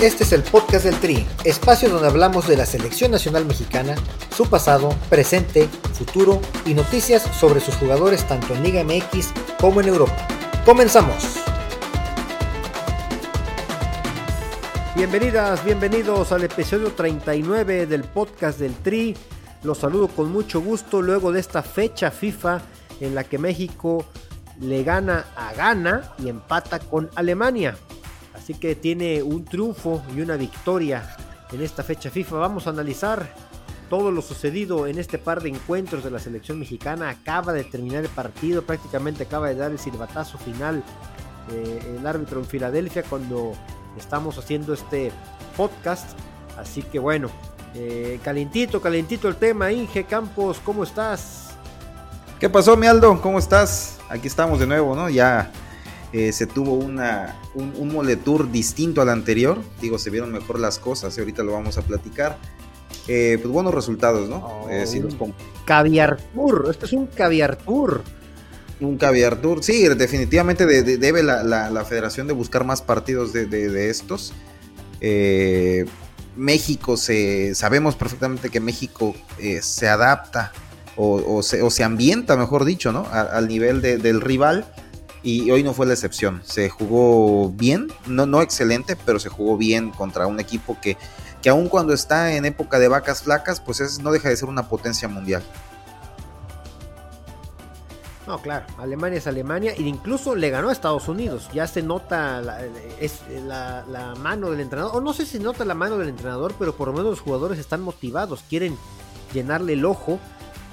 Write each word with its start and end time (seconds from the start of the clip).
Este 0.00 0.22
es 0.22 0.32
el 0.32 0.44
podcast 0.44 0.84
del 0.84 0.94
Tri, 1.00 1.26
espacio 1.42 1.88
donde 1.88 2.06
hablamos 2.06 2.46
de 2.46 2.56
la 2.56 2.66
selección 2.66 3.10
nacional 3.10 3.44
mexicana, 3.44 3.96
su 4.30 4.48
pasado, 4.48 4.90
presente, 5.10 5.68
futuro 5.92 6.40
y 6.64 6.74
noticias 6.74 7.22
sobre 7.22 7.58
sus 7.58 7.74
jugadores 7.74 8.24
tanto 8.28 8.54
en 8.54 8.62
Liga 8.62 8.84
MX 8.84 9.32
como 9.60 9.80
en 9.80 9.88
Europa. 9.88 10.14
Comenzamos. 10.64 11.40
Bienvenidas, 14.94 15.64
bienvenidos 15.64 16.30
al 16.30 16.44
episodio 16.44 16.92
39 16.92 17.86
del 17.86 18.04
podcast 18.04 18.60
del 18.60 18.76
Tri. 18.76 19.16
Los 19.64 19.78
saludo 19.78 20.06
con 20.06 20.30
mucho 20.30 20.60
gusto 20.60 21.02
luego 21.02 21.32
de 21.32 21.40
esta 21.40 21.64
fecha 21.64 22.12
FIFA 22.12 22.62
en 23.00 23.16
la 23.16 23.24
que 23.24 23.38
México 23.38 24.06
le 24.60 24.84
gana 24.84 25.26
a 25.34 25.52
Ghana 25.54 26.14
y 26.20 26.28
empata 26.28 26.78
con 26.78 27.10
Alemania. 27.16 27.76
Así 28.48 28.58
que 28.58 28.74
tiene 28.74 29.22
un 29.22 29.44
triunfo 29.44 30.02
y 30.16 30.22
una 30.22 30.36
victoria 30.36 31.14
en 31.52 31.60
esta 31.60 31.82
fecha 31.82 32.08
FIFA. 32.08 32.36
Vamos 32.36 32.66
a 32.66 32.70
analizar 32.70 33.28
todo 33.90 34.10
lo 34.10 34.22
sucedido 34.22 34.86
en 34.86 34.98
este 34.98 35.18
par 35.18 35.42
de 35.42 35.50
encuentros 35.50 36.02
de 36.02 36.10
la 36.10 36.18
selección 36.18 36.58
mexicana. 36.58 37.10
Acaba 37.10 37.52
de 37.52 37.64
terminar 37.64 38.04
el 38.04 38.08
partido, 38.08 38.62
prácticamente 38.62 39.24
acaba 39.24 39.48
de 39.48 39.56
dar 39.56 39.70
el 39.70 39.78
silbatazo 39.78 40.38
final 40.38 40.82
eh, 41.52 41.96
el 41.98 42.06
árbitro 42.06 42.40
en 42.40 42.46
Filadelfia 42.46 43.02
cuando 43.02 43.52
estamos 43.98 44.38
haciendo 44.38 44.72
este 44.72 45.12
podcast. 45.54 46.18
Así 46.56 46.80
que 46.80 46.98
bueno, 46.98 47.28
eh, 47.74 48.18
calentito, 48.24 48.80
calentito 48.80 49.28
el 49.28 49.36
tema. 49.36 49.70
Inge 49.72 50.04
Campos, 50.04 50.58
¿cómo 50.64 50.84
estás? 50.84 51.50
¿Qué 52.40 52.48
pasó, 52.48 52.78
mi 52.78 52.86
Aldo? 52.86 53.20
¿Cómo 53.20 53.38
estás? 53.40 53.98
Aquí 54.08 54.26
estamos 54.26 54.58
de 54.58 54.66
nuevo, 54.66 54.96
¿no? 54.96 55.10
Ya 55.10 55.52
eh, 56.12 56.32
se 56.32 56.46
tuvo 56.46 56.72
una, 56.72 57.36
un, 57.54 57.72
un 57.76 57.92
moletour 57.92 58.50
distinto 58.50 59.02
al 59.02 59.10
anterior. 59.10 59.60
Digo, 59.80 59.98
se 59.98 60.10
vieron 60.10 60.32
mejor 60.32 60.58
las 60.58 60.78
cosas 60.78 61.16
y 61.16 61.20
ahorita 61.20 61.42
lo 61.42 61.52
vamos 61.52 61.76
a 61.76 61.82
platicar. 61.82 62.38
Eh, 63.06 63.38
pues 63.40 63.52
buenos 63.52 63.74
resultados, 63.74 64.28
¿no? 64.28 64.36
Oh, 64.36 64.70
eh, 64.70 64.86
si 64.86 65.02
Caviar 65.64 66.18
tour, 66.34 66.68
esto 66.70 66.86
es 66.86 66.92
un 66.92 67.06
caviar 67.06 67.56
tour. 67.56 68.02
Un 68.80 68.96
caviar 68.96 69.40
tour, 69.40 69.62
sí, 69.62 69.88
definitivamente 69.88 70.64
de, 70.64 70.82
de, 70.82 70.98
debe 70.98 71.22
la, 71.22 71.42
la, 71.42 71.68
la, 71.68 71.84
federación 71.84 72.26
de 72.26 72.32
buscar 72.32 72.64
más 72.64 72.80
partidos 72.80 73.32
de, 73.32 73.46
de 73.46 73.90
estos. 73.90 74.32
México, 76.36 76.96
se, 76.96 77.54
sabemos 77.54 77.96
perfectamente 77.96 78.50
que 78.50 78.60
México 78.60 79.14
se 79.60 79.88
adapta 79.88 80.52
o, 80.96 81.36
o, 81.36 81.42
se, 81.42 81.62
o, 81.62 81.70
se, 81.70 81.82
ambienta, 81.82 82.36
mejor 82.36 82.64
dicho, 82.64 82.92
¿no? 82.92 83.06
A, 83.10 83.22
al 83.22 83.48
nivel 83.48 83.82
de, 83.82 83.98
del 83.98 84.20
rival. 84.20 84.64
Y 85.22 85.50
hoy 85.50 85.62
no 85.62 85.74
fue 85.74 85.86
la 85.86 85.94
excepción. 85.94 86.42
Se 86.44 86.68
jugó 86.68 87.50
bien, 87.50 87.88
no, 88.06 88.26
no 88.26 88.42
excelente, 88.42 88.96
pero 88.96 89.18
se 89.18 89.28
jugó 89.28 89.56
bien 89.56 89.90
contra 89.90 90.26
un 90.26 90.40
equipo 90.40 90.78
que, 90.80 90.96
que 91.42 91.48
aun 91.48 91.68
cuando 91.68 91.92
está 91.92 92.34
en 92.34 92.44
época 92.44 92.78
de 92.78 92.88
vacas 92.88 93.22
flacas, 93.22 93.60
pues 93.60 93.80
es, 93.80 94.00
no 94.00 94.12
deja 94.12 94.28
de 94.28 94.36
ser 94.36 94.48
una 94.48 94.68
potencia 94.68 95.08
mundial. 95.08 95.42
No, 98.28 98.42
claro, 98.42 98.66
Alemania 98.76 99.16
es 99.16 99.26
Alemania 99.26 99.72
e 99.72 99.80
incluso 99.80 100.34
le 100.34 100.50
ganó 100.50 100.68
a 100.68 100.72
Estados 100.72 101.08
Unidos. 101.08 101.48
Ya 101.54 101.66
se 101.66 101.80
nota 101.80 102.42
la, 102.42 102.60
la, 103.88 104.14
mano 104.16 104.50
del 104.50 104.60
entrenador, 104.60 104.94
o 104.94 105.00
no 105.00 105.14
sé 105.14 105.24
si 105.24 105.38
nota 105.38 105.64
la 105.64 105.72
mano 105.72 105.96
del 105.96 106.10
entrenador, 106.10 106.54
pero 106.58 106.76
por 106.76 106.88
lo 106.88 106.92
menos 106.92 107.12
los 107.12 107.20
jugadores 107.20 107.58
están 107.58 107.80
motivados, 107.80 108.44
quieren 108.46 108.76
llenarle 109.32 109.72
el 109.72 109.84
ojo 109.86 110.18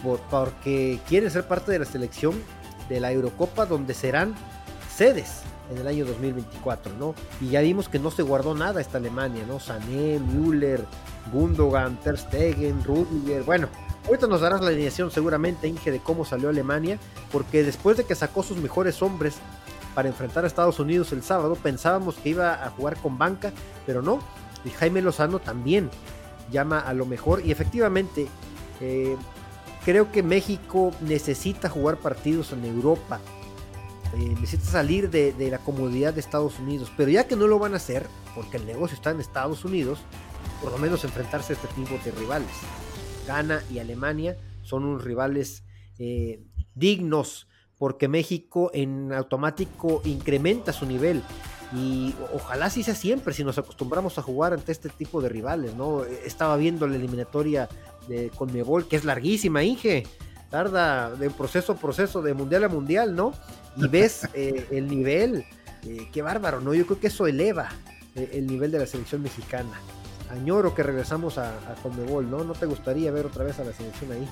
por, 0.04 0.20
porque 0.30 1.00
quieren 1.08 1.32
ser 1.32 1.48
parte 1.48 1.72
de 1.72 1.80
la 1.80 1.86
selección 1.86 2.44
de 2.90 3.00
la 3.00 3.12
Eurocopa 3.12 3.66
donde 3.66 3.94
serán 3.94 4.36
sedes 4.94 5.42
en 5.72 5.78
el 5.80 5.88
año 5.88 6.06
2024, 6.06 6.94
¿no? 6.98 7.16
Y 7.42 7.50
ya 7.50 7.62
vimos 7.62 7.90
que 7.90 8.00
no 8.00 8.12
se 8.12 8.24
guardó 8.24 8.54
nada 8.56 8.82
esta 8.82 8.98
Alemania, 8.98 9.44
¿no? 9.48 9.60
Sané, 9.60 10.20
Müller, 10.20 10.86
Gundogan, 11.32 11.98
Ter 11.98 12.18
Stegen, 12.18 12.84
Rudiger, 12.84 13.44
bueno, 13.44 13.68
ahorita 14.06 14.28
nos 14.28 14.42
darás 14.42 14.62
la 14.62 14.68
alineación 14.68 15.12
seguramente, 15.12 15.68
Inge, 15.68 15.92
de 15.92 16.00
cómo 16.00 16.26
salió 16.26 16.50
Alemania, 16.50 17.00
porque 17.32 17.64
después 17.64 17.98
de 17.98 18.04
que 18.04 18.16
sacó 18.16 18.44
sus 18.44 18.58
mejores 18.58 19.02
hombres 19.02 19.36
para 19.96 20.08
enfrentar 20.08 20.44
a 20.44 20.48
Estados 20.48 20.80
Unidos 20.80 21.12
el 21.14 21.24
sábado, 21.24 21.56
pensábamos 21.56 22.16
que 22.16 22.30
iba 22.30 22.66
a 22.66 22.70
jugar 22.70 22.98
con 22.98 23.18
banca, 23.18 23.52
pero 23.86 24.02
no, 24.02 24.20
y 24.64 24.70
Jaime 24.70 25.02
Lozano 25.02 25.40
también 25.40 25.90
llama 26.52 26.80
a 26.80 26.94
lo 26.94 27.06
mejor, 27.06 27.42
y 27.44 27.52
efectivamente, 27.52 28.28
eh, 28.82 29.16
Creo 29.86 30.12
que 30.12 30.24
México 30.24 30.92
necesita 31.02 31.70
jugar 31.70 31.98
partidos 31.98 32.52
en 32.54 32.66
Europa. 32.66 33.20
Eh, 34.18 34.36
necesita 34.42 34.72
salir 34.72 35.12
de, 35.12 35.36
la 35.52 35.60
comodidad 35.60 36.12
de 36.12 36.22
Estados 36.22 36.58
Unidos. 36.58 36.92
Pero 36.98 37.12
ya 37.12 37.28
que 37.28 37.36
no 37.36 37.46
lo 37.46 37.60
van 37.60 37.74
a 37.74 37.78
hacer, 37.78 38.08
porque 38.34 38.58
el 38.58 38.66
negocio 38.66 38.96
está 38.96 39.12
en 39.12 39.20
Estados 39.20 39.64
Unidos, 39.64 40.00
por 40.60 40.72
lo 40.72 40.80
menos 40.80 41.04
enfrentarse 41.04 41.54
a 41.54 41.56
este 41.56 41.68
tipo 41.76 42.00
de 42.04 42.10
rivales. 42.20 42.50
Ghana 43.28 43.62
y 43.72 43.78
Alemania 43.78 44.36
son 44.64 44.86
unos 44.86 45.04
rivales 45.04 45.64
eh, 46.00 46.42
dignos, 46.74 47.48
porque 47.78 48.08
México 48.08 48.72
en 48.74 49.14
automático 49.14 50.02
incrementa 50.04 50.74
su 50.74 50.88
nivel. 50.88 51.22
Y 51.76 52.16
ojalá 52.34 52.68
así 52.68 52.82
sea 52.82 52.96
siempre 52.96 53.34
si 53.34 53.44
nos 53.44 53.58
acostumbramos 53.58 54.18
a 54.18 54.22
jugar 54.24 54.54
ante 54.54 54.72
este 54.72 54.90
tipo 54.90 55.22
de 55.22 55.30
rivales, 55.30 55.76
¿no? 55.76 56.06
Estaba 56.06 56.58
viendo 56.58 56.88
la 56.88 56.96
eliminatoria 56.96 57.68
de 58.08 58.32
Conmebol, 58.36 58.88
que 58.88 58.96
es 58.96 59.06
larguísima, 59.06 59.64
Inge. 59.64 60.06
Tarda 60.50 61.12
de 61.12 61.30
proceso 61.30 61.74
a 61.74 61.76
proceso, 61.76 62.22
de 62.22 62.34
mundial 62.34 62.64
a 62.64 62.70
mundial, 62.70 63.16
¿no? 63.16 63.34
Y 63.76 63.88
ves 63.90 64.28
eh, 64.34 64.68
el 64.72 64.88
nivel, 64.88 65.46
eh, 65.84 66.08
qué 66.12 66.22
bárbaro, 66.22 66.62
¿no? 66.62 66.74
Yo 66.74 66.86
creo 66.86 67.00
que 67.00 67.08
eso 67.08 67.28
eleva 67.28 67.70
eh, 68.16 68.30
el 68.34 68.48
nivel 68.48 68.72
de 68.72 68.80
la 68.80 68.86
selección 68.86 69.22
mexicana. 69.22 69.80
Añoro 70.32 70.74
que 70.74 70.84
regresamos 70.84 71.38
a, 71.38 71.50
a, 71.50 71.76
Conmebol, 71.84 72.30
¿no? 72.30 72.44
¿No 72.44 72.54
te 72.54 72.66
gustaría 72.66 73.12
ver 73.12 73.28
otra 73.28 73.44
vez 73.44 73.60
a 73.60 73.64
la 73.64 73.74
selección 73.74 74.12
ahí? 74.12 74.28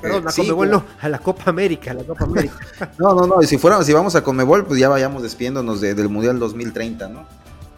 Perdón, 0.00 0.28
a 0.28 0.30
sí, 0.30 0.42
Conmebol 0.42 0.70
no, 0.70 0.84
a 1.00 1.08
la 1.08 1.18
Copa 1.18 1.44
América, 1.46 1.92
a 1.92 1.94
la 1.94 2.04
Copa 2.04 2.24
América. 2.24 2.58
no, 2.98 3.14
no, 3.14 3.26
no, 3.26 3.42
y 3.42 3.46
si 3.46 3.58
fuéramos, 3.58 3.86
si 3.86 3.92
vamos 3.92 4.14
a 4.14 4.22
Conmebol, 4.22 4.66
pues 4.66 4.78
ya 4.78 4.88
vayamos 4.88 5.22
despidiéndonos 5.22 5.80
de, 5.80 5.94
del 5.94 6.08
Mundial 6.08 6.38
2030, 6.38 7.08
¿no? 7.08 7.26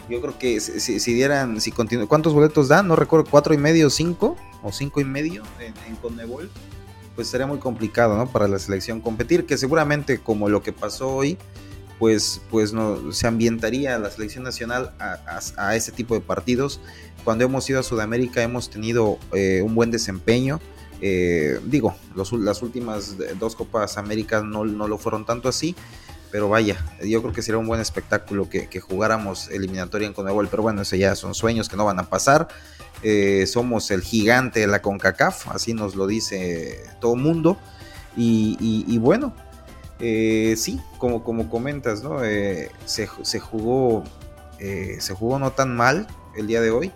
Yo 0.08 0.20
creo 0.20 0.38
que 0.38 0.60
si, 0.60 1.00
si 1.00 1.14
dieran, 1.14 1.60
si 1.60 1.72
continúan, 1.72 2.06
¿cuántos 2.06 2.32
boletos 2.32 2.68
dan? 2.68 2.86
No 2.86 2.96
recuerdo, 2.96 3.26
cuatro 3.30 3.54
y 3.54 3.58
medio, 3.58 3.90
cinco 3.90 4.36
o 4.66 4.72
cinco 4.72 5.00
y 5.00 5.04
medio 5.04 5.42
en, 5.60 5.74
en 5.86 5.96
Conmebol, 5.96 6.50
pues 7.14 7.28
sería 7.28 7.46
muy 7.46 7.58
complicado, 7.58 8.16
¿no? 8.16 8.26
Para 8.26 8.48
la 8.48 8.58
selección 8.58 9.00
competir, 9.00 9.46
que 9.46 9.56
seguramente 9.56 10.18
como 10.18 10.48
lo 10.48 10.62
que 10.62 10.72
pasó 10.72 11.08
hoy, 11.08 11.38
pues, 11.98 12.42
pues 12.50 12.72
no, 12.72 13.12
se 13.12 13.26
ambientaría 13.26 13.98
la 13.98 14.10
selección 14.10 14.44
nacional 14.44 14.92
a, 14.98 15.40
a, 15.56 15.68
a 15.68 15.76
ese 15.76 15.92
tipo 15.92 16.14
de 16.14 16.20
partidos. 16.20 16.80
Cuando 17.24 17.44
hemos 17.44 17.68
ido 17.70 17.80
a 17.80 17.82
Sudamérica 17.82 18.42
hemos 18.42 18.68
tenido 18.68 19.18
eh, 19.32 19.62
un 19.62 19.74
buen 19.74 19.90
desempeño. 19.90 20.60
Eh, 21.00 21.60
digo, 21.64 21.94
los, 22.14 22.32
las 22.32 22.62
últimas 22.62 23.16
dos 23.38 23.54
Copas 23.56 23.98
Américas 23.98 24.44
no, 24.44 24.64
no 24.64 24.88
lo 24.88 24.98
fueron 24.98 25.24
tanto 25.24 25.48
así, 25.48 25.74
pero 26.30 26.48
vaya, 26.48 26.84
yo 27.02 27.22
creo 27.22 27.32
que 27.32 27.42
sería 27.42 27.58
un 27.58 27.66
buen 27.66 27.80
espectáculo 27.80 28.48
que, 28.48 28.68
que 28.68 28.80
jugáramos 28.80 29.48
eliminatoria 29.48 30.06
en 30.06 30.12
Conmebol, 30.12 30.48
pero 30.48 30.62
bueno, 30.62 30.82
eso 30.82 30.96
ya 30.96 31.14
son 31.14 31.34
sueños 31.34 31.68
que 31.68 31.76
no 31.76 31.84
van 31.84 31.98
a 31.98 32.08
pasar. 32.08 32.48
Eh, 33.08 33.46
somos 33.46 33.92
el 33.92 34.02
gigante 34.02 34.58
de 34.58 34.66
la 34.66 34.82
CONCACAF, 34.82 35.46
así 35.50 35.74
nos 35.74 35.94
lo 35.94 36.08
dice 36.08 36.82
todo 36.98 37.14
mundo. 37.14 37.56
Y, 38.16 38.98
bueno, 38.98 39.32
eh, 40.00 40.56
sí, 40.56 40.80
como, 40.98 41.22
como 41.22 41.48
comentas, 41.48 42.02
¿no? 42.02 42.24
Eh, 42.24 42.72
se, 42.84 43.08
se, 43.22 43.38
jugó, 43.38 44.02
eh, 44.58 44.96
se 44.98 45.14
jugó 45.14 45.38
no 45.38 45.52
tan 45.52 45.76
mal 45.76 46.08
el 46.36 46.48
día 46.48 46.60
de 46.60 46.72
hoy. 46.72 46.90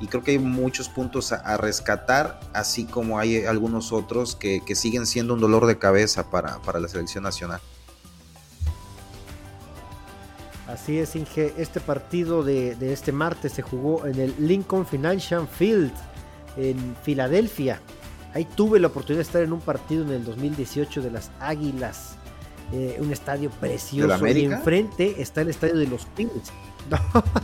Y 0.00 0.08
creo 0.08 0.22
que 0.22 0.32
hay 0.32 0.38
muchos 0.38 0.90
puntos 0.90 1.32
a, 1.32 1.36
a 1.36 1.56
rescatar, 1.56 2.40
así 2.52 2.84
como 2.84 3.18
hay 3.18 3.46
algunos 3.46 3.90
otros 3.90 4.36
que, 4.36 4.60
que 4.66 4.74
siguen 4.74 5.06
siendo 5.06 5.32
un 5.32 5.40
dolor 5.40 5.64
de 5.64 5.78
cabeza 5.78 6.28
para, 6.28 6.60
para 6.60 6.78
la 6.78 6.88
selección 6.88 7.24
nacional. 7.24 7.62
Así 10.74 10.98
es, 10.98 11.14
Inge. 11.14 11.54
Este 11.56 11.78
partido 11.78 12.42
de, 12.42 12.74
de, 12.74 12.92
este 12.92 13.12
martes 13.12 13.52
se 13.52 13.62
jugó 13.62 14.06
en 14.06 14.18
el 14.18 14.34
Lincoln 14.40 14.84
Financial 14.84 15.46
Field 15.46 15.92
en 16.56 16.96
Filadelfia. 17.04 17.80
Ahí 18.34 18.44
tuve 18.44 18.80
la 18.80 18.88
oportunidad 18.88 19.18
de 19.18 19.22
estar 19.22 19.42
en 19.42 19.52
un 19.52 19.60
partido 19.60 20.02
en 20.02 20.10
el 20.10 20.24
2018 20.24 21.00
de 21.00 21.12
las 21.12 21.30
Águilas. 21.38 22.16
Eh, 22.72 22.96
un 22.98 23.12
estadio 23.12 23.50
precioso. 23.50 24.26
Y 24.26 24.46
enfrente 24.46 25.22
está 25.22 25.42
el 25.42 25.50
estadio 25.50 25.76
de 25.76 25.86
los 25.86 26.06
Phillies. 26.16 26.52
No, 26.90 26.98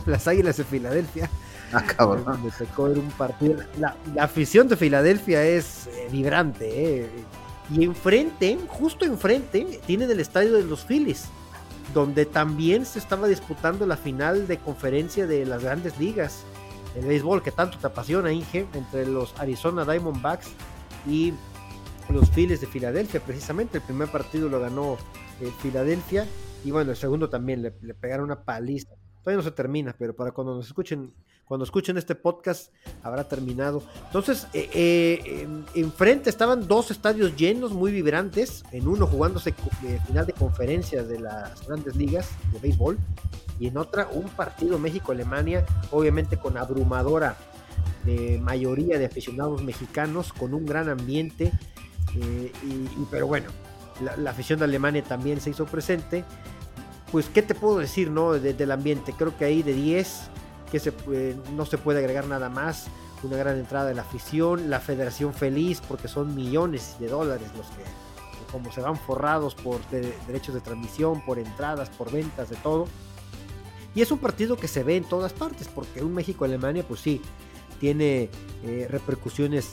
las 0.05 0.27
Águilas 0.27 0.57
de 0.57 0.65
Filadelfia. 0.65 1.27
Ah, 1.73 1.83
cabrón. 1.83 2.25
Tocó 2.59 2.83
ver 2.83 2.99
un 2.99 3.09
partido. 3.11 3.63
La, 3.79 3.95
la 4.13 4.25
afición 4.25 4.67
de 4.67 4.75
Filadelfia 4.77 5.43
es 5.43 5.87
eh, 5.87 6.09
vibrante. 6.11 6.67
Eh. 6.69 7.09
Y 7.71 7.83
enfrente, 7.85 8.59
justo 8.67 9.03
enfrente, 9.03 9.79
tienen 9.87 10.11
el 10.11 10.19
estadio 10.19 10.53
de 10.53 10.63
los 10.63 10.85
Phillies 10.85 11.27
donde 11.93 12.25
también 12.25 12.85
se 12.85 12.99
estaba 12.99 13.27
disputando 13.27 13.85
la 13.85 13.97
final 13.97 14.47
de 14.47 14.57
conferencia 14.57 15.27
de 15.27 15.45
las 15.45 15.63
grandes 15.63 15.99
ligas 15.99 16.45
el 16.95 17.05
béisbol 17.05 17.41
que 17.41 17.51
tanto 17.51 17.77
te 17.77 17.87
apasiona, 17.87 18.31
Inge, 18.31 18.67
entre 18.73 19.05
los 19.05 19.37
Arizona 19.39 19.85
Diamondbacks 19.85 20.49
y 21.07 21.33
los 22.09 22.29
Phillies 22.31 22.59
de 22.61 22.67
Filadelfia, 22.67 23.21
precisamente. 23.21 23.77
El 23.77 23.83
primer 23.83 24.09
partido 24.09 24.49
lo 24.49 24.59
ganó 24.59 24.97
eh, 25.39 25.51
Filadelfia 25.61 26.27
y 26.65 26.71
bueno, 26.71 26.91
el 26.91 26.97
segundo 26.97 27.29
también 27.29 27.61
le, 27.61 27.73
le, 27.81 27.93
pegaron 27.93 28.25
una 28.25 28.43
paliza 28.43 28.93
Todavía 29.23 29.37
no 29.37 29.43
se 29.43 29.51
termina, 29.51 29.95
pero 29.97 30.15
para 30.15 30.31
cuando 30.31 30.55
nos 30.55 30.65
escuchen, 30.65 31.13
cuando 31.45 31.63
escuchen 31.63 31.95
este 31.97 32.15
podcast, 32.15 32.73
habrá 33.03 33.27
terminado. 33.27 33.83
Entonces, 34.07 34.47
eh, 34.53 34.69
eh, 34.73 35.47
enfrente 35.75 36.29
estaban 36.29 36.67
dos 36.67 36.89
estadios 36.89 37.35
llenos, 37.35 37.71
muy 37.71 37.91
vibrantes. 37.91 38.63
En 38.71 38.87
uno 38.87 39.05
jugándose 39.05 39.53
eh, 39.83 39.99
final 40.07 40.25
de 40.25 40.33
conferencia 40.33 41.03
de 41.03 41.19
las 41.19 41.67
grandes 41.67 41.95
ligas 41.95 42.29
de 42.51 42.59
béisbol. 42.59 42.97
Y 43.59 43.67
en 43.67 43.77
otra, 43.77 44.07
un 44.11 44.27
partido 44.29 44.79
México-Alemania, 44.79 45.65
obviamente 45.91 46.37
con 46.37 46.57
abrumadora 46.57 47.37
mayoría 48.39 48.97
de 48.97 49.05
aficionados 49.05 49.61
mexicanos, 49.61 50.33
con 50.33 50.55
un 50.55 50.65
gran 50.65 50.89
ambiente. 50.89 51.51
y, 52.15 53.05
pero 53.11 53.27
bueno, 53.27 53.51
la, 54.17 54.31
afición 54.31 54.59
de 54.59 54.65
Alemania 54.65 55.03
también 55.03 55.39
se 55.39 55.51
hizo 55.51 55.65
presente 55.65 56.25
pues, 57.11 57.27
¿qué 57.27 57.41
te 57.41 57.55
puedo 57.55 57.77
decir, 57.77 58.09
no? 58.09 58.33
del 58.33 58.71
ambiente. 58.71 59.13
Creo 59.13 59.37
que 59.37 59.45
ahí 59.45 59.63
de 59.63 59.73
10, 59.73 60.21
que 60.71 60.79
se, 60.79 60.93
no 61.55 61.65
se 61.65 61.77
puede 61.77 61.99
agregar 61.99 62.27
nada 62.27 62.49
más. 62.49 62.87
Una 63.23 63.37
gran 63.37 63.57
entrada 63.57 63.85
de 63.85 63.93
la 63.93 64.01
afición, 64.01 64.69
la 64.69 64.79
federación 64.79 65.33
feliz, 65.33 65.81
porque 65.87 66.07
son 66.07 66.33
millones 66.33 66.95
de 66.99 67.07
dólares 67.07 67.49
los 67.55 67.67
que, 67.67 67.83
como 68.51 68.71
se 68.71 68.81
van 68.81 68.97
forrados 68.97 69.53
por 69.53 69.79
derechos 69.91 70.55
de 70.55 70.61
transmisión, 70.61 71.23
por 71.23 71.37
entradas, 71.37 71.89
por 71.89 72.11
ventas, 72.11 72.49
de 72.49 72.55
todo. 72.57 72.87
Y 73.93 74.01
es 74.01 74.11
un 74.11 74.17
partido 74.17 74.57
que 74.57 74.67
se 74.67 74.83
ve 74.83 74.95
en 74.97 75.03
todas 75.03 75.33
partes, 75.33 75.67
porque 75.67 76.01
un 76.01 76.13
México-Alemania, 76.13 76.83
pues 76.87 77.01
sí, 77.01 77.21
tiene 77.79 78.29
eh, 78.63 78.87
repercusiones 78.89 79.71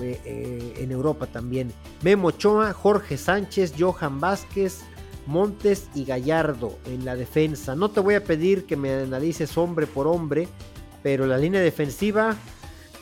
eh, 0.00 0.20
eh, 0.24 0.74
en 0.78 0.90
Europa 0.90 1.26
también. 1.26 1.72
Memo 2.02 2.28
Ochoa, 2.28 2.72
Jorge 2.72 3.18
Sánchez, 3.18 3.74
Johan 3.78 4.20
Vázquez, 4.20 4.80
Montes 5.28 5.90
y 5.94 6.06
Gallardo 6.06 6.78
en 6.86 7.04
la 7.04 7.14
defensa. 7.14 7.76
No 7.76 7.90
te 7.90 8.00
voy 8.00 8.14
a 8.14 8.24
pedir 8.24 8.64
que 8.64 8.76
me 8.76 8.94
analices 8.94 9.58
hombre 9.58 9.86
por 9.86 10.06
hombre, 10.06 10.48
pero 11.02 11.26
la 11.26 11.36
línea 11.36 11.60
defensiva, 11.60 12.34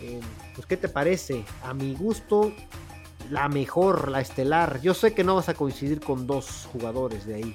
eh, 0.03 0.19
pues 0.55 0.67
¿qué 0.67 0.77
te 0.77 0.89
parece? 0.89 1.45
A 1.63 1.73
mi 1.73 1.95
gusto, 1.95 2.53
la 3.31 3.49
mejor, 3.49 4.11
la 4.11 4.21
estelar. 4.21 4.81
Yo 4.81 4.93
sé 4.93 5.15
que 5.15 5.23
no 5.23 5.37
vas 5.37 5.49
a 5.49 5.55
coincidir 5.55 6.01
con 6.01 6.27
dos 6.27 6.69
jugadores 6.73 7.27
de 7.27 7.35
ahí. 7.37 7.55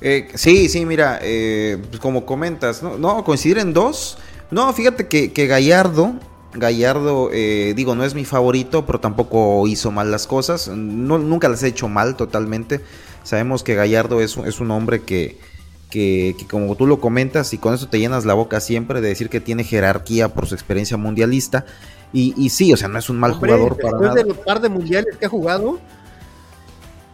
Eh, 0.00 0.28
sí, 0.34 0.68
sí, 0.68 0.86
mira, 0.86 1.18
eh, 1.22 1.82
pues 1.88 1.98
como 1.98 2.24
comentas, 2.24 2.84
¿no? 2.84 3.24
coincidir 3.24 3.58
en 3.58 3.72
dos. 3.72 4.16
No, 4.52 4.72
fíjate 4.72 5.08
que, 5.08 5.32
que 5.32 5.48
Gallardo 5.48 6.14
Gallardo, 6.58 7.30
eh, 7.32 7.72
digo, 7.76 7.94
no 7.94 8.04
es 8.04 8.14
mi 8.14 8.24
favorito, 8.24 8.86
pero 8.86 9.00
tampoco 9.00 9.66
hizo 9.66 9.90
mal 9.90 10.10
las 10.10 10.26
cosas. 10.26 10.68
No, 10.68 11.18
nunca 11.18 11.48
las 11.48 11.62
he 11.62 11.68
hecho 11.68 11.88
mal 11.88 12.16
totalmente. 12.16 12.80
Sabemos 13.22 13.62
que 13.62 13.74
Gallardo 13.74 14.20
es, 14.20 14.36
es 14.36 14.60
un 14.60 14.70
hombre 14.70 15.02
que, 15.02 15.38
que, 15.90 16.36
como 16.50 16.76
tú 16.76 16.86
lo 16.86 17.00
comentas, 17.00 17.52
y 17.52 17.58
con 17.58 17.74
eso 17.74 17.88
te 17.88 17.98
llenas 17.98 18.24
la 18.24 18.34
boca 18.34 18.60
siempre 18.60 19.00
de 19.00 19.08
decir 19.08 19.28
que 19.28 19.40
tiene 19.40 19.64
jerarquía 19.64 20.28
por 20.34 20.46
su 20.46 20.54
experiencia 20.54 20.96
mundialista. 20.96 21.66
Y, 22.12 22.34
y 22.36 22.50
sí, 22.50 22.72
o 22.72 22.76
sea, 22.76 22.88
no 22.88 22.98
es 22.98 23.10
un 23.10 23.18
mal 23.18 23.32
jugador 23.34 23.76
para 23.76 23.98
nada. 23.98 24.14
de 24.14 24.24
los 24.24 24.36
par 24.38 24.60
de 24.60 24.68
mundiales 24.68 25.16
que 25.16 25.26
ha 25.26 25.28
jugado. 25.28 25.78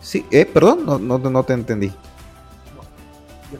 Sí, 0.00 0.24
eh, 0.30 0.44
perdón, 0.44 0.84
no, 0.84 0.98
no, 0.98 1.18
no 1.18 1.42
te 1.44 1.52
entendí 1.52 1.92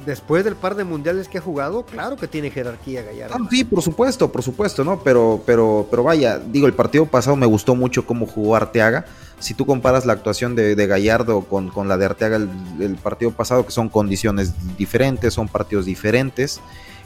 después 0.07 0.45
del 0.45 0.57
par 0.57 0.75
de 0.75 0.85
mundiales 0.85 1.29
que 1.29 1.39
ha 1.39 1.41
jugado, 1.41 1.85
claro 1.85 2.17
que 2.17 2.27
tiene 2.27 2.51
jerarquía 2.51 3.03
Gallardo. 3.03 3.37
Ah, 3.39 3.47
sí, 3.51 3.65
por 3.65 3.83
supuesto, 3.83 4.31
por 4.31 4.43
supuesto, 4.43 4.85
¿no? 4.85 5.01
Pero, 5.03 5.43
pero, 5.47 5.87
pero 5.91 6.03
vaya, 6.03 6.39
digo, 6.39 6.67
el 6.67 6.75
partido 6.75 7.07
pasado 7.07 7.37
me 7.37 7.47
gustó 7.47 7.75
mucho 7.75 8.07
cómo 8.07 8.27
jugó 8.27 8.57
Arteaga. 8.57 9.07
Si 9.39 9.55
tú 9.55 9.67
comparas 9.67 10.07
la 10.07 10.13
actuación 10.13 10.55
de, 10.55 10.87
Gallardo 10.87 11.43
con, 11.43 11.69
con, 11.69 11.89
la 11.89 11.97
de 11.97 12.05
Arteaga 12.05 12.37
el, 12.37 12.97
partido 13.03 13.33
pasado, 13.33 13.67
que 13.67 13.73
son 13.73 13.89
condiciones 13.89 14.53
diferentes, 14.77 15.35
son 15.35 15.49
partidos 15.49 15.85
diferentes, 15.85 16.61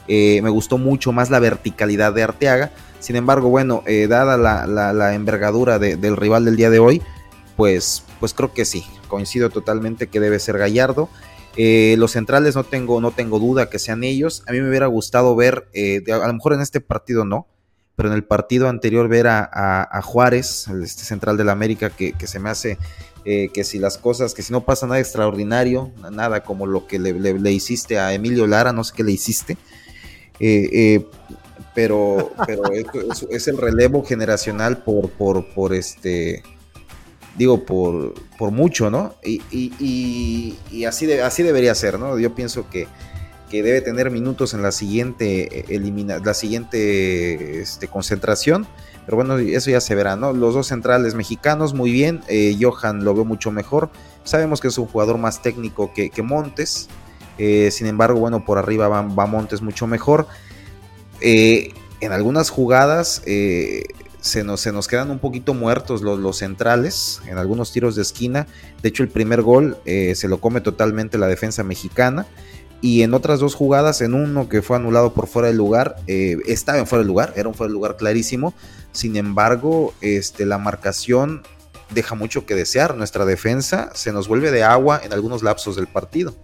eh, 0.09 0.41
me 0.43 0.50
gustó 0.50 0.77
mucho 0.79 1.12
más 1.12 1.31
la 1.31 1.39
verticalidad 1.39 2.12
de 2.12 2.23
Arteaga. 2.23 2.73
Sin 3.00 3.17
embargo, 3.17 3.49
bueno, 3.49 3.82
eh, 3.87 4.06
dada 4.06 4.37
la, 4.37 5.15
envergadura 5.15 5.79
del 5.79 6.17
rival 6.17 6.44
del 6.44 6.56
día 6.56 6.71
de 6.71 6.79
hoy, 6.79 7.03
pues, 7.56 8.05
pues 8.21 8.35
creo 8.35 8.53
que 8.53 8.65
sí, 8.65 8.85
coincido 9.09 9.49
totalmente 9.50 10.09
que 10.09 10.21
debe 10.21 10.39
ser 10.39 10.59
Gallardo. 10.59 11.09
Eh, 11.56 11.97
los 11.99 12.12
centrales 12.12 12.55
no 12.55 12.64
tengo, 12.64 13.00
no 13.00 13.12
tengo 13.12 13.38
duda 13.38 13.70
que 13.70 13.79
sean 13.79 14.05
ellos. 14.05 14.43
A 14.47 14.53
mí 14.53 14.61
me 14.61 14.69
hubiera 14.69 14.87
gustado 14.87 15.35
ver, 15.35 15.69
eh, 15.73 16.03
a 16.12 16.26
lo 16.26 16.32
mejor 16.35 16.53
en 16.53 16.61
este 16.61 16.81
partido 16.81 17.25
no, 17.25 17.47
pero 17.94 18.11
en 18.11 18.14
el 18.14 18.25
partido 18.25 18.69
anterior 18.69 19.08
ver 19.08 19.26
a, 19.29 20.00
Juárez, 20.05 20.69
este 20.69 21.05
central 21.05 21.38
del 21.38 21.49
América, 21.49 21.88
que, 21.91 22.14
se 22.26 22.38
me 22.38 22.50
hace 22.50 22.76
eh, 23.25 23.49
que 23.55 23.64
si 23.64 23.79
las 23.79 23.97
cosas, 23.97 24.35
que 24.35 24.43
si 24.43 24.53
no 24.53 24.64
pasa 24.64 24.87
nada 24.87 25.00
extraordinario, 25.00 25.91
nada 26.12 26.43
como 26.43 26.67
lo 26.67 26.87
que 26.87 26.99
le, 26.99 27.53
hiciste 27.53 27.99
a 27.99 28.12
Emilio 28.12 28.47
Lara, 28.47 28.73
no 28.73 28.85
sé 28.85 28.93
qué 28.94 29.03
le 29.03 29.12
hiciste. 29.12 29.56
pero 31.75 32.32
pero 32.44 32.70
es, 32.73 33.26
es, 33.31 33.49
el 33.49 33.56
relevo 33.56 34.05
generacional 34.05 34.82
por, 34.82 35.08
por, 35.11 35.47
por 35.55 35.73
este 35.73 36.43
digo, 37.37 37.65
por, 37.65 38.15
por 38.38 38.50
mucho, 38.50 38.91
¿no? 38.91 39.15
Y, 39.23 39.41
y, 39.50 40.85
así, 40.85 41.06
de, 41.06 41.23
así 41.23 41.43
debería 41.43 41.75
ser, 41.75 41.99
¿no? 41.99 42.19
Yo 42.19 42.35
pienso 42.35 42.69
que, 42.71 42.88
que 43.50 43.62
debe 43.62 43.81
tener 43.81 44.11
minutos 44.11 44.55
en 44.55 44.62
la 44.62 44.73
siguiente, 44.73 45.61
eh, 45.61 45.65
elimina, 45.69 46.19
la 46.19 46.35
siguiente 46.35 47.61
este, 47.61 47.88
concentración. 47.88 48.67
Pero 49.05 49.17
bueno, 49.17 49.38
eso 49.38 49.71
ya 49.71 49.81
se 49.81 49.94
verá, 49.94 50.17
¿no? 50.17 50.33
Los 50.33 50.55
dos 50.55 50.67
centrales 50.67 51.15
mexicanos, 51.15 51.75
muy 51.75 51.93
bien. 51.93 52.23
Eh, 52.29 52.56
Johan 52.61 53.05
lo 53.05 53.15
veo 53.15 53.25
mucho 53.25 53.53
mejor. 53.53 53.91
Sabemos 54.25 54.61
que 54.61 54.69
es 54.69 54.79
un 54.79 54.87
jugador 54.87 55.19
más 55.19 55.43
técnico 55.43 55.93
que, 55.94 56.11
Montes. 56.23 56.89
Eh, 57.39 57.71
sin 57.71 57.87
embargo, 57.87 58.19
bueno, 58.19 58.44
por 58.44 58.59
arriba 58.59 58.89
va, 58.89 59.03
va 59.03 59.27
Montes 59.27 59.62
mucho 59.62 59.87
mejor. 59.87 60.27
en 61.21 62.12
algunas 62.12 62.50
jugadas 62.50 63.23
se 64.26 64.44
nos, 64.44 64.88
quedan 64.88 65.11
un 65.11 65.19
poquito 65.19 65.55
muertos 65.55 66.02
los, 66.02 66.19
los, 66.19 66.38
centrales 66.38 67.20
en 67.26 67.38
algunos 67.38 67.73
tiros 67.73 67.96
de 67.96 68.02
esquina. 68.02 68.46
De 68.82 68.88
hecho, 68.88 69.02
el 69.02 69.08
primer 69.08 69.43
gol 69.43 69.78
eh, 69.84 70.14
se 70.14 70.28
lo 70.28 70.40
come 70.40 70.61
totalmente 70.61 71.19
la 71.19 71.26
defensa 71.26 71.62
mexicana. 71.62 72.26
Y 72.82 73.02
en 73.02 73.14
otras 73.14 73.40
dos 73.40 73.55
jugadas, 73.55 74.02
en 74.02 74.14
uno 74.14 74.49
que 74.49 74.61
fue 74.62 74.76
anulado 74.76 75.14
por 75.14 75.26
fuera 75.26 75.49
de 75.49 75.55
lugar, 75.55 75.96
eh, 76.06 76.37
estaba 76.46 76.78
en 76.78 76.87
fuera 76.87 77.02
de 77.02 77.08
lugar, 77.08 77.32
era 77.37 77.49
un 77.49 77.55
fuera 77.55 77.69
de 77.69 77.75
lugar 77.75 77.96
clarísimo. 77.96 78.52
Sin 78.93 79.17
embargo, 79.17 79.94
este, 80.01 80.44
la 80.44 80.58
marcación 80.58 81.43
deja 81.91 82.15
mucho 82.15 82.44
que 82.44 82.55
desear. 82.55 82.94
Nuestra 82.94 83.24
defensa 83.24 83.91
se 83.94 84.12
nos 84.12 84.29
vuelve 84.29 84.51
de 84.51 84.62
agua 84.62 85.01
en 85.03 85.12
algunos 85.12 85.43
lapsos 85.43 85.77
del 85.77 85.86
partido. 85.86 86.34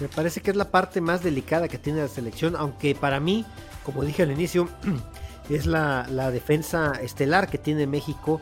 Me 0.00 0.08
parece 0.08 0.40
que 0.40 0.50
es 0.50 0.56
la 0.56 0.70
parte 0.70 1.00
más 1.00 1.22
delicada 1.22 1.68
que 1.68 1.78
tiene 1.78 2.00
la 2.00 2.08
selección, 2.08 2.54
aunque 2.56 2.94
para 2.94 3.20
mí, 3.20 3.44
como 3.84 4.04
dije 4.04 4.22
al 4.22 4.30
inicio, 4.30 4.68
es 5.48 5.66
la, 5.66 6.04
defensa 6.30 6.92
estelar 7.00 7.48
que 7.48 7.58
tiene 7.58 7.86
México 7.86 8.40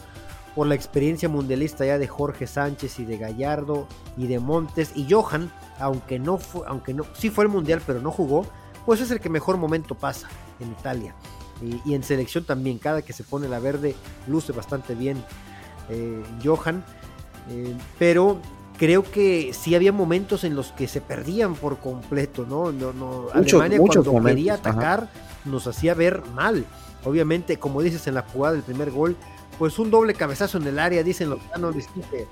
por 0.54 0.66
la 0.66 0.74
experiencia 0.74 1.28
mundialista 1.28 1.84
ya 1.84 1.98
de 1.98 2.08
Jorge 2.08 2.46
Sánchez 2.46 2.98
y 2.98 3.04
de 3.04 3.18
Gallardo 3.18 3.86
y 4.16 4.26
de 4.26 4.38
Montes 4.40 4.92
y 4.94 5.06
Johan, 5.10 5.52
aunque 5.78 6.18
no 6.18 6.38
fue, 6.38 6.62
aunque 6.66 6.94
no, 6.94 7.04
sí 7.14 7.30
fue 7.30 7.44
el 7.44 7.50
mundial 7.50 7.82
pero 7.86 8.00
no 8.00 8.10
jugó, 8.10 8.46
pues 8.86 9.00
es 9.00 9.10
el 9.10 9.20
que 9.20 9.28
mejor 9.28 9.56
momento 9.58 9.94
pasa 9.94 10.28
en 10.60 10.70
Italia. 10.72 11.14
Y, 11.62 11.94
en 11.94 12.02
selección 12.02 12.44
también, 12.44 12.78
cada 12.78 13.00
que 13.00 13.14
se 13.14 13.24
pone 13.24 13.48
la 13.48 13.58
verde 13.58 13.94
luce 14.26 14.52
bastante 14.52 14.94
bien 14.94 15.22
eh, 15.88 16.22
Johan. 16.44 16.84
Eh, 17.48 17.74
pero 17.98 18.40
creo 18.76 19.02
que 19.02 19.52
sí 19.52 19.74
había 19.74 19.92
momentos 19.92 20.44
en 20.44 20.54
los 20.54 20.72
que 20.72 20.88
se 20.88 21.00
perdían 21.00 21.54
por 21.54 21.78
completo, 21.78 22.46
¿no? 22.48 22.72
no, 22.72 22.92
no 22.92 23.28
Alemania 23.32 23.78
cuando 23.78 24.22
quería 24.22 24.54
atacar 24.54 25.08
nos 25.44 25.66
hacía 25.66 25.94
ver 25.94 26.22
mal. 26.34 26.64
Obviamente, 27.04 27.58
como 27.58 27.82
dices 27.82 28.06
en 28.06 28.14
la 28.14 28.22
jugada 28.22 28.54
del 28.54 28.64
primer 28.64 28.90
gol, 28.90 29.16
pues 29.58 29.78
un 29.78 29.90
doble 29.90 30.14
cabezazo 30.14 30.58
en 30.58 30.66
el 30.66 30.78
área, 30.78 31.02
dicen 31.02 31.30
los 31.30 31.38
que, 32.10 32.26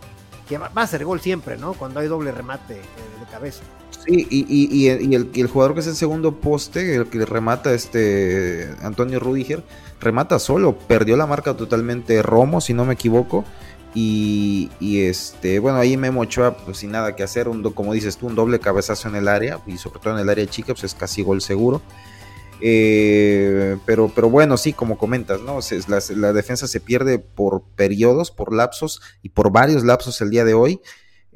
que 0.48 0.58
va, 0.58 0.70
a 0.74 0.86
ser 0.86 1.04
gol 1.04 1.20
siempre, 1.20 1.56
¿no? 1.56 1.74
Cuando 1.74 2.00
hay 2.00 2.08
doble 2.08 2.32
remate 2.32 2.74
eh, 2.74 2.80
de 3.20 3.26
cabeza. 3.30 3.62
Sí, 4.04 4.26
y, 4.28 4.88
el, 4.88 5.30
el, 5.34 5.46
jugador 5.46 5.74
que 5.74 5.80
es 5.80 5.86
el 5.86 5.94
segundo 5.94 6.40
poste, 6.40 6.96
el 6.96 7.06
que 7.06 7.24
remata 7.24 7.72
este 7.72 8.74
Antonio 8.82 9.20
Rudiger, 9.20 9.62
remata 10.00 10.38
solo, 10.38 10.76
perdió 10.76 11.16
la 11.16 11.26
marca 11.26 11.56
totalmente 11.56 12.20
Romo, 12.20 12.60
si 12.60 12.74
no 12.74 12.84
me 12.84 12.94
equivoco. 12.94 13.44
Y, 13.94 14.70
este, 14.80 15.60
bueno, 15.60 15.78
ahí 15.78 15.96
Memo 15.96 16.22
Ochoa, 16.22 16.56
pues 16.56 16.78
sin 16.78 16.90
nada 16.90 17.14
que 17.14 17.22
hacer, 17.22 17.48
un, 17.48 17.62
como 17.72 17.92
dices 17.92 18.16
tú, 18.16 18.26
un 18.26 18.34
doble 18.34 18.58
cabezazo 18.58 19.08
en 19.08 19.14
el 19.14 19.28
área, 19.28 19.60
y 19.66 19.78
sobre 19.78 20.00
todo 20.00 20.14
en 20.14 20.20
el 20.20 20.28
área 20.28 20.46
chica, 20.46 20.74
pues 20.74 20.84
es 20.84 20.94
casi 20.94 21.22
gol 21.22 21.40
seguro. 21.40 21.80
Eh, 22.60 23.76
pero, 23.86 24.10
pero 24.14 24.30
bueno, 24.30 24.56
sí, 24.56 24.72
como 24.72 24.98
comentas, 24.98 25.40
¿no? 25.40 25.60
la, 26.16 26.32
defensa 26.32 26.66
se 26.66 26.80
pierde 26.80 27.18
por 27.18 27.62
periodos, 27.76 28.30
por 28.30 28.52
lapsos 28.52 29.00
y 29.22 29.28
por 29.28 29.52
varios 29.52 29.84
lapsos 29.84 30.20
el 30.20 30.30
día 30.30 30.44
de 30.44 30.54
hoy. 30.54 30.80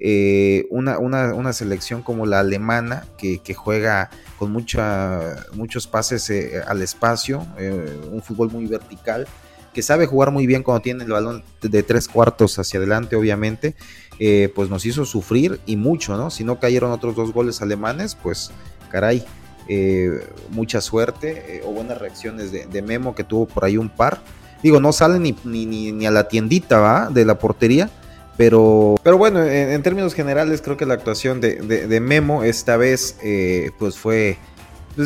Eh, 0.01 0.67
una, 0.71 0.99
una, 0.99 1.53
selección 1.53 2.03
como 2.03 2.25
la 2.25 2.39
alemana 2.39 3.05
que, 3.19 3.41
juega 3.55 4.11
con 4.39 4.53
mucha, 4.53 5.45
muchos 5.55 5.89
pases 5.89 6.31
eh, 6.31 6.63
al 6.67 6.83
espacio, 6.83 7.47
un 8.11 8.23
fútbol 8.23 8.51
muy 8.51 8.67
vertical, 8.67 9.27
que 9.79 9.83
sabe 9.83 10.07
jugar 10.07 10.33
muy 10.33 10.45
bien 10.49 10.65
cuando 10.65 10.83
tiene 10.83 11.05
el 11.05 11.13
balón 11.13 11.45
de 11.63 11.85
tres 11.85 12.09
cuartos 12.09 12.59
hacia 12.59 12.79
adelante, 12.79 13.15
obviamente, 13.15 13.77
eh, 14.19 14.51
pues 14.53 14.69
nos 14.69 14.85
hizo 14.85 15.05
sufrir 15.05 15.61
y 15.67 15.77
mucho, 15.77 16.17
¿no? 16.17 16.31
Si 16.33 16.43
no 16.43 16.59
cayeron 16.59 16.91
otros 16.91 17.15
dos 17.15 17.33
goles 17.33 17.63
alemanes, 17.63 18.17
pues 18.21 18.51
caray, 18.91 19.25
eh, 19.69 20.27
mucha 20.51 20.81
suerte 20.81 21.63
o 21.65 21.71
buenas 21.71 21.97
reacciones 21.97 22.51
de, 22.51 22.83
Memo 22.83 23.15
que 23.15 23.23
tuvo 23.23 23.47
por 23.47 23.65
ahí 23.65 23.77
un 23.77 23.89
par. 23.89 24.21
Digo, 24.65 24.81
no 24.81 24.93
sale 24.93 25.21
ni, 25.21 25.37
ni, 25.45 25.93
ni, 25.93 26.07
a 26.07 26.11
la 26.11 26.27
tiendita, 26.27 26.81
¿va? 26.81 27.09
De 27.09 27.25
la 27.25 27.39
portería. 27.39 27.89
Pero, 28.37 28.97
pero 29.05 29.17
bueno, 29.17 29.45
en, 29.45 29.81
términos 29.85 30.13
generales 30.13 30.61
creo 30.61 30.77
que 30.77 30.87
la 30.87 30.95
actuación 30.95 31.41
de, 31.41 32.01
Memo 32.03 32.43
esta 32.43 32.77
vez 32.77 33.15
pues 33.79 33.97
fue 33.97 34.39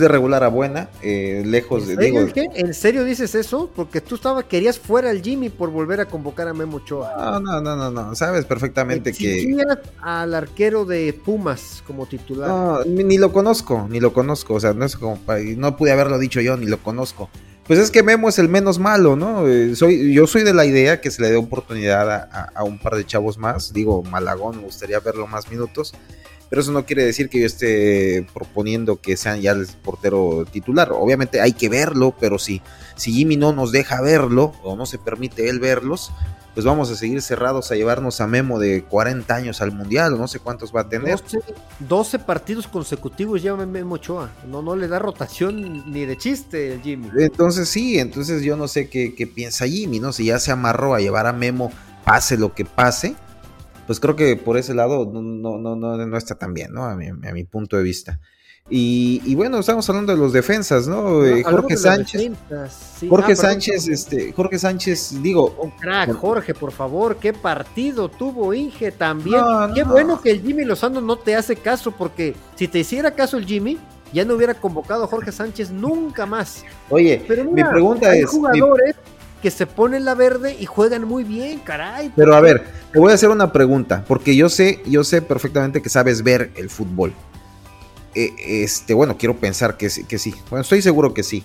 de 0.01 0.09
regular 0.09 0.43
a 0.43 0.49
buena, 0.49 0.89
eh, 1.03 1.43
lejos 1.45 1.87
de. 1.87 1.97
Digo, 1.97 2.21
¿En 2.35 2.73
serio 2.73 3.05
dices 3.05 3.35
eso? 3.35 3.71
Porque 3.75 4.01
tú 4.01 4.15
estaba, 4.15 4.43
querías 4.43 4.79
fuera 4.79 5.11
al 5.11 5.23
Jimmy 5.23 5.51
por 5.51 5.71
volver 5.71 6.01
a 6.01 6.07
convocar 6.07 6.49
a 6.49 6.55
Memo 6.55 6.79
Ochoa. 6.79 7.15
No, 7.17 7.41
no, 7.41 7.61
no, 7.61 7.77
no, 7.77 7.91
no. 7.91 8.15
Sabes 8.15 8.45
perfectamente 8.45 9.13
que. 9.13 9.55
al 10.01 10.35
arquero 10.35 10.85
de 10.85 11.13
Pumas 11.13 11.83
como 11.87 12.07
titular. 12.07 12.49
No, 12.49 12.85
ni, 12.85 13.19
lo 13.19 13.33
conozco, 13.33 13.87
ni 13.91 14.01
lo 14.01 14.13
conozco. 14.13 14.55
O 14.55 14.61
sea, 14.61 14.73
no 14.73 14.85
es 14.85 14.97
como. 14.97 15.19
No 15.57 15.77
pude 15.77 15.93
haberlo 15.93 16.19
dicho 16.19 16.41
yo, 16.41 16.57
ni 16.57 16.67
lo 16.67 16.79
conozco. 16.79 17.29
Pues 17.67 17.79
es 17.79 17.91
que 17.91 18.03
Memo 18.03 18.29
es 18.29 18.39
el 18.39 18.49
menos 18.49 18.79
malo, 18.79 19.15
¿no? 19.15 19.47
Eh, 19.47 19.77
soy, 19.77 20.13
yo 20.13 20.27
soy 20.27 20.43
de 20.43 20.53
la 20.53 20.65
idea 20.65 21.01
que 21.01 21.11
se 21.11 21.23
le 21.23 21.31
dé 21.31 21.37
oportunidad 21.37 22.11
a, 22.11 22.51
a 22.55 22.65
un 22.65 22.79
par 22.79 22.97
de 22.97 23.07
chavos 23.07 23.39
más. 23.39 23.73
Digo, 23.73 24.03
Malagón, 24.03 24.57
me 24.57 24.65
gustaría 24.65 24.99
verlo 24.99 25.27
más 25.27 25.49
minutos 25.51 25.95
pero 26.53 26.61
eso 26.61 26.73
no 26.73 26.85
quiere 26.85 27.07
decir 27.07 27.31
que 27.31 27.41
yo 27.41 27.47
esté 27.47 28.27
proponiendo 28.35 29.01
que 29.01 29.17
sean 29.17 29.41
ya 29.41 29.53
el 29.53 29.67
portero 29.83 30.45
titular. 30.45 30.93
Obviamente 30.93 31.41
hay 31.41 31.55
que 31.55 31.71
verlo, 31.71 32.15
pero 32.21 32.39
si, 32.39 32.61
si 32.95 33.11
Jimmy 33.11 33.39
no 33.39 33.55
nos 33.55 33.73
deja 33.73 34.03
verlo 34.03 34.53
o 34.63 34.77
no 34.77 34.85
se 34.85 34.99
permite 34.99 35.49
él 35.49 35.61
verlos, 35.61 36.13
pues 36.53 36.67
vamos 36.67 36.91
a 36.91 36.95
seguir 36.95 37.23
cerrados 37.23 37.71
a 37.71 37.75
llevarnos 37.75 38.21
a 38.21 38.27
Memo 38.27 38.59
de 38.59 38.85
40 38.85 39.35
años 39.35 39.63
al 39.63 39.73
Mundial, 39.73 40.19
no 40.19 40.29
sé 40.29 40.41
cuántos 40.41 40.77
va 40.77 40.83
a 40.83 40.89
tener. 40.91 41.19
12, 41.79 42.19
partidos 42.19 42.67
consecutivos 42.67 43.41
lleva 43.41 43.65
Memo 43.65 43.95
Ochoa, 43.95 44.31
no, 44.47 44.61
no 44.61 44.77
le 44.77 44.89
da 44.89 44.99
rotación 44.99 45.91
ni 45.91 46.05
de 46.05 46.19
chiste 46.19 46.75
el 46.75 46.83
Jimmy. 46.83 47.09
Entonces 47.17 47.67
sí, 47.67 47.99
entonces 47.99 48.43
yo 48.43 48.59
no 48.59 48.69
sé 48.69 48.91
qué, 48.91 49.15
qué 49.15 49.27
piensa 49.27 49.67
Jimmy, 49.67 50.01
¿no? 50.01 50.13
Si 50.13 50.27
ya 50.27 50.39
se 50.39 50.53
amarró 50.53 50.95
a 50.95 51.01
llevar 51.01 51.27
a 51.27 51.33
Memo, 51.33 51.73
pase 52.05 52.37
lo 52.37 52.53
que 52.53 52.67
pase, 52.67 53.17
pues 53.93 54.01
creo 54.01 54.17
que 54.17 54.37
por 54.37 54.57
ese 54.57 54.73
lado 54.73 55.05
no, 55.05 55.21
no, 55.21 55.77
no, 55.77 55.77
no 55.77 56.17
está 56.17 56.35
tan 56.35 56.55
bien, 56.55 56.73
¿no? 56.73 56.85
A 56.85 56.97
mi, 56.97 57.09
a 57.09 57.33
mi 57.35 57.45
punto 57.45 57.77
de 57.77 57.83
vista. 57.83 58.21
Y, 58.71 59.35
bueno, 59.35 59.59
estamos 59.59 59.87
hablando 59.91 60.15
de 60.15 60.19
los 60.19 60.33
defensas, 60.33 60.89
¿no? 60.89 61.23
Eh, 61.27 61.43
Jorge 61.43 61.77
Sánchez. 61.77 62.33
Jorge 63.07 63.33
ah, 63.33 63.37
Sánchez, 63.37 63.89
este, 63.89 64.33
Jorge 64.33 64.59
Sánchez, 64.59 65.21
digo. 65.21 65.55
Un 65.61 65.73
crack, 65.73 66.15
Jorge, 66.15 66.55
por 66.55 66.73
favor, 66.73 67.17
qué 67.17 67.35
partido 67.35 68.09
tuvo 68.09 68.55
Inge 68.55 68.93
también. 68.93 69.43
qué 69.75 69.83
bueno 69.83 70.23
que 70.23 70.31
el 70.31 70.41
Jimmy 70.41 70.65
Lozano 70.65 71.03
no 71.03 71.19
te 71.19 71.37
hace 71.37 71.57
caso, 71.57 71.91
porque 71.93 72.35
si 72.55 72.69
te 72.69 72.79
hiciera 72.79 73.11
caso 73.11 73.37
el 73.37 73.45
Jimmy, 73.45 73.79
ya 74.11 74.25
no 74.25 74.37
hubiera 74.37 74.55
convocado 74.55 75.05
a 75.05 75.07
Jorge 75.07 75.33
Sánchez 75.33 75.71
nunca 75.71 76.25
más. 76.25 76.65
Oye, 76.89 77.23
mi 77.53 77.63
pregunta 77.63 78.17
es. 78.17 78.31
Jugadores 78.31 78.97
que 79.43 79.51
se 79.51 79.67
ponen 79.67 80.05
la 80.05 80.15
verde 80.15 80.57
y 80.59 80.67
juegan 80.67 81.05
muy 81.07 81.25
bien, 81.25 81.59
caray. 81.59 82.13
Pero 82.15 82.35
a 82.35 82.41
ver, 82.41 82.65
te 82.93 82.99
voy 82.99 83.11
a 83.11 83.15
hacer 83.15 83.29
una 83.29 83.53
pregunta, 83.53 84.05
porque 84.07 84.37
yo 84.37 84.49
sé, 84.49 84.81
yo 84.87 85.05
sé 85.05 85.21
perfectamente 85.21 85.83
que 85.83 85.89
sabes 85.89 86.23
ver 86.23 86.53
el 86.57 86.71
fútbol. 86.71 87.13
Eh, 88.15 88.31
este, 88.39 88.95
bueno, 88.95 89.19
quiero 89.19 89.37
pensar 89.37 89.77
que, 89.77 89.91
que 90.09 90.19
sí. 90.19 90.35
Bueno, 90.49 90.63
estoy 90.63 90.81
seguro 90.81 91.13
que 91.13 91.23
sí. 91.23 91.45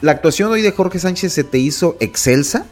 ¿La 0.00 0.12
actuación 0.12 0.50
hoy 0.50 0.62
de 0.62 0.72
Jorge 0.72 0.98
Sánchez 0.98 1.32
se 1.32 1.44
te 1.44 1.58
hizo 1.58 1.96
excelsa? 2.00 2.66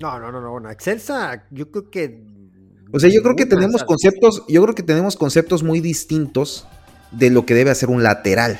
No, 0.00 0.18
no, 0.18 0.32
no, 0.32 0.40
no, 0.40 0.50
bueno, 0.50 0.70
excelsa, 0.70 1.44
yo 1.50 1.70
creo 1.70 1.90
que. 1.90 2.24
O 2.92 2.98
sea, 2.98 3.08
yo 3.08 3.22
creo 3.22 3.36
que 3.36 3.46
tenemos 3.46 3.84
conceptos, 3.84 4.44
yo 4.48 4.62
creo 4.62 4.74
que 4.74 4.82
tenemos 4.82 5.16
conceptos 5.16 5.62
muy 5.62 5.80
distintos 5.80 6.66
de 7.10 7.30
lo 7.30 7.46
que 7.46 7.54
debe 7.54 7.70
hacer 7.70 7.88
un 7.88 8.02
lateral. 8.02 8.58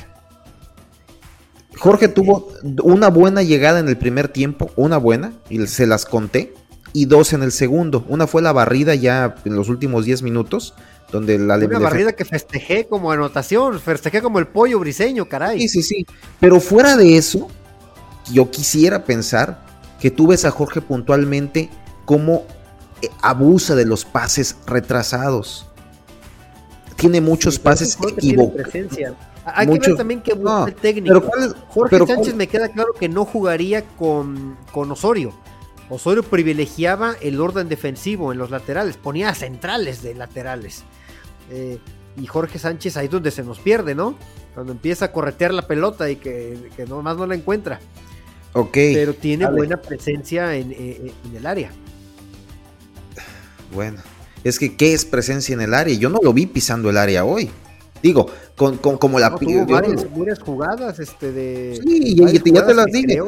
Jorge 1.82 2.06
tuvo 2.06 2.46
una 2.84 3.08
buena 3.08 3.42
llegada 3.42 3.80
en 3.80 3.88
el 3.88 3.98
primer 3.98 4.28
tiempo, 4.28 4.70
una 4.76 4.98
buena, 4.98 5.32
y 5.50 5.66
se 5.66 5.84
las 5.88 6.04
conté, 6.04 6.54
y 6.92 7.06
dos 7.06 7.32
en 7.32 7.42
el 7.42 7.50
segundo. 7.50 8.04
Una 8.08 8.28
fue 8.28 8.40
la 8.40 8.52
barrida 8.52 8.94
ya 8.94 9.34
en 9.44 9.56
los 9.56 9.68
últimos 9.68 10.04
10 10.04 10.22
minutos, 10.22 10.74
donde 11.10 11.40
la 11.40 11.56
Una 11.56 11.80
barrida 11.80 12.12
que 12.12 12.24
festejé 12.24 12.86
como 12.86 13.10
anotación, 13.10 13.80
festejé 13.80 14.22
como 14.22 14.38
el 14.38 14.46
pollo 14.46 14.78
briseño, 14.78 15.28
caray. 15.28 15.58
Sí, 15.62 15.68
sí, 15.68 15.82
sí. 15.82 16.06
Pero 16.38 16.60
fuera 16.60 16.96
de 16.96 17.16
eso, 17.16 17.48
yo 18.30 18.48
quisiera 18.48 19.04
pensar 19.04 19.64
que 19.98 20.12
tú 20.12 20.28
ves 20.28 20.44
a 20.44 20.52
Jorge 20.52 20.82
puntualmente 20.82 21.68
como 22.04 22.44
eh, 23.02 23.08
abusa 23.22 23.74
de 23.74 23.86
los 23.86 24.04
pases 24.04 24.54
retrasados. 24.68 25.66
Tiene 26.94 27.20
muchos 27.20 27.58
pases 27.58 27.98
equivocados 28.08 28.72
hay 29.44 29.66
que 29.66 29.78
ver 29.78 29.96
también 29.96 30.22
que 30.22 30.32
el 30.32 30.74
técnico. 30.74 31.22
Jorge 31.68 32.06
Sánchez 32.06 32.34
me 32.34 32.46
queda 32.46 32.68
claro 32.68 32.92
que 32.98 33.08
no 33.08 33.24
jugaría 33.24 33.82
con, 33.82 34.56
con 34.72 34.90
Osorio. 34.90 35.32
Osorio 35.88 36.22
privilegiaba 36.22 37.16
el 37.20 37.40
orden 37.40 37.68
defensivo 37.68 38.32
en 38.32 38.38
los 38.38 38.50
laterales, 38.50 38.96
ponía 38.96 39.34
centrales 39.34 40.02
de 40.02 40.14
laterales. 40.14 40.84
Eh, 41.50 41.78
y 42.16 42.26
Jorge 42.26 42.58
Sánchez 42.58 42.96
ahí 42.96 43.06
es 43.06 43.10
donde 43.10 43.30
se 43.30 43.42
nos 43.42 43.58
pierde, 43.58 43.94
¿no? 43.94 44.16
Cuando 44.54 44.72
empieza 44.72 45.06
a 45.06 45.12
corretear 45.12 45.52
la 45.52 45.66
pelota 45.66 46.10
y 46.10 46.16
que, 46.16 46.70
que 46.76 46.86
nomás 46.86 47.16
no 47.16 47.26
la 47.26 47.34
encuentra. 47.34 47.80
Ok. 48.52 48.72
Pero 48.72 49.14
tiene 49.14 49.48
buena 49.50 49.78
presencia 49.78 50.54
en, 50.54 50.72
en, 50.72 51.36
el 51.36 51.46
área. 51.46 51.70
Bueno, 53.74 53.98
es 54.44 54.58
que 54.58 54.76
¿qué 54.76 54.92
es 54.92 55.04
presencia 55.04 55.54
en 55.54 55.62
el 55.62 55.72
área? 55.72 55.96
Yo 55.96 56.10
no 56.10 56.20
lo 56.22 56.32
vi 56.32 56.46
pisando 56.46 56.90
el 56.90 56.98
área 56.98 57.24
hoy. 57.24 57.50
Digo, 58.02 58.26
con, 58.56 58.78
con 58.78 58.98
como 58.98 59.18
la 59.20 59.30
no, 59.30 59.66
varias, 59.66 60.40
jugadas 60.40 60.98
este 60.98 61.30
de 61.30 61.80
sí 61.82 62.16
ya 62.16 62.66
te 62.66 62.74
las 62.74 62.86
dije 62.86 63.20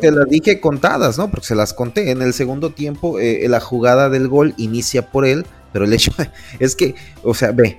te, 0.00 0.10
las 0.10 0.28
dije 0.28 0.60
contadas 0.60 1.16
no 1.16 1.30
porque 1.30 1.46
se 1.46 1.54
las 1.54 1.72
conté. 1.72 2.10
En 2.10 2.20
el 2.20 2.32
segundo 2.32 2.70
tiempo 2.70 3.20
eh, 3.20 3.46
la 3.48 3.60
jugada 3.60 4.08
del 4.08 4.28
gol 4.28 4.54
inicia 4.56 5.10
por 5.10 5.24
él 5.24 5.46
pero 5.72 5.84
el 5.84 5.92
hecho 5.92 6.12
es 6.58 6.74
que 6.74 6.94
o 7.22 7.34
sea 7.34 7.52
ve 7.52 7.78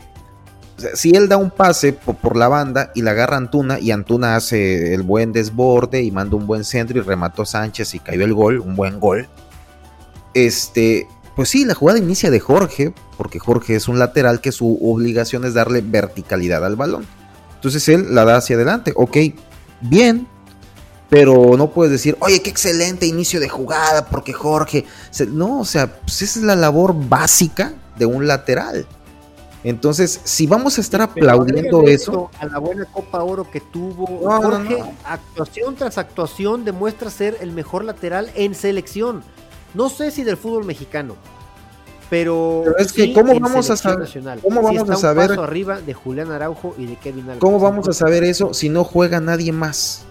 si 0.95 1.11
él 1.11 1.29
da 1.29 1.37
un 1.37 1.51
pase 1.51 1.93
por, 1.93 2.15
por, 2.15 2.35
la 2.35 2.47
banda 2.47 2.91
y 2.95 3.03
la 3.03 3.11
agarra 3.11 3.37
Antuna 3.37 3.79
y 3.79 3.91
Antuna 3.91 4.35
hace 4.35 4.95
el 4.95 5.03
buen 5.03 5.31
desborde 5.31 6.01
y 6.01 6.11
manda 6.11 6.35
un 6.37 6.47
buen 6.47 6.63
centro 6.63 6.97
y 6.97 7.01
remató 7.01 7.45
Sánchez 7.45 7.93
y 7.93 7.99
cayó 7.99 8.23
el 8.23 8.33
gol 8.33 8.59
un 8.59 8.75
buen 8.75 8.99
gol 8.99 9.27
este 10.33 11.07
pues 11.41 11.49
sí, 11.49 11.65
la 11.65 11.73
jugada 11.73 11.97
inicia 11.97 12.29
de 12.29 12.39
Jorge, 12.39 12.93
porque 13.17 13.39
Jorge 13.39 13.75
es 13.75 13.87
un 13.87 13.97
lateral 13.97 14.41
que 14.41 14.51
su 14.51 14.77
obligación 14.79 15.43
es 15.43 15.55
darle 15.55 15.81
verticalidad 15.81 16.63
al 16.63 16.75
balón. 16.75 17.07
Entonces 17.55 17.89
él 17.89 18.13
la 18.13 18.25
da 18.25 18.37
hacia 18.37 18.55
adelante. 18.55 18.93
Ok, 18.95 19.17
bien, 19.81 20.27
pero 21.09 21.57
no 21.57 21.71
puedes 21.71 21.91
decir, 21.91 22.15
oye, 22.19 22.43
qué 22.43 22.51
excelente 22.51 23.07
inicio 23.07 23.39
de 23.39 23.49
jugada, 23.49 24.05
porque 24.05 24.33
Jorge. 24.33 24.85
No, 25.29 25.61
o 25.61 25.65
sea, 25.65 26.01
pues 26.01 26.21
esa 26.21 26.41
es 26.41 26.45
la 26.45 26.55
labor 26.55 26.93
básica 27.09 27.73
de 27.97 28.05
un 28.05 28.27
lateral. 28.27 28.85
Entonces, 29.63 30.21
si 30.23 30.45
vamos 30.45 30.77
a 30.77 30.81
estar 30.81 31.01
aplaudiendo 31.01 31.87
eso, 31.87 32.29
A 32.37 32.45
la 32.45 32.59
buena 32.59 32.85
Copa 32.85 33.23
Oro 33.23 33.49
que 33.49 33.61
tuvo 33.61 34.05
Jorge, 34.05 34.77
actuación 35.05 35.75
tras 35.75 35.97
actuación 35.97 36.65
demuestra 36.65 37.09
ser 37.09 37.35
el 37.41 37.51
mejor 37.51 37.83
lateral 37.83 38.29
en 38.35 38.53
selección. 38.53 39.23
No 39.73 39.89
sé 39.89 40.11
si 40.11 40.23
del 40.23 40.37
fútbol 40.37 40.65
mexicano, 40.65 41.15
pero, 42.11 42.65
es 42.77 42.91
que 42.91 43.13
cómo 43.13 43.39
vamos 43.39 43.69
a 43.69 43.77
saber 43.77 44.09
cómo 44.43 44.61
vamos 44.61 44.89
a 44.89 44.95
saber 44.97 45.31
arriba 45.31 45.79
de 45.79 45.93
Julián 45.93 46.29
Araujo 46.29 46.75
y 46.77 46.85
de 46.85 46.97
Kevin. 46.97 47.25
¿Cómo 47.39 47.57
vamos 47.57 47.87
a 47.87 47.93
saber 47.93 48.25
eso 48.25 48.53
si 48.53 48.67
no 48.67 48.83
juega 48.83 49.21
nadie 49.21 49.53
más? 49.53 50.03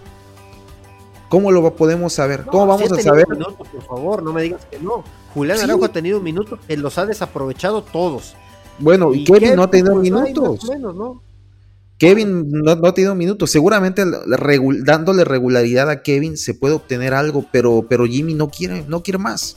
¿Cómo 1.29 1.51
lo 1.51 1.75
podemos 1.75 2.13
saber? 2.13 2.43
¿Cómo 2.45 2.65
vamos 2.65 2.91
a 2.91 2.99
saber? 2.99 3.27
Por 3.27 3.83
favor, 3.83 4.23
no 4.23 4.33
me 4.33 4.41
digas 4.41 4.65
que 4.65 4.79
no. 4.79 5.03
Julián 5.35 5.59
Araujo 5.59 5.85
ha 5.85 5.91
tenido 5.91 6.19
minutos 6.19 6.59
que 6.67 6.75
los 6.75 6.97
ha 6.97 7.05
desaprovechado 7.05 7.83
todos. 7.83 8.33
Bueno, 8.79 9.13
y, 9.13 9.23
Kevin, 9.23 9.55
no 9.55 9.63
ha 9.63 9.69
tenido 9.69 9.93
pues, 9.93 10.01
minutos. 10.01 10.71
Kevin 12.01 12.49
no, 12.49 12.71
ha 12.71 12.93
tenido 12.95 13.13
minutos. 13.13 13.51
Seguramente 13.51 14.03
dándole 14.83 15.23
regularidad 15.23 15.87
a 15.87 16.01
Kevin 16.01 16.35
se 16.35 16.55
puede 16.55 16.73
obtener 16.73 17.13
algo, 17.13 17.45
pero, 17.51 17.85
pero 17.87 18.07
Jimmy 18.07 18.33
no 18.33 18.49
quiere, 18.49 18.83
no 18.87 19.03
quiere 19.03 19.19
más. 19.19 19.55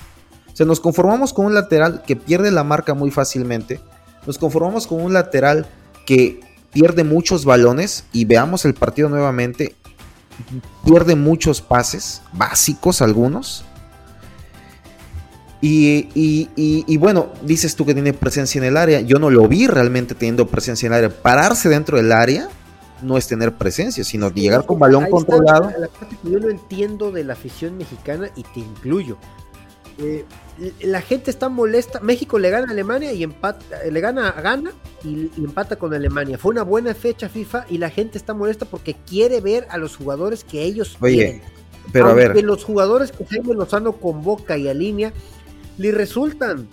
O 0.52 0.54
sea, 0.54 0.66
nos 0.66 0.78
conformamos 0.78 1.32
con 1.32 1.46
un 1.46 1.54
lateral 1.54 2.02
que 2.06 2.16
pierde 2.16 2.50
la 2.50 2.62
marca 2.62 2.92
muy 2.92 3.10
fácilmente. 3.10 3.80
Nos 4.26 4.36
conformamos 4.36 4.86
con 4.86 5.00
un 5.00 5.14
lateral 5.14 5.66
que 6.04 6.40
pierde 6.70 7.02
muchos 7.02 7.46
balones 7.46 8.04
y 8.12 8.26
veamos 8.26 8.66
el 8.66 8.74
partido 8.74 9.08
nuevamente. 9.08 9.74
Pierde 10.84 11.16
muchos 11.16 11.62
pases, 11.62 12.20
básicos 12.34 13.00
algunos. 13.00 13.64
Y, 15.66 16.96
bueno, 16.98 17.28
dices 17.42 17.74
tú 17.74 17.86
que 17.86 17.94
tiene 17.94 18.12
presencia 18.12 18.58
en 18.58 18.64
el 18.64 18.76
área. 18.76 19.00
Yo 19.00 19.18
no 19.18 19.30
lo 19.30 19.48
vi 19.48 19.66
realmente 19.66 20.14
teniendo 20.14 20.46
presencia 20.46 20.86
en 20.86 20.92
el 20.92 21.04
área. 21.04 21.22
Pararse 21.22 21.68
dentro 21.68 21.96
del 21.96 22.12
área, 22.12 22.48
no 23.02 23.16
es 23.16 23.26
tener 23.26 23.54
presencia, 23.54 24.04
sino 24.04 24.30
llegar 24.30 24.66
con 24.66 24.78
balón 24.78 25.06
controlado. 25.10 25.70
La, 25.78 25.88
parte 25.88 26.16
que 26.22 26.30
yo 26.30 26.38
no 26.38 26.50
entiendo 26.50 27.12
de 27.12 27.24
la 27.24 27.32
afición 27.32 27.78
mexicana 27.78 28.28
y 28.36 28.42
te 28.42 28.60
incluyo. 28.60 29.16
Eh, 29.98 30.24
la 30.82 31.00
gente 31.00 31.30
está 31.30 31.48
molesta. 31.48 32.00
México 32.00 32.38
le 32.38 32.50
gana 32.50 32.66
a 32.68 32.70
Alemania 32.70 33.12
y 33.12 33.22
empata, 33.22 33.84
le 33.90 34.00
gana, 34.00 34.32
gana 34.32 34.72
y, 35.02 35.30
empata 35.38 35.76
con 35.76 35.94
Alemania. 35.94 36.36
Fue 36.36 36.50
una 36.50 36.62
buena 36.62 36.94
fecha 36.94 37.28
FIFA 37.30 37.66
y 37.70 37.78
la 37.78 37.88
gente 37.88 38.18
está 38.18 38.34
molesta 38.34 38.66
porque 38.66 38.96
quiere 39.08 39.40
ver 39.40 39.66
a 39.70 39.78
los 39.78 39.96
jugadores 39.96 40.44
que 40.44 40.62
ellos 40.62 40.96
quieren. 41.00 41.42
Pero 41.92 42.08
a 42.08 42.14
ver. 42.14 42.42
los 42.42 42.64
jugadores 42.64 43.12
que 43.12 43.24
Jaime 43.26 43.54
Lozano 43.54 43.92
convoca 43.92 44.56
y 44.56 44.68
alinea 44.68 45.12
le 45.78 45.92
resultan. 45.92 46.68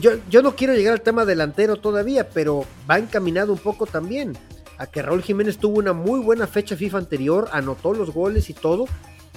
Yo, 0.00 0.12
yo, 0.30 0.42
no 0.42 0.56
quiero 0.56 0.74
llegar 0.74 0.94
al 0.94 1.02
tema 1.02 1.24
delantero 1.24 1.76
todavía, 1.76 2.28
pero 2.30 2.64
va 2.90 2.98
encaminado 2.98 3.52
un 3.52 3.58
poco 3.58 3.86
también 3.86 4.36
a 4.78 4.86
que 4.86 5.02
Raúl 5.02 5.22
Jiménez 5.22 5.58
tuvo 5.58 5.78
una 5.78 5.92
muy 5.92 6.20
buena 6.20 6.46
fecha 6.46 6.76
FIFA 6.76 6.98
anterior, 6.98 7.48
anotó 7.52 7.92
los 7.92 8.12
goles 8.12 8.50
y 8.50 8.54
todo, 8.54 8.86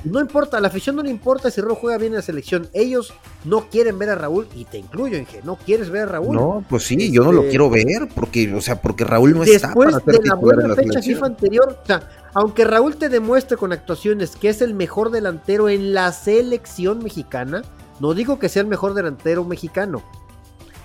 no 0.04 0.22
importa, 0.22 0.58
a 0.58 0.62
la 0.62 0.70
afición 0.70 0.96
no 0.96 1.04
le 1.04 1.10
importa 1.10 1.52
si 1.52 1.60
Raúl 1.60 1.76
juega 1.76 1.98
bien 1.98 2.14
en 2.14 2.18
la 2.18 2.22
selección. 2.22 2.70
Ellos 2.74 3.14
no 3.44 3.70
quieren 3.70 4.00
ver 4.00 4.10
a 4.10 4.16
Raúl, 4.16 4.48
y 4.56 4.66
te 4.66 4.78
incluyo, 4.78 5.18
Inge, 5.18 5.42
no 5.44 5.58
quieres 5.58 5.90
ver 5.90 6.04
a 6.04 6.06
Raúl. 6.06 6.36
No, 6.36 6.64
pues 6.70 6.84
sí, 6.84 7.12
yo 7.12 7.24
no 7.24 7.32
lo 7.32 7.42
este, 7.42 7.50
quiero 7.50 7.70
ver, 7.70 8.08
porque, 8.14 8.54
o 8.54 8.62
sea, 8.62 8.82
porque 8.82 9.04
Raúl 9.04 9.34
no 9.34 9.44
está 9.44 9.74
para 9.74 10.00
de 10.00 10.20
la 10.24 10.36
buena 10.36 10.74
fecha 10.76 11.02
FIFA 11.02 11.26
anterior, 11.26 11.80
o 11.84 11.86
sea, 11.86 12.10
aunque 12.34 12.64
Raúl 12.64 12.96
te 12.96 13.10
demuestre 13.10 13.58
con 13.58 13.74
actuaciones 13.74 14.36
que 14.36 14.50
es 14.50 14.62
el 14.62 14.74
mejor 14.74 15.12
delantero 15.12 15.68
en 15.68 15.94
la 15.94 16.12
selección 16.14 17.00
mexicana, 17.00 17.64
no 18.00 18.14
digo 18.14 18.40
que 18.40 18.50
sea 18.50 18.62
el 18.62 18.68
mejor 18.68 18.94
delantero 18.94 19.44
mexicano, 19.44 20.02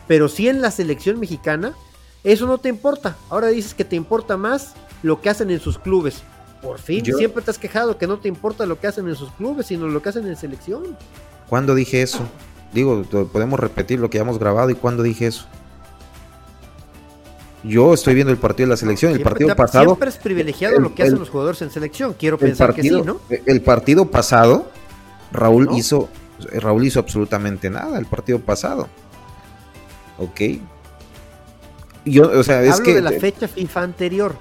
pero 0.06 0.28
sí 0.28 0.49
en 0.49 0.61
la 0.61 0.71
selección 0.71 1.18
mexicana, 1.21 1.75
eso 2.23 2.47
no 2.47 2.59
te 2.59 2.68
importa. 2.68 3.16
Ahora 3.30 3.49
dices 3.49 3.75
que 3.75 3.85
te 3.85 3.97
importa 3.97 4.37
más 4.37 4.75
lo 5.02 5.21
que 5.21 5.30
hacen 5.30 5.50
en 5.50 5.61
sus 5.61 5.78
clubes. 5.78 6.23
Por 6.62 6.78
fin, 6.78 7.04
siempre 7.04 7.42
te 7.42 7.50
has 7.50 7.59
quejado 7.59 7.99
que 7.99 8.06
no 8.06 8.18
te 8.18 8.28
importa 8.28 8.64
lo 8.64 8.80
que 8.80 8.87
hacen 8.87 9.06
en 9.09 9.16
sus 9.16 9.30
clubes, 9.33 9.66
sino 9.66 9.87
lo 9.87 10.00
que 10.00 10.09
hacen 10.09 10.26
en 10.26 10.37
selección. 10.37 10.97
¿Cuándo 11.49 11.75
dije 11.75 12.00
eso? 12.00 12.21
Digo, 12.73 13.02
podemos 13.30 13.61
repetir 13.61 14.00
lo 14.00 14.09
que 14.09 14.16
ya 14.16 14.23
hemos 14.23 14.38
grabado 14.38 14.71
y 14.71 14.75
cuándo 14.75 15.02
dije 15.02 15.26
eso. 15.26 15.47
Yo 17.62 17.94
estoy 17.94 18.14
viendo 18.14 18.30
el 18.33 18.38
partido 18.38 18.66
de 18.66 18.71
la 18.71 18.76
selección, 18.76 19.12
el 19.12 19.23
partido 19.23 19.54
pasado. 19.54 19.85
Siempre 19.85 20.11
es 20.11 20.16
privilegiado 20.16 20.78
lo 20.80 20.94
que 20.94 21.02
hacen 21.02 21.18
los 21.18 21.30
jugadores 21.30 21.62
en 21.62 21.71
selección, 21.71 22.14
quiero 22.18 22.38
pensar 22.38 22.75
que 22.75 22.83
sí, 22.83 22.90
¿no? 22.90 23.21
El 23.28 23.62
partido 23.62 24.11
pasado, 24.11 24.66
Raúl 25.33 25.68
hizo, 25.75 26.09
Raúl 26.52 26.86
hizo 26.86 27.00
absolutamente 27.00 27.70
nada, 27.70 27.98
el 27.98 28.06
partido 28.06 28.40
pasado. 28.40 28.88
Ok. 30.18 30.40
Yo, 32.04 32.30
o 32.38 32.42
sea, 32.42 32.62
es 32.62 32.80
que. 32.80 32.94
de 32.94 33.02
la 33.02 33.12
fecha 33.12 33.48
FIFA 33.48 33.82
anterior. 33.82 34.36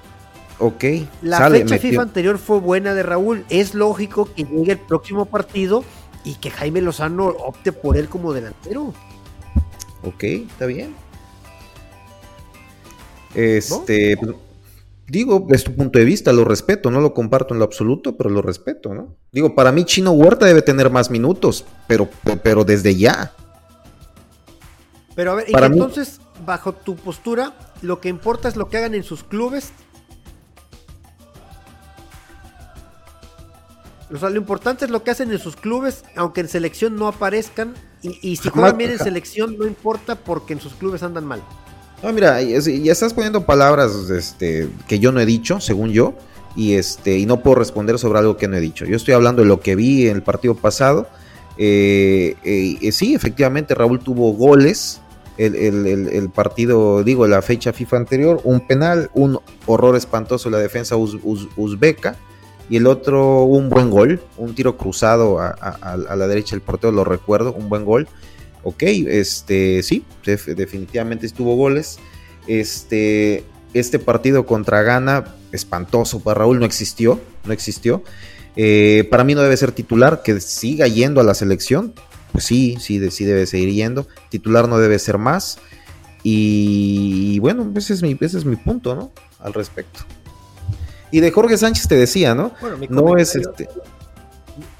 Ok. 0.58 0.84
La 1.22 1.50
fecha 1.50 1.78
FIFA 1.78 2.02
anterior 2.02 2.38
fue 2.38 2.60
buena 2.60 2.94
de 2.94 3.02
Raúl. 3.02 3.44
Es 3.48 3.74
lógico 3.74 4.28
que 4.34 4.44
llegue 4.44 4.72
el 4.72 4.78
próximo 4.78 5.26
partido 5.26 5.84
y 6.24 6.34
que 6.36 6.50
Jaime 6.50 6.80
Lozano 6.80 7.26
opte 7.26 7.72
por 7.72 7.96
él 7.96 8.08
como 8.08 8.32
delantero. 8.32 8.94
Ok, 10.04 10.22
está 10.22 10.66
bien. 10.66 10.94
Este, 13.34 14.16
pues, 14.16 14.36
digo, 15.06 15.46
es 15.50 15.64
tu 15.64 15.74
punto 15.74 15.98
de 15.98 16.04
vista, 16.04 16.32
lo 16.32 16.44
respeto, 16.44 16.90
no 16.90 17.00
lo 17.00 17.14
comparto 17.14 17.54
en 17.54 17.58
lo 17.58 17.64
absoluto, 17.64 18.16
pero 18.16 18.30
lo 18.30 18.42
respeto, 18.42 18.94
¿no? 18.94 19.16
Digo, 19.32 19.54
para 19.54 19.72
mí 19.72 19.84
Chino 19.84 20.12
Huerta 20.12 20.46
debe 20.46 20.62
tener 20.62 20.90
más 20.90 21.10
minutos, 21.10 21.64
pero, 21.86 22.08
pero 22.42 22.64
desde 22.64 22.96
ya. 22.96 23.32
Pero 25.14 25.32
a 25.32 25.34
ver, 25.36 25.46
y 25.48 25.54
entonces, 25.54 26.20
bajo 26.44 26.72
tu 26.72 26.96
postura, 26.96 27.54
lo 27.82 28.00
que 28.00 28.08
importa 28.08 28.48
es 28.48 28.56
lo 28.56 28.68
que 28.68 28.78
hagan 28.78 28.94
en 28.94 29.04
sus 29.04 29.22
clubes 29.22 29.72
O 34.14 34.18
sea, 34.18 34.30
lo 34.30 34.36
importante 34.36 34.84
es 34.84 34.90
lo 34.90 35.02
que 35.02 35.10
hacen 35.10 35.32
en 35.32 35.38
sus 35.38 35.56
clubes, 35.56 36.04
aunque 36.14 36.40
en 36.40 36.48
selección 36.48 36.94
no 36.94 37.08
aparezcan. 37.08 37.74
Y, 38.02 38.36
si 38.36 38.50
juegan 38.50 38.76
bien 38.76 38.90
en 38.90 38.98
selección, 38.98 39.56
no 39.58 39.66
importa 39.66 40.14
porque 40.14 40.52
en 40.52 40.60
sus 40.60 40.74
clubes 40.74 41.02
andan 41.02 41.24
mal. 41.24 41.42
No, 42.04 42.12
mira, 42.12 42.42
ya 42.42 42.92
estás 42.92 43.14
poniendo 43.14 43.46
palabras 43.46 44.10
este, 44.10 44.68
que 44.86 44.98
yo 44.98 45.10
no 45.10 45.20
he 45.20 45.24
dicho, 45.24 45.58
según 45.58 45.90
yo, 45.90 46.12
y, 46.54 46.74
este, 46.74 47.16
y 47.16 47.24
no 47.24 47.42
puedo 47.42 47.56
responder 47.56 47.98
sobre 47.98 48.18
algo 48.18 48.36
que 48.36 48.46
no 48.46 48.56
he 48.56 48.60
dicho. 48.60 48.84
Yo 48.84 48.94
estoy 48.94 49.14
hablando 49.14 49.40
de 49.40 49.48
lo 49.48 49.60
que 49.60 49.74
vi 49.74 50.08
en 50.08 50.16
el 50.16 50.22
partido 50.22 50.54
pasado. 50.54 51.08
Eh, 51.56 52.36
eh, 52.44 52.92
sí, 52.92 53.14
efectivamente, 53.14 53.74
Raúl 53.74 54.00
tuvo 54.00 54.34
goles. 54.34 55.00
El, 55.38 56.30
partido, 56.34 57.02
digo, 57.02 57.26
la 57.26 57.40
fecha 57.40 57.72
FIFA 57.72 57.96
anterior, 57.96 58.40
un 58.44 58.66
penal, 58.66 59.10
un 59.14 59.40
horror 59.64 59.96
espantoso 59.96 60.50
la 60.50 60.58
defensa 60.58 60.96
uzbeca 60.96 62.16
y 62.68 62.76
el 62.76 62.86
otro 62.86 63.42
un 63.42 63.68
buen 63.68 63.90
gol, 63.90 64.20
un 64.36 64.54
tiro 64.54 64.76
cruzado 64.76 65.40
a, 65.40 65.96
la 65.96 66.28
derecha 66.28 66.54
del 66.54 66.60
portero, 66.60 66.92
lo 66.92 67.02
recuerdo, 67.02 67.54
un 67.54 67.70
buen 67.70 67.86
gol. 67.86 68.06
Ok, 68.64 68.82
este 68.82 69.82
sí, 69.82 70.04
definitivamente 70.24 71.26
estuvo 71.26 71.54
goles. 71.54 71.98
Este, 72.46 73.44
este 73.74 73.98
partido 73.98 74.46
contra 74.46 74.82
Ghana, 74.82 75.36
espantoso 75.52 76.20
para 76.20 76.40
Raúl, 76.40 76.58
no 76.58 76.66
existió, 76.66 77.20
no 77.44 77.52
existió. 77.52 78.02
Eh, 78.56 79.06
para 79.10 79.24
mí 79.24 79.34
no 79.34 79.42
debe 79.42 79.56
ser 79.56 79.72
titular, 79.72 80.22
que 80.22 80.40
siga 80.40 80.86
yendo 80.86 81.20
a 81.20 81.24
la 81.24 81.34
selección. 81.34 81.92
Pues 82.32 82.44
sí, 82.44 82.76
sí, 82.80 83.10
sí 83.10 83.24
debe 83.24 83.46
seguir 83.46 83.70
yendo. 83.70 84.08
Titular 84.30 84.68
no 84.68 84.78
debe 84.78 84.98
ser 84.98 85.18
más. 85.18 85.58
Y, 86.22 87.38
bueno, 87.40 87.70
ese 87.76 87.92
es 87.92 88.02
mi, 88.02 88.16
ese 88.18 88.38
es 88.38 88.44
mi 88.46 88.56
punto, 88.56 88.94
¿no? 88.94 89.12
Al 89.40 89.52
respecto. 89.52 90.00
Y 91.10 91.20
de 91.20 91.30
Jorge 91.30 91.58
Sánchez 91.58 91.86
te 91.86 91.96
decía, 91.96 92.34
¿no? 92.34 92.52
Bueno, 92.60 92.78
mi 92.78 92.88
no 92.88 93.16
es 93.16 93.36
este. 93.36 93.68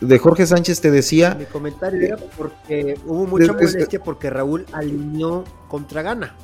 De 0.01 0.19
Jorge 0.19 0.47
Sánchez 0.47 0.81
te 0.81 0.91
decía. 0.91 1.35
Mi 1.39 1.47
comentario 1.47 2.01
era 2.01 2.17
porque 2.17 2.99
hubo 3.07 3.27
mucha 3.27 3.53
molestia 3.53 4.01
porque 4.03 4.31
Raúl 4.31 4.67
alineó 4.73 5.45
contra 5.69 6.03
Gana. 6.03 6.35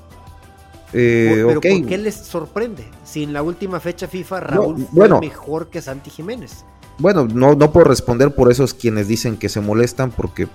Eh, 0.92 1.44
pero 1.46 1.60
¿por 1.60 1.86
qué 1.86 1.98
les 1.98 2.16
sorprende? 2.16 2.84
Si 3.04 3.22
en 3.22 3.32
la 3.32 3.42
última 3.42 3.78
fecha 3.78 4.08
FIFA 4.08 4.40
Raúl 4.40 4.86
fue 4.92 5.20
mejor 5.20 5.68
que 5.68 5.80
Santi 5.80 6.10
Jiménez. 6.10 6.64
Bueno, 6.98 7.26
no, 7.26 7.54
no 7.54 7.72
puedo 7.72 7.86
responder 7.86 8.34
por 8.34 8.50
esos 8.50 8.74
quienes 8.74 9.08
dicen 9.08 9.36
que 9.36 9.48
se 9.48 9.60
molestan 9.60 10.10
porque 10.10 10.48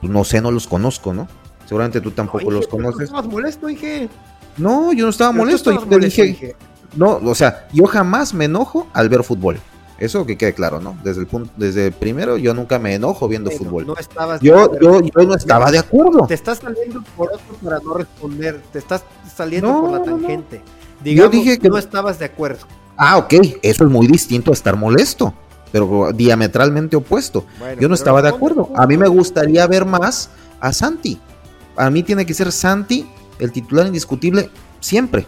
pues, 0.00 0.12
no 0.12 0.24
sé, 0.24 0.40
no 0.40 0.50
los 0.50 0.66
conozco, 0.66 1.12
¿no? 1.12 1.28
Seguramente 1.66 2.00
tú 2.00 2.12
tampoco 2.12 2.50
los 2.50 2.66
conoces. 2.66 3.04
¿Estabas 3.04 3.26
molesto, 3.26 3.66
dije? 3.66 4.08
No, 4.56 4.92
yo 4.92 5.04
no 5.04 5.10
estaba 5.10 5.32
molesto. 5.32 5.72
Y 5.72 5.78
te 5.78 5.98
dije, 5.98 6.56
no, 6.96 7.16
o 7.16 7.34
sea, 7.34 7.68
yo 7.72 7.84
jamás 7.84 8.32
me 8.32 8.46
enojo 8.46 8.86
al 8.94 9.08
ver 9.08 9.22
fútbol. 9.22 9.58
Eso 9.98 10.24
que 10.24 10.38
quede 10.38 10.54
claro, 10.54 10.80
¿no? 10.80 10.96
Desde 11.02 11.22
el 11.22 11.26
punto, 11.26 11.50
desde 11.56 11.90
primero, 11.90 12.36
yo 12.36 12.54
nunca 12.54 12.78
me 12.78 12.94
enojo 12.94 13.26
viendo 13.26 13.50
fútbol. 13.50 13.84
No 13.84 13.96
estabas 13.96 14.40
yo, 14.40 14.78
yo, 14.80 15.00
yo, 15.00 15.22
no 15.24 15.34
estaba 15.34 15.72
de 15.72 15.78
acuerdo. 15.78 16.26
Te 16.26 16.34
estás 16.34 16.58
saliendo 16.58 17.02
por 17.16 17.32
otro 17.32 17.56
para 17.62 17.80
no 17.80 17.94
responder. 17.94 18.62
Te 18.72 18.78
estás 18.78 19.02
saliendo 19.34 19.80
por 19.80 19.90
la 19.90 20.02
tangente. 20.02 20.62
Digamos, 21.02 21.32
yo 21.32 21.38
dije 21.38 21.58
que 21.58 21.68
no 21.68 21.78
estabas 21.78 22.18
de 22.20 22.26
acuerdo. 22.26 22.66
Ah, 22.96 23.18
ok. 23.18 23.34
Eso 23.62 23.84
es 23.84 23.90
muy 23.90 24.06
distinto 24.06 24.52
a 24.52 24.54
estar 24.54 24.76
molesto, 24.76 25.34
pero 25.72 26.12
diametralmente 26.12 26.96
opuesto. 26.96 27.44
yo 27.80 27.88
no 27.88 27.94
estaba 27.94 28.22
de 28.22 28.28
acuerdo. 28.28 28.70
A 28.76 28.86
mí 28.86 28.96
me 28.96 29.08
gustaría 29.08 29.66
ver 29.66 29.84
más 29.84 30.30
a 30.60 30.72
Santi. 30.72 31.20
A 31.76 31.90
mí 31.90 32.04
tiene 32.04 32.24
que 32.24 32.34
ser 32.34 32.52
Santi 32.52 33.08
el 33.40 33.50
titular 33.50 33.86
indiscutible 33.86 34.50
siempre 34.80 35.26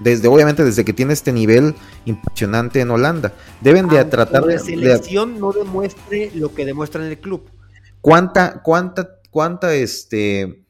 desde 0.00 0.28
obviamente 0.28 0.64
desde 0.64 0.84
que 0.84 0.92
tiene 0.92 1.12
este 1.12 1.32
nivel 1.32 1.74
impresionante 2.04 2.80
en 2.80 2.90
Holanda. 2.90 3.32
Deben 3.60 3.88
de 3.88 4.04
tratar 4.04 4.44
de 4.44 4.54
la 4.54 4.60
selección 4.60 5.38
no 5.40 5.52
demuestre 5.52 6.30
lo 6.34 6.54
que 6.54 6.64
demuestra 6.64 7.04
en 7.04 7.10
el 7.10 7.18
club. 7.18 7.48
¿Cuánta 8.00 8.62
cuánta 8.62 9.08
cuánta 9.30 9.74
este 9.74 10.64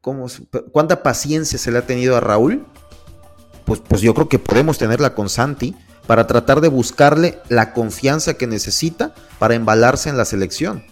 cómo, 0.00 0.26
cuánta 0.72 1.02
paciencia 1.02 1.58
se 1.58 1.70
le 1.70 1.78
ha 1.78 1.86
tenido 1.86 2.16
a 2.16 2.20
Raúl? 2.20 2.66
Pues 3.64 3.80
pues 3.80 4.00
yo 4.00 4.14
creo 4.14 4.28
que 4.28 4.38
podemos 4.38 4.78
tenerla 4.78 5.14
con 5.14 5.28
Santi 5.28 5.74
para 6.06 6.26
tratar 6.26 6.62
de 6.62 6.68
buscarle 6.68 7.38
la 7.50 7.74
confianza 7.74 8.34
que 8.34 8.46
necesita 8.46 9.14
para 9.38 9.54
embalarse 9.54 10.08
en 10.08 10.16
la 10.16 10.24
selección. 10.24 10.82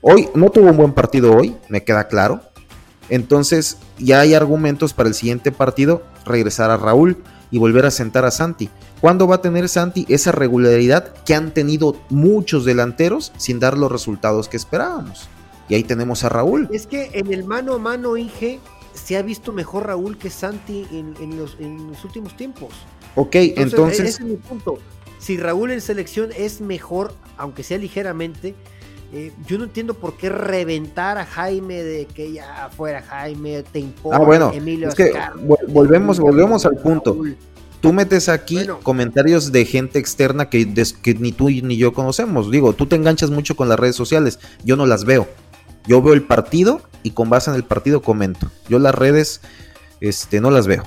Hoy 0.00 0.30
no 0.34 0.50
tuvo 0.50 0.70
un 0.70 0.76
buen 0.76 0.94
partido 0.94 1.36
hoy, 1.36 1.56
me 1.68 1.84
queda 1.84 2.08
claro. 2.08 2.40
Entonces 3.10 3.78
ya 3.98 4.20
hay 4.20 4.34
argumentos 4.34 4.94
para 4.94 5.08
el 5.08 5.14
siguiente 5.14 5.52
partido 5.52 6.02
regresar 6.28 6.70
a 6.70 6.76
Raúl 6.76 7.16
y 7.50 7.58
volver 7.58 7.86
a 7.86 7.90
sentar 7.90 8.24
a 8.24 8.30
Santi. 8.30 8.68
¿Cuándo 9.00 9.26
va 9.26 9.36
a 9.36 9.42
tener 9.42 9.68
Santi 9.68 10.06
esa 10.08 10.32
regularidad 10.32 11.14
que 11.24 11.34
han 11.34 11.52
tenido 11.52 11.96
muchos 12.10 12.64
delanteros 12.64 13.32
sin 13.36 13.60
dar 13.60 13.78
los 13.78 13.90
resultados 13.90 14.48
que 14.48 14.56
esperábamos? 14.56 15.28
Y 15.68 15.74
ahí 15.74 15.84
tenemos 15.84 16.24
a 16.24 16.28
Raúl. 16.28 16.68
Es 16.72 16.86
que 16.86 17.10
en 17.12 17.32
el 17.32 17.44
mano 17.44 17.74
a 17.74 17.78
mano, 17.78 18.16
Inge, 18.16 18.58
se 18.94 19.16
ha 19.16 19.22
visto 19.22 19.52
mejor 19.52 19.86
Raúl 19.86 20.18
que 20.18 20.30
Santi 20.30 20.86
en, 20.90 21.36
los, 21.36 21.56
últimos 22.04 22.36
tiempos. 22.36 22.70
Ok, 23.14 23.34
entonces... 23.34 24.00
Ese 24.00 24.22
es 24.22 24.28
mi 24.28 24.36
punto. 24.36 24.78
Si 25.18 25.36
Raúl 25.36 25.72
en 25.72 25.80
selección 25.80 26.30
es 26.36 26.60
mejor, 26.60 27.12
aunque 27.36 27.62
sea 27.62 27.78
ligeramente, 27.78 28.54
eh, 29.12 29.32
yo 29.46 29.56
no 29.56 29.64
entiendo 29.64 29.94
por 29.94 30.16
qué 30.18 30.28
reventar 30.28 31.16
a 31.16 31.24
Jaime 31.24 31.82
de 31.82 32.04
que 32.06 32.32
ya 32.32 32.68
fuera 32.76 33.00
Jaime, 33.00 33.62
te 33.62 33.78
importa, 33.78 34.18
ah, 34.18 34.20
bueno, 34.20 34.52
Emilio 34.52 34.88
es 34.88 34.94
que 34.94 35.12
volvemos, 35.68 36.20
volvemos 36.20 36.66
al 36.66 36.76
punto. 36.76 37.16
tú 37.80 37.92
metes 37.94 38.28
aquí 38.28 38.58
comentarios 38.82 39.50
de 39.50 39.64
gente 39.64 39.98
externa 39.98 40.50
que, 40.50 40.70
que, 41.02 41.14
ni 41.14 41.32
tú 41.32 41.48
ni 41.48 41.78
yo 41.78 41.94
conocemos. 41.94 42.50
Digo, 42.50 42.74
tú 42.74 42.84
te 42.86 42.96
enganchas 42.96 43.30
mucho 43.30 43.56
con 43.56 43.70
las 43.70 43.80
redes 43.80 43.96
sociales, 43.96 44.40
yo 44.62 44.76
no 44.76 44.84
las 44.84 45.04
veo. 45.04 45.26
Yo 45.86 46.02
veo 46.02 46.12
el 46.12 46.22
partido 46.22 46.82
y 47.02 47.12
con 47.12 47.30
base 47.30 47.48
en 47.48 47.56
el 47.56 47.64
partido 47.64 48.02
comento. 48.02 48.50
Yo 48.68 48.78
las 48.78 48.94
redes 48.94 49.40
este, 50.00 50.42
no 50.42 50.50
las 50.50 50.66
veo. 50.66 50.84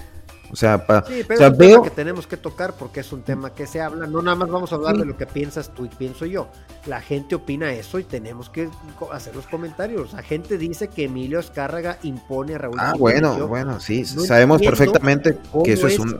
O 0.51 0.55
sea, 0.55 0.85
pa, 0.85 1.03
sí, 1.07 1.23
pero 1.27 1.45
es 1.45 1.51
un 1.51 1.57
tema 1.57 1.83
que 1.83 1.89
tenemos 1.91 2.27
que 2.27 2.37
tocar 2.37 2.73
porque 2.73 2.99
es 2.99 3.11
un 3.13 3.21
tema 3.21 3.53
que 3.53 3.67
se 3.67 3.79
habla. 3.79 4.05
No 4.05 4.21
nada 4.21 4.35
más 4.35 4.49
vamos 4.49 4.71
a 4.71 4.75
hablar 4.75 4.97
de 4.97 5.05
lo 5.05 5.15
que 5.15 5.25
piensas 5.25 5.73
tú 5.73 5.85
y 5.85 5.89
pienso 5.89 6.25
yo. 6.25 6.47
La 6.85 7.01
gente 7.01 7.35
opina 7.35 7.71
eso 7.71 7.99
y 7.99 8.03
tenemos 8.03 8.49
que 8.49 8.69
hacer 9.11 9.35
los 9.35 9.47
comentarios. 9.47 10.13
La 10.13 10.23
gente 10.23 10.57
dice 10.57 10.89
que 10.89 11.05
Emilio 11.05 11.39
Escárraga 11.39 11.97
impone 12.03 12.55
a 12.55 12.57
Raúl. 12.57 12.77
Ah, 12.79 12.93
bueno, 12.97 13.47
bueno, 13.47 13.79
sí. 13.79 14.03
sabemos 14.05 14.61
perfectamente 14.61 15.37
que 15.63 15.73
eso 15.73 15.87
es, 15.87 15.99
un. 15.99 16.19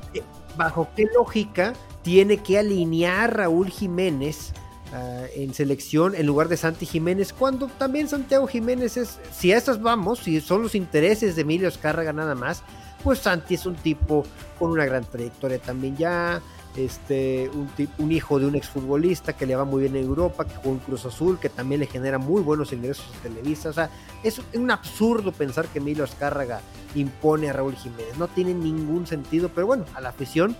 Bajo 0.55 0.87
qué 0.95 1.07
lógica 1.13 1.73
tiene 2.01 2.37
que 2.37 2.57
alinear 2.57 3.35
Raúl 3.35 3.69
Jiménez 3.69 4.53
ah, 4.93 5.25
en 5.35 5.53
selección 5.53 6.15
en 6.15 6.25
lugar 6.25 6.47
de 6.47 6.57
Santi 6.57 6.85
Jiménez, 6.85 7.33
cuando 7.33 7.67
también 7.67 8.07
Santiago 8.07 8.47
Jiménez 8.47 8.97
es, 8.97 9.19
si 9.33 9.51
a 9.51 9.57
esas 9.57 9.81
vamos, 9.81 10.19
si 10.19 10.39
son 10.41 10.63
los 10.63 10.75
intereses 10.75 11.35
de 11.35 11.41
Emilio 11.41 11.67
Escárraga 11.67 12.13
nada 12.13 12.35
más, 12.35 12.63
pues 13.03 13.19
Santi 13.19 13.55
es 13.55 13.65
un 13.65 13.75
tipo 13.75 14.25
con 14.57 14.71
una 14.71 14.85
gran 14.85 15.03
trayectoria 15.03 15.59
también 15.59 15.97
ya, 15.97 16.41
este, 16.75 17.49
un, 17.97 18.11
hijo 18.11 18.39
de 18.39 18.45
un 18.45 18.55
exfutbolista 18.55 19.33
que 19.33 19.45
le 19.45 19.55
va 19.55 19.65
muy 19.65 19.81
bien 19.81 19.95
en 19.95 20.05
Europa, 20.05 20.45
que 20.45 20.55
juega 20.55 20.71
en 20.71 20.79
Cruz 20.79 21.05
Azul, 21.05 21.39
que 21.39 21.49
también 21.49 21.81
le 21.81 21.87
genera 21.87 22.17
muy 22.17 22.41
buenos 22.41 22.71
ingresos 22.71 23.05
a 23.17 23.23
Televisa. 23.23 23.69
O 23.69 23.73
sea, 23.73 23.89
es 24.23 24.41
un 24.53 24.71
absurdo 24.71 25.31
pensar 25.31 25.67
que 25.67 25.79
Emilio 25.79 26.03
Azcárraga 26.03 26.61
impone 26.95 27.49
a 27.49 27.53
Raúl 27.53 27.75
Jiménez. 27.75 28.17
No 28.17 28.27
tiene 28.27 28.53
ningún 28.53 29.05
sentido, 29.05 29.49
pero 29.53 29.67
bueno, 29.67 29.85
a 29.95 30.01
la 30.01 30.09
afición, 30.09 30.55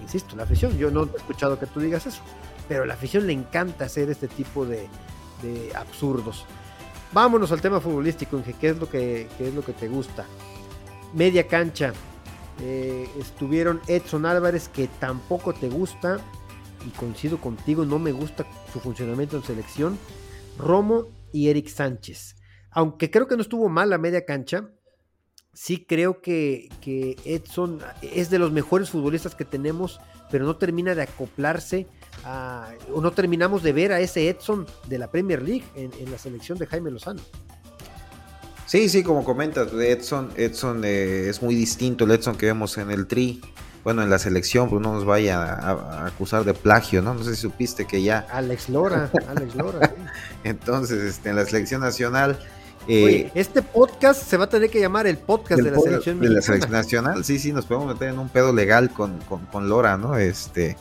insisto, 0.00 0.36
la 0.36 0.44
afición, 0.44 0.76
yo 0.78 0.90
no 0.90 1.04
he 1.04 1.16
escuchado 1.16 1.58
que 1.58 1.66
tú 1.66 1.80
digas 1.80 2.06
eso, 2.06 2.22
pero 2.68 2.84
a 2.84 2.86
la 2.86 2.94
afición 2.94 3.26
le 3.26 3.32
encanta 3.32 3.84
hacer 3.84 4.10
este 4.10 4.28
tipo 4.28 4.64
de, 4.64 4.88
absurdos. 5.74 6.46
Vámonos 7.12 7.52
al 7.52 7.60
tema 7.60 7.80
futbolístico, 7.80 8.38
Inge, 8.38 8.54
¿qué 8.54 8.70
es 8.70 8.78
lo 8.78 8.88
que, 8.88 9.28
qué 9.36 9.48
es 9.48 9.54
lo 9.54 9.62
que 9.62 9.72
te 9.72 9.88
gusta? 9.88 10.24
Media 11.14 11.46
cancha. 11.46 11.92
Eh, 12.60 13.08
estuvieron 13.18 13.80
Edson 13.88 14.26
Álvarez, 14.26 14.68
que 14.68 14.88
tampoco 14.88 15.52
te 15.52 15.68
gusta, 15.68 16.20
y 16.86 16.90
coincido 16.90 17.38
contigo, 17.38 17.84
no 17.84 17.98
me 17.98 18.12
gusta 18.12 18.46
su 18.72 18.80
funcionamiento 18.80 19.36
en 19.36 19.42
selección. 19.42 19.98
Romo 20.58 21.08
y 21.32 21.48
Eric 21.48 21.68
Sánchez. 21.68 22.36
Aunque 22.70 23.10
creo 23.10 23.26
que 23.26 23.36
no 23.36 23.42
estuvo 23.42 23.68
mal 23.68 23.90
la 23.90 23.98
media 23.98 24.24
cancha, 24.24 24.70
sí 25.52 25.84
creo 25.86 26.20
que, 26.20 26.68
Edson 27.24 27.80
es 28.00 28.30
de 28.30 28.38
los 28.38 28.52
mejores 28.52 28.90
futbolistas 28.90 29.34
que 29.34 29.44
tenemos, 29.44 30.00
pero 30.30 30.44
no 30.44 30.56
termina 30.56 30.94
de 30.94 31.02
acoplarse 31.02 31.86
a, 32.24 32.70
o 32.92 33.00
no 33.00 33.12
terminamos 33.12 33.62
de 33.62 33.72
ver 33.72 33.92
a 33.92 34.00
ese 34.00 34.28
Edson 34.28 34.66
de 34.88 34.98
la 34.98 35.10
Premier 35.10 35.42
League 35.42 35.64
en 35.74 36.10
la 36.10 36.18
selección 36.18 36.58
de 36.58 36.66
Jaime 36.66 36.90
Lozano. 36.90 37.20
Sí, 38.72 38.88
sí, 38.88 39.02
como 39.02 39.22
comentas, 39.22 39.70
Edson, 39.70 40.30
Edson 40.34 40.80
eh, 40.82 41.28
es 41.28 41.42
muy 41.42 41.54
distinto 41.54 42.06
el 42.06 42.12
Edson 42.12 42.36
que 42.36 42.46
vemos 42.46 42.78
en 42.78 42.90
el 42.90 43.06
Tri, 43.06 43.42
bueno, 43.84 44.02
en 44.02 44.08
la 44.08 44.18
selección, 44.18 44.70
pues 44.70 44.80
no 44.80 44.94
nos 44.94 45.04
vaya 45.04 45.42
a, 45.42 46.06
acusar 46.06 46.44
de 46.44 46.54
plagio, 46.54 47.02
¿no? 47.02 47.12
No 47.12 47.22
sé 47.22 47.34
si 47.34 47.42
supiste 47.42 47.86
que 47.86 48.02
ya... 48.02 48.26
Alex 48.32 48.70
Lora, 48.70 49.10
Alex 49.28 49.56
Lora. 49.56 49.94
Entonces, 50.42 51.02
este, 51.02 51.28
en 51.28 51.36
la 51.36 51.44
selección 51.44 51.82
nacional... 51.82 52.38
Eh, 52.88 53.30
este 53.34 53.60
podcast 53.60 54.22
se 54.22 54.38
va 54.38 54.44
a 54.44 54.48
tener 54.48 54.70
que 54.70 54.80
llamar 54.80 55.06
el 55.06 55.18
podcast 55.18 55.60
de 55.60 55.70
la 55.70 55.78
selección 55.78 56.18
De 56.18 56.30
la 56.30 56.40
selección 56.40 56.72
nacional, 56.72 57.24
sí, 57.26 57.38
sí, 57.38 57.52
nos 57.52 57.66
podemos 57.66 57.92
meter 57.92 58.08
en 58.08 58.18
un 58.18 58.30
pedo 58.30 58.54
legal 58.54 58.88
con, 58.88 59.18
con, 59.50 59.68
Lora, 59.68 59.98
¿no? 59.98 60.16
Este... 60.16 60.78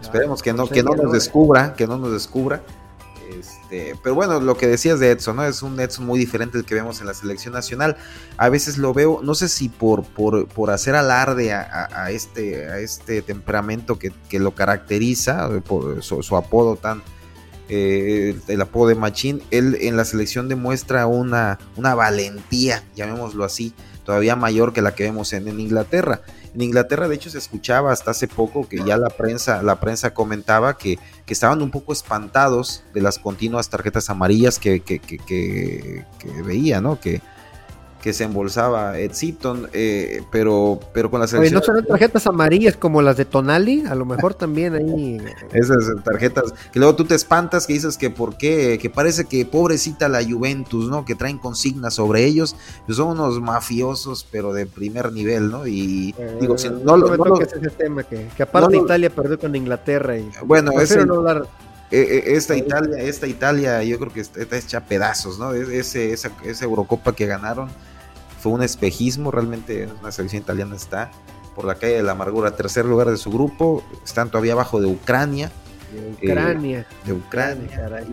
Esperemos 0.00 0.40
que 0.40 0.54
no, 0.54 0.66
que 0.66 0.82
no 0.82 0.94
nos 0.94 1.12
descubra, 1.12 1.74
que 1.74 1.86
no 1.86 1.98
nos 1.98 2.12
descubra. 2.12 2.62
Este, 3.70 3.94
pero 4.02 4.16
bueno, 4.16 4.40
lo 4.40 4.56
que 4.56 4.66
decías 4.66 4.98
de 4.98 5.12
Edson, 5.12 5.36
¿no? 5.36 5.44
Es 5.44 5.62
un 5.62 5.78
Edson 5.78 6.04
muy 6.04 6.18
diferente 6.18 6.58
del 6.58 6.66
que 6.66 6.74
vemos 6.74 7.00
en 7.00 7.06
la 7.06 7.14
selección 7.14 7.54
nacional. 7.54 7.96
A 8.36 8.48
veces 8.48 8.78
lo 8.78 8.92
veo, 8.92 9.20
no 9.22 9.36
sé 9.36 9.48
si 9.48 9.68
por, 9.68 10.04
por, 10.04 10.70
hacer 10.70 10.96
alarde 10.96 11.52
a, 11.52 12.10
este, 12.10 12.68
a 12.68 12.80
este 12.80 13.22
temperamento 13.22 13.96
que, 13.96 14.12
lo 14.38 14.54
caracteriza, 14.56 15.48
por 15.60 16.02
su, 16.02 16.36
apodo 16.36 16.76
tan. 16.76 17.02
Eh, 17.68 18.36
el, 18.48 18.60
apodo 18.60 18.88
de 18.88 18.96
Machín, 18.96 19.40
él 19.52 19.78
en 19.80 19.96
la 19.96 20.04
selección 20.04 20.48
demuestra 20.48 21.06
una, 21.06 21.60
una 21.76 21.94
valentía, 21.94 22.82
llamémoslo 22.96 23.44
así, 23.44 23.72
todavía 24.04 24.34
mayor 24.34 24.72
que 24.72 24.82
la 24.82 24.96
que 24.96 25.04
vemos 25.04 25.32
en 25.32 25.60
Inglaterra. 25.60 26.22
En 26.54 26.62
Inglaterra, 26.62 27.08
de 27.08 27.14
hecho, 27.14 27.30
se 27.30 27.38
escuchaba 27.38 27.92
hasta 27.92 28.10
hace 28.10 28.28
poco 28.28 28.68
que 28.68 28.82
ya 28.84 28.96
la 28.96 29.10
prensa, 29.10 29.62
la 29.62 29.80
prensa 29.80 30.12
comentaba 30.12 30.76
que, 30.76 30.98
que 31.26 31.32
estaban 31.32 31.62
un 31.62 31.70
poco 31.70 31.92
espantados 31.92 32.82
de 32.92 33.00
las 33.00 33.18
continuas 33.18 33.70
tarjetas 33.70 34.10
amarillas 34.10 34.58
que, 34.58 34.80
que, 34.80 34.98
que, 34.98 35.18
que 35.18 36.42
veía, 36.42 36.80
¿no? 36.80 36.98
Que, 37.00 37.20
que 38.02 38.12
se 38.12 38.24
embolsaba 38.24 38.98
Ed 38.98 39.12
Seaton, 39.12 39.68
eh, 39.72 40.22
pero, 40.30 40.80
pero 40.92 41.10
con 41.10 41.20
las 41.20 41.32
Oye, 41.34 41.50
¿no 41.50 41.62
son 41.62 41.84
tarjetas 41.84 42.26
amarillas 42.26 42.76
como 42.76 43.02
las 43.02 43.16
de 43.16 43.24
Tonali? 43.24 43.84
A 43.86 43.94
lo 43.94 44.04
mejor 44.04 44.34
también 44.34 44.74
ahí... 44.74 45.18
Esas 45.52 45.84
tarjetas, 46.02 46.54
que 46.72 46.78
luego 46.78 46.96
tú 46.96 47.04
te 47.04 47.14
espantas, 47.14 47.66
que 47.66 47.74
dices 47.74 47.98
que 47.98 48.10
por 48.10 48.36
qué, 48.36 48.78
que 48.80 48.90
parece 48.90 49.26
que 49.26 49.44
pobrecita 49.44 50.08
la 50.08 50.24
Juventus, 50.24 50.88
¿no? 50.88 51.04
Que 51.04 51.14
traen 51.14 51.38
consignas 51.38 51.94
sobre 51.94 52.24
ellos, 52.24 52.56
pues 52.86 52.96
son 52.96 53.08
unos 53.08 53.40
mafiosos, 53.40 54.26
pero 54.30 54.52
de 54.52 54.66
primer 54.66 55.12
nivel, 55.12 55.50
¿no? 55.50 55.66
Y 55.66 56.14
eh, 56.18 56.38
digo, 56.40 56.56
si 56.56 56.70
no, 56.70 56.96
lo... 56.96 57.16
No, 57.16 57.40
ese 57.40 57.58
tema, 57.70 58.02
que, 58.02 58.28
que 58.36 58.42
aparte 58.42 58.76
Italia 58.76 59.10
perdió 59.10 59.38
con 59.38 59.54
Inglaterra 59.54 60.16
y... 60.16 60.30
Bueno, 60.44 60.72
ese... 60.80 61.04
No 61.04 61.14
hablar 61.16 61.46
esta 61.90 62.56
Italia, 62.56 63.02
esta 63.02 63.26
Italia, 63.26 63.82
yo 63.82 63.98
creo 63.98 64.12
que 64.12 64.20
está 64.20 64.56
hecha 64.56 64.80
pedazos, 64.80 65.38
¿no? 65.38 65.52
Ese, 65.52 66.12
esa, 66.12 66.30
esa 66.44 66.64
Eurocopa 66.64 67.14
que 67.14 67.26
ganaron, 67.26 67.68
fue 68.40 68.52
un 68.52 68.62
espejismo, 68.62 69.30
realmente 69.30 69.88
una 70.00 70.10
selección 70.10 70.42
italiana 70.42 70.74
está 70.74 71.10
por 71.54 71.64
la 71.64 71.74
calle 71.74 71.96
de 71.96 72.02
la 72.02 72.12
amargura, 72.12 72.56
tercer 72.56 72.84
lugar 72.86 73.10
de 73.10 73.16
su 73.16 73.30
grupo, 73.30 73.82
están 74.04 74.30
todavía 74.30 74.52
abajo 74.52 74.80
de 74.80 74.86
Ucrania. 74.86 75.50
De 75.92 76.28
Ucrania. 76.28 76.80
Eh, 76.80 77.06
de 77.06 77.12
Ucrania. 77.12 78.04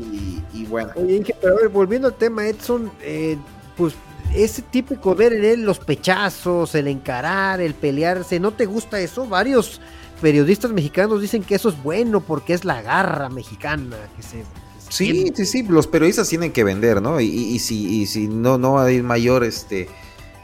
y, 0.54 0.66
bueno. 0.66 0.92
Oye, 0.96 1.24
pero 1.40 1.70
volviendo 1.70 2.08
al 2.08 2.16
tema, 2.16 2.48
Edson, 2.48 2.92
eh, 3.02 3.38
pues 3.78 3.94
ese 4.36 4.64
típico 4.64 5.16
ver 5.16 5.34
en 5.34 5.46
él 5.46 5.62
los 5.64 5.80
pechazos, 5.80 6.76
el 6.76 6.88
encarar, 6.88 7.62
el 7.62 7.74
pelearse, 7.74 8.40
¿no 8.40 8.52
te 8.52 8.66
gusta 8.66 9.00
eso? 9.00 9.28
Varios 9.28 9.80
periodistas 10.22 10.72
mexicanos 10.72 11.22
dicen 11.22 11.44
que 11.44 11.56
eso 11.56 11.70
es 11.70 11.82
bueno 11.82 12.20
porque 12.22 12.54
es 12.54 12.66
la 12.66 12.82
garra 12.82 13.30
mexicana 13.30 13.96
que 14.16 14.24
se 14.24 14.44
Sí, 14.90 15.34
sí, 15.36 15.46
sí, 15.46 15.64
los 15.64 15.86
periodistas 15.86 16.30
tienen 16.30 16.54
que 16.54 16.64
vender, 16.64 17.02
¿no? 17.02 17.20
Y, 17.20 17.26
y, 17.26 17.60
si, 17.60 18.02
y 18.02 18.06
si 18.08 18.28
no, 18.28 18.58
no 18.58 18.80
hay 18.80 19.02
mayor 19.02 19.44
este 19.44 19.90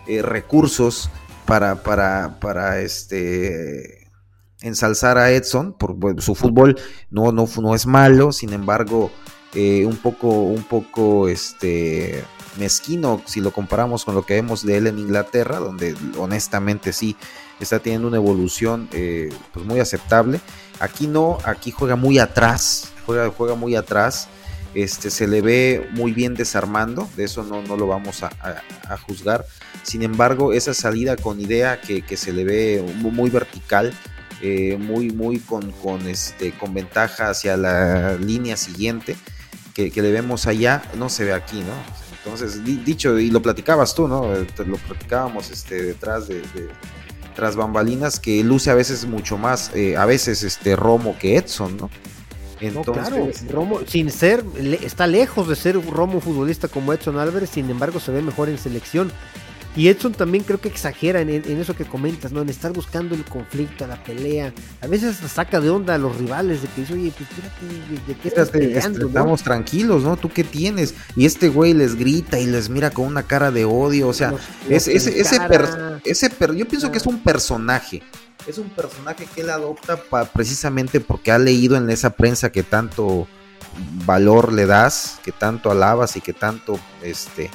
eh, 0.08 0.22
recursos 0.22 1.10
para, 1.46 1.84
para, 1.84 2.40
para 2.40 2.82
este 2.82 4.12
ensalzar 4.62 5.18
a 5.18 5.32
Edson, 5.32 5.74
por 5.74 5.98
su 6.22 6.36
fútbol 6.36 6.80
no, 7.10 7.32
no, 7.32 7.48
no 7.62 7.76
es 7.76 7.86
malo, 7.86 8.32
sin 8.32 8.54
embargo, 8.54 9.12
eh, 9.54 9.86
un 9.86 9.98
poco, 9.98 10.28
un 10.30 10.64
poco 10.64 11.28
este 11.28 12.24
mezquino 12.58 13.22
si 13.26 13.42
lo 13.42 13.52
comparamos 13.52 14.06
con 14.06 14.16
lo 14.16 14.26
que 14.26 14.36
vemos 14.36 14.66
de 14.66 14.78
él 14.78 14.88
en 14.88 15.00
Inglaterra, 15.00 15.58
donde 15.60 15.96
honestamente 16.18 16.94
sí 16.94 17.16
está 17.60 17.80
teniendo 17.80 18.08
una 18.08 18.18
evolución 18.18 18.88
eh, 18.92 19.30
pues 19.54 19.66
muy 19.66 19.80
aceptable. 19.80 20.40
Aquí 20.80 21.08
no, 21.08 21.38
aquí 21.46 21.72
juega 21.72 21.96
muy 21.96 22.20
atrás, 22.20 22.92
juega, 23.06 23.30
juega 23.30 23.56
muy 23.56 23.76
atrás. 23.76 24.28
Este, 24.74 25.12
se 25.12 25.28
le 25.28 25.42
ve 25.42 25.88
muy 25.92 26.14
bien 26.14 26.34
desarmando, 26.34 27.08
de 27.16 27.26
eso 27.26 27.44
no, 27.44 27.62
no 27.62 27.78
lo 27.78 27.86
vamos 27.86 28.24
a, 28.24 28.32
juzgar. 29.06 29.46
Sin 29.84 30.02
embargo, 30.02 30.54
esa 30.54 30.74
salida 30.74 31.16
con 31.18 31.40
idea 31.40 31.80
que, 31.82 32.18
se 32.18 32.32
le 32.32 32.44
ve 32.44 32.84
muy 32.98 33.30
vertical, 33.30 33.94
eh, 34.42 34.78
muy, 34.80 35.12
muy 35.12 35.40
con, 35.40 35.72
con, 35.72 36.08
este, 36.08 36.52
con 36.54 36.74
ventaja 36.74 37.30
hacia 37.30 37.58
la 37.58 38.16
línea 38.16 38.58
siguiente, 38.58 39.16
que, 39.74 39.92
le 39.96 40.12
vemos 40.12 40.48
allá, 40.48 40.84
no 40.98 41.10
se 41.10 41.26
ve 41.26 41.34
aquí, 41.34 41.60
¿no? 41.60 41.74
Entonces, 42.24 42.64
dicho, 42.64 43.20
y 43.20 43.30
lo 43.30 43.42
platicabas 43.42 43.94
tú, 43.94 44.08
¿no? 44.08 44.34
Lo 44.34 44.78
platicábamos 44.78 45.52
este, 45.52 45.84
detrás 45.84 46.30
de, 46.30 46.42
tras 47.36 47.56
bambalinas, 47.56 48.20
que 48.20 48.44
luce 48.44 48.70
a 48.72 48.76
veces 48.76 49.06
mucho 49.06 49.38
más, 49.38 49.72
eh, 49.76 49.98
a 49.98 50.06
veces 50.06 50.44
este 50.44 50.76
Romo 50.78 51.18
que 51.20 51.38
Edson, 51.38 51.76
¿no? 51.76 51.90
Entonces, 52.62 53.52
Romo, 53.52 53.80
sin 53.86 54.10
ser, 54.10 54.46
está 54.84 55.06
lejos 55.06 55.50
de 55.50 55.56
ser 55.56 55.78
un 55.78 55.88
Romo 55.92 56.22
futbolista 56.22 56.70
como 56.70 56.94
Edson 56.94 57.20
Álvarez, 57.20 57.50
sin 57.50 57.70
embargo 57.70 58.00
se 58.00 58.12
ve 58.12 58.22
mejor 58.22 58.48
en 58.48 58.58
selección. 58.58 59.12
Y 59.76 59.88
Edson 59.88 60.12
también 60.12 60.44
creo 60.44 60.62
que 60.62 60.68
exagera 60.68 61.22
en, 61.22 61.30
eso 61.30 61.76
que 61.76 61.86
comentas, 61.86 62.32
¿no? 62.32 62.42
En 62.42 62.50
estar 62.50 62.72
buscando 62.72 63.16
el 63.16 63.26
conflicto, 63.26 63.88
la 63.88 64.02
pelea. 64.04 64.54
A 64.82 64.88
veces 64.88 65.18
saca 65.32 65.60
de 65.60 65.70
onda 65.70 65.96
a 65.96 65.98
los 65.98 66.16
rivales 66.18 66.62
de 66.62 66.68
que 66.70 66.82
dice, 66.82 66.94
oye, 66.94 67.12
pues 67.18 67.30
fíjate, 67.30 68.06
¿de 68.08 68.16
qué 68.20 68.28
estás 68.28 68.50
peleando? 68.50 69.08
Estamos 69.08 69.42
tranquilos, 69.42 70.04
¿no? 70.04 70.16
¿Tú 70.16 70.30
qué 70.30 70.44
tienes? 70.44 70.94
Y 71.16 71.26
este 71.26 71.50
güey 71.50 71.74
les 71.74 71.96
grita 71.96 72.40
y 72.40 72.46
les 72.46 72.70
mira 72.70 72.92
con 72.92 73.06
una 73.06 73.24
cara 73.24 73.50
de 73.50 73.66
odio. 73.66 74.08
O 74.08 74.14
sea, 74.14 74.34
ese, 74.70 74.96
ese, 74.96 75.20
ese, 76.04 76.30
yo 76.56 76.68
pienso 76.68 76.92
que 76.92 76.98
es 76.98 77.06
un 77.06 77.24
personaje 77.24 78.02
es 78.48 78.58
un 78.58 78.70
personaje 78.70 79.26
que 79.34 79.42
él 79.42 79.50
adopta 79.50 79.98
precisamente 80.34 81.00
porque 81.00 81.32
ha 81.32 81.38
leído 81.38 81.78
en 81.78 81.90
esa 81.90 82.12
prensa 82.12 82.52
que 82.52 82.64
tanto 82.64 83.28
valor 84.06 84.52
le 84.52 84.66
das, 84.66 85.20
que 85.24 85.32
tanto 85.32 85.72
alabas 85.72 86.16
y 86.18 86.22
que 86.22 86.34
tanto, 86.34 86.80
este, 87.02 87.50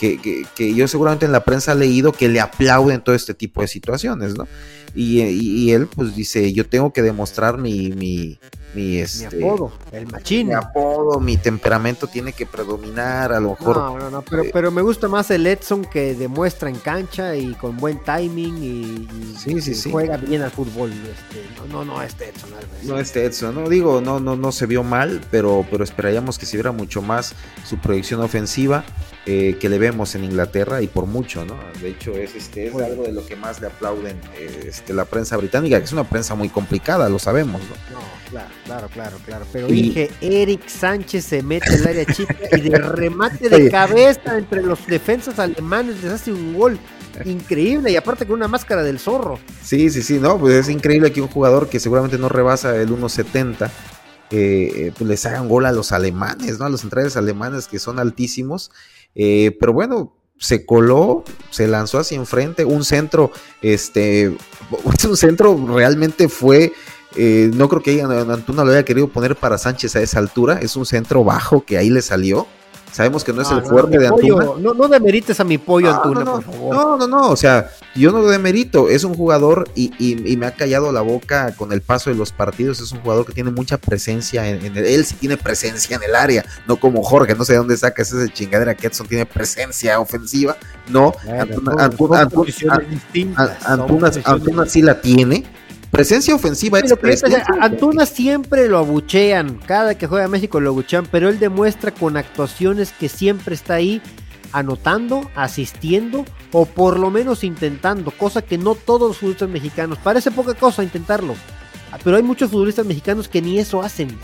que, 0.00 0.46
que, 0.56 0.74
yo 0.74 0.88
seguramente 0.88 1.26
en 1.26 1.32
la 1.32 1.44
prensa 1.44 1.72
he 1.72 1.74
leído 1.74 2.12
que 2.12 2.28
le 2.28 2.40
aplauden 2.40 3.02
todo 3.02 3.14
este 3.14 3.34
tipo 3.34 3.60
de 3.60 3.68
situaciones, 3.68 4.34
¿no? 4.34 4.48
Y, 4.94 5.22
y, 5.22 5.72
él 5.72 5.86
pues 5.86 6.16
dice, 6.16 6.52
yo 6.52 6.66
tengo 6.66 6.92
que 6.92 7.02
demostrar 7.02 7.58
mi, 7.58 7.90
mi, 7.90 8.38
mi, 8.74 8.98
este, 8.98 9.36
mi 9.36 9.44
apodo, 9.44 9.72
el 9.92 10.06
machín. 10.08 10.48
Mi 10.48 10.54
apodo, 10.54 11.20
mi 11.20 11.36
temperamento 11.36 12.08
tiene 12.08 12.32
que 12.32 12.44
predominar, 12.44 13.32
a 13.32 13.38
lo 13.38 13.50
mejor. 13.50 13.76
No, 13.76 13.98
no, 13.98 14.10
no, 14.10 14.22
pero, 14.22 14.42
eh, 14.42 14.50
pero 14.52 14.70
me 14.72 14.82
gusta 14.82 15.06
más 15.06 15.30
el 15.30 15.46
Edson 15.46 15.84
que 15.84 16.14
demuestra 16.14 16.68
en 16.68 16.76
cancha 16.76 17.36
y 17.36 17.54
con 17.54 17.76
buen 17.76 18.02
timing 18.02 18.62
y, 18.62 19.36
sí, 19.38 19.60
sí, 19.60 19.74
sí. 19.74 19.90
juega 19.92 20.16
bien 20.16 20.42
al 20.42 20.50
fútbol. 20.50 20.90
Este, 20.90 21.46
no, 21.56 21.84
no, 21.84 21.84
no, 21.84 22.02
este 22.02 22.30
Edson 22.30 22.50
No, 22.82 22.98
este 22.98 23.24
Edson, 23.24 23.54
no 23.54 23.68
digo, 23.68 24.00
no, 24.00 24.18
no, 24.18 24.34
no 24.34 24.50
se 24.50 24.66
vio 24.66 24.82
mal, 24.82 25.20
pero, 25.30 25.64
pero 25.70 25.84
esperaríamos 25.84 26.38
que 26.38 26.46
se 26.46 26.56
viera 26.56 26.72
mucho 26.72 27.00
más 27.00 27.34
su 27.64 27.78
proyección 27.78 28.20
ofensiva. 28.20 28.84
Eh, 29.26 29.58
que 29.60 29.68
le 29.68 29.78
vemos 29.78 30.14
en 30.14 30.24
Inglaterra 30.24 30.80
y 30.80 30.86
por 30.86 31.04
mucho, 31.04 31.44
¿no? 31.44 31.54
De 31.82 31.90
hecho, 31.90 32.14
es, 32.14 32.34
este, 32.34 32.68
es 32.68 32.74
algo 32.74 33.02
de 33.02 33.12
lo 33.12 33.24
que 33.26 33.36
más 33.36 33.60
le 33.60 33.66
aplauden 33.66 34.18
este, 34.80 34.94
la 34.94 35.04
prensa 35.04 35.36
británica, 35.36 35.78
que 35.78 35.84
es 35.84 35.92
una 35.92 36.04
prensa 36.04 36.34
muy 36.34 36.48
complicada, 36.48 37.08
lo 37.08 37.18
sabemos, 37.18 37.60
¿no? 37.62 37.98
No, 37.98 38.04
claro, 38.30 38.48
claro, 38.64 38.88
claro, 38.88 39.16
claro. 39.24 39.46
Pero 39.52 39.66
dije, 39.68 40.10
Eric 40.20 40.66
Sánchez 40.68 41.24
se 41.24 41.42
mete 41.42 41.74
en 41.74 41.80
el 41.80 41.86
área 41.86 42.04
chica 42.06 42.36
y 42.56 42.60
de 42.60 42.78
remate 42.78 43.48
de 43.48 43.70
cabeza 43.70 44.38
entre 44.38 44.62
los 44.62 44.86
defensas 44.86 45.38
alemanes 45.38 46.02
les 46.02 46.12
hace 46.12 46.32
un 46.32 46.54
gol 46.54 46.78
increíble 47.24 47.90
y 47.90 47.96
aparte 47.96 48.26
con 48.26 48.36
una 48.36 48.48
máscara 48.48 48.82
del 48.82 48.98
zorro. 48.98 49.38
Sí, 49.62 49.90
sí, 49.90 50.02
sí, 50.02 50.18
no, 50.18 50.38
pues 50.38 50.54
es 50.54 50.68
increíble 50.68 51.12
que 51.12 51.20
un 51.20 51.28
jugador 51.28 51.68
que 51.68 51.78
seguramente 51.78 52.18
no 52.18 52.28
rebasa 52.28 52.76
el 52.76 52.88
1.70 52.88 53.70
eh, 54.32 54.92
pues 54.96 55.08
les 55.08 55.26
hagan 55.26 55.48
gol 55.48 55.66
a 55.66 55.72
los 55.72 55.92
alemanes, 55.92 56.58
¿no? 56.58 56.64
A 56.64 56.68
los 56.68 56.82
centrales 56.82 57.16
alemanes 57.16 57.66
que 57.66 57.78
son 57.78 57.98
altísimos 57.98 58.70
eh, 59.14 59.56
pero 59.58 59.72
bueno, 59.72 60.14
se 60.40 60.64
coló, 60.64 61.22
se 61.50 61.68
lanzó 61.68 61.98
hacia 61.98 62.16
enfrente, 62.16 62.64
un 62.64 62.82
centro, 62.82 63.30
este, 63.60 64.36
un 65.08 65.16
centro 65.16 65.56
realmente 65.76 66.28
fue, 66.28 66.72
eh, 67.14 67.50
no 67.54 67.68
creo 67.68 67.82
que 67.82 68.02
Antuna 68.02 68.64
lo 68.64 68.72
haya 68.72 68.84
querido 68.84 69.08
poner 69.08 69.36
para 69.36 69.58
Sánchez 69.58 69.94
a 69.96 70.00
esa 70.00 70.18
altura, 70.18 70.58
es 70.60 70.74
un 70.76 70.86
centro 70.86 71.22
bajo 71.22 71.64
que 71.64 71.76
ahí 71.76 71.90
le 71.90 72.00
salió, 72.00 72.46
Sabemos 72.92 73.24
que 73.24 73.32
no 73.32 73.42
es 73.42 73.50
el 73.50 73.62
fuerte 73.62 73.98
de 73.98 74.08
Antuna. 74.08 74.44
no, 74.58 74.74
no 74.74 74.88
demerites 74.88 75.38
a 75.40 75.44
mi 75.44 75.58
pollo 75.58 75.94
Antuna, 75.94 76.24
no, 76.24 76.34
por 76.34 76.44
favor. 76.44 76.74
No, 76.74 76.96
no, 76.96 77.06
no, 77.06 77.28
o 77.28 77.36
sea, 77.36 77.70
yo 77.94 78.10
no 78.10 78.20
lo 78.20 78.28
demerito. 78.28 78.88
Es 78.88 79.04
un 79.04 79.14
jugador 79.14 79.68
y, 79.74 79.92
y, 79.98 80.36
me 80.36 80.46
ha 80.46 80.54
callado 80.54 80.90
la 80.92 81.00
boca 81.00 81.54
con 81.56 81.72
el 81.72 81.82
paso 81.82 82.10
de 82.10 82.16
los 82.16 82.32
partidos. 82.32 82.80
Es 82.80 82.92
un 82.92 83.00
jugador 83.00 83.26
que 83.26 83.32
tiene 83.32 83.50
mucha 83.50 83.78
presencia 83.78 84.48
en, 84.48 84.76
el, 84.76 84.84
él 84.84 85.04
sí 85.04 85.14
tiene 85.14 85.36
presencia 85.36 85.96
en 85.96 86.02
el 86.02 86.14
área, 86.14 86.44
no 86.66 86.78
como 86.78 87.02
Jorge, 87.02 87.34
no 87.34 87.44
sé 87.44 87.52
de 87.52 87.58
dónde 87.58 87.76
sacas 87.76 88.12
esa 88.12 88.32
chingadera 88.32 88.74
que 88.74 88.88
Edson 88.88 89.06
tiene 89.06 89.26
presencia 89.26 90.00
ofensiva. 90.00 90.56
No, 90.88 91.14
Antuna, 91.28 91.84
Antuna, 91.84 92.20
Antuna, 93.64 94.10
Antuna 94.24 94.66
sí 94.66 94.82
la 94.82 95.00
tiene 95.00 95.44
Presencia 95.90 96.34
ofensiva 96.36 96.78
Antuna 97.60 98.06
siempre 98.06 98.68
lo 98.68 98.78
abuchean, 98.78 99.58
cada 99.66 99.96
que 99.96 100.06
juega 100.06 100.26
a 100.26 100.28
México 100.28 100.60
lo 100.60 100.70
abuchean, 100.70 101.06
pero 101.10 101.28
él 101.28 101.40
demuestra 101.40 101.90
con 101.90 102.16
actuaciones 102.16 102.92
que 102.92 103.08
siempre 103.08 103.56
está 103.56 103.74
ahí 103.74 104.00
anotando, 104.52 105.28
asistiendo 105.34 106.24
o 106.52 106.64
por 106.66 106.98
lo 106.98 107.10
menos 107.10 107.42
intentando, 107.42 108.12
cosa 108.12 108.42
que 108.42 108.56
no 108.56 108.76
todos 108.76 109.08
los 109.08 109.18
futbolistas 109.18 109.48
mexicanos, 109.48 109.98
parece 109.98 110.30
poca 110.30 110.54
cosa 110.54 110.84
intentarlo, 110.84 111.34
pero 112.04 112.16
hay 112.16 112.22
muchos 112.22 112.50
futbolistas 112.50 112.86
mexicanos 112.86 113.28
que 113.28 113.42
ni 113.42 113.58
eso 113.58 113.82
hacen, 113.82 114.16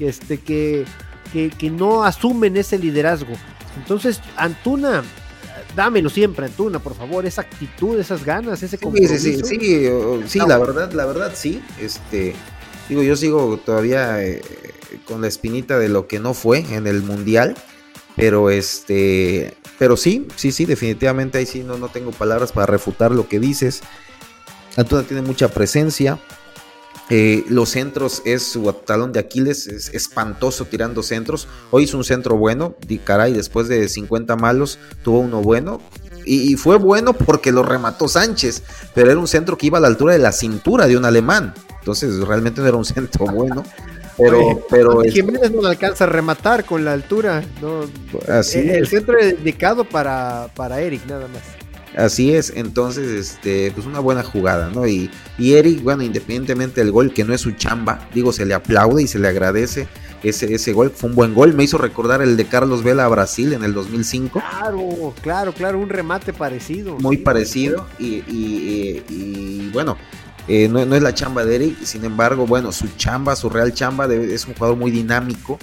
este, 0.00 0.38
que, 0.38 0.84
que, 1.32 1.50
que 1.50 1.70
no 1.70 2.04
asumen 2.04 2.56
ese 2.56 2.78
liderazgo. 2.78 3.32
Entonces, 3.78 4.20
Antuna 4.36 5.02
dámelo 5.74 6.08
siempre, 6.08 6.46
Antuna, 6.46 6.78
por 6.78 6.94
favor, 6.94 7.26
esa 7.26 7.42
actitud, 7.42 7.98
esas 7.98 8.24
ganas, 8.24 8.62
ese 8.62 8.78
compromiso. 8.78 9.14
Sí, 9.14 9.34
sí, 9.34 9.42
sí, 9.44 9.88
sí, 10.26 10.38
la 10.46 10.58
verdad, 10.58 10.92
la 10.92 11.06
verdad, 11.06 11.32
sí. 11.34 11.62
Este, 11.80 12.34
digo, 12.88 13.02
yo 13.02 13.16
sigo 13.16 13.58
todavía 13.64 14.24
eh, 14.24 14.42
con 15.06 15.20
la 15.20 15.28
espinita 15.28 15.78
de 15.78 15.88
lo 15.88 16.06
que 16.06 16.20
no 16.20 16.34
fue 16.34 16.60
en 16.70 16.86
el 16.86 17.02
mundial, 17.02 17.54
pero 18.16 18.50
este, 18.50 19.54
pero 19.78 19.96
sí, 19.96 20.28
sí, 20.36 20.52
sí, 20.52 20.64
definitivamente 20.64 21.38
ahí 21.38 21.46
sí 21.46 21.62
no, 21.62 21.78
no 21.78 21.88
tengo 21.88 22.10
palabras 22.12 22.52
para 22.52 22.66
refutar 22.66 23.10
lo 23.12 23.28
que 23.28 23.40
dices. 23.40 23.82
Antuna 24.76 25.02
tiene 25.02 25.22
mucha 25.22 25.48
presencia, 25.48 26.18
eh, 27.10 27.44
los 27.48 27.70
centros 27.70 28.22
es 28.24 28.42
su 28.42 28.72
talón 28.72 29.12
de 29.12 29.20
Aquiles, 29.20 29.66
es 29.66 29.92
espantoso 29.92 30.64
tirando 30.64 31.02
centros. 31.02 31.48
Hoy 31.70 31.84
hizo 31.84 31.98
un 31.98 32.04
centro 32.04 32.36
bueno, 32.36 32.74
di 32.86 32.98
caray, 32.98 33.32
después 33.32 33.68
de 33.68 33.88
50 33.88 34.36
malos 34.36 34.78
tuvo 35.02 35.20
uno 35.20 35.42
bueno. 35.42 35.80
Y, 36.26 36.56
fue 36.56 36.78
bueno 36.78 37.12
porque 37.12 37.52
lo 37.52 37.62
remató 37.62 38.08
Sánchez, 38.08 38.62
pero 38.94 39.10
era 39.10 39.20
un 39.20 39.28
centro 39.28 39.58
que 39.58 39.66
iba 39.66 39.76
a 39.76 39.80
la 39.82 39.88
altura 39.88 40.14
de 40.14 40.18
la 40.18 40.32
cintura 40.32 40.86
de 40.86 40.96
un 40.96 41.04
alemán. 41.04 41.52
Entonces 41.80 42.18
realmente 42.20 42.62
no 42.62 42.66
era 42.66 42.76
un 42.78 42.84
centro 42.86 43.26
bueno. 43.26 43.62
Pero, 44.16 44.64
pero 44.70 45.00
Jiménez 45.02 45.50
no 45.50 45.66
alcanza 45.66 46.04
a 46.04 46.06
rematar 46.06 46.64
con 46.64 46.84
la 46.84 46.92
altura. 46.92 47.42
Así 48.28 48.60
el, 48.60 48.70
el 48.70 48.86
centro 48.86 49.18
es 49.18 49.36
dedicado 49.38 49.82
para, 49.82 50.46
para 50.54 50.80
Eric, 50.80 51.04
nada 51.06 51.26
más. 51.26 51.42
Así 51.96 52.34
es, 52.34 52.52
entonces, 52.56 53.06
este, 53.08 53.70
pues 53.72 53.86
una 53.86 54.00
buena 54.00 54.24
jugada, 54.24 54.70
¿no? 54.70 54.86
Y, 54.86 55.10
y 55.38 55.54
Eric, 55.54 55.82
bueno, 55.82 56.02
independientemente 56.02 56.80
del 56.80 56.90
gol, 56.90 57.14
que 57.14 57.24
no 57.24 57.32
es 57.32 57.40
su 57.40 57.52
chamba, 57.52 58.08
digo, 58.12 58.32
se 58.32 58.44
le 58.44 58.54
aplaude 58.54 59.04
y 59.04 59.06
se 59.06 59.20
le 59.20 59.28
agradece 59.28 59.86
ese, 60.24 60.52
ese 60.52 60.72
gol, 60.72 60.90
fue 60.90 61.10
un 61.10 61.16
buen 61.16 61.34
gol, 61.34 61.54
me 61.54 61.64
hizo 61.64 61.78
recordar 61.78 62.22
el 62.22 62.36
de 62.36 62.46
Carlos 62.46 62.82
Vela 62.82 63.04
a 63.04 63.08
Brasil 63.08 63.52
en 63.52 63.62
el 63.62 63.74
2005. 63.74 64.40
Claro, 64.40 65.14
claro, 65.22 65.52
claro, 65.52 65.78
un 65.78 65.88
remate 65.88 66.32
parecido. 66.32 66.98
Muy 66.98 67.18
parecido, 67.18 67.86
y, 67.98 68.24
y, 68.26 69.70
bueno, 69.72 69.96
eh, 70.48 70.68
no, 70.68 70.80
es 70.80 71.02
la 71.02 71.14
chamba 71.14 71.44
de 71.44 71.56
Eric, 71.56 71.84
sin 71.84 72.04
embargo, 72.04 72.46
bueno, 72.46 72.72
su 72.72 72.88
chamba, 72.96 73.36
su 73.36 73.50
real 73.50 73.72
chamba, 73.72 74.12
es 74.12 74.46
un 74.46 74.54
jugador 74.54 74.76
muy 74.76 74.90
dinámico, 74.90 75.58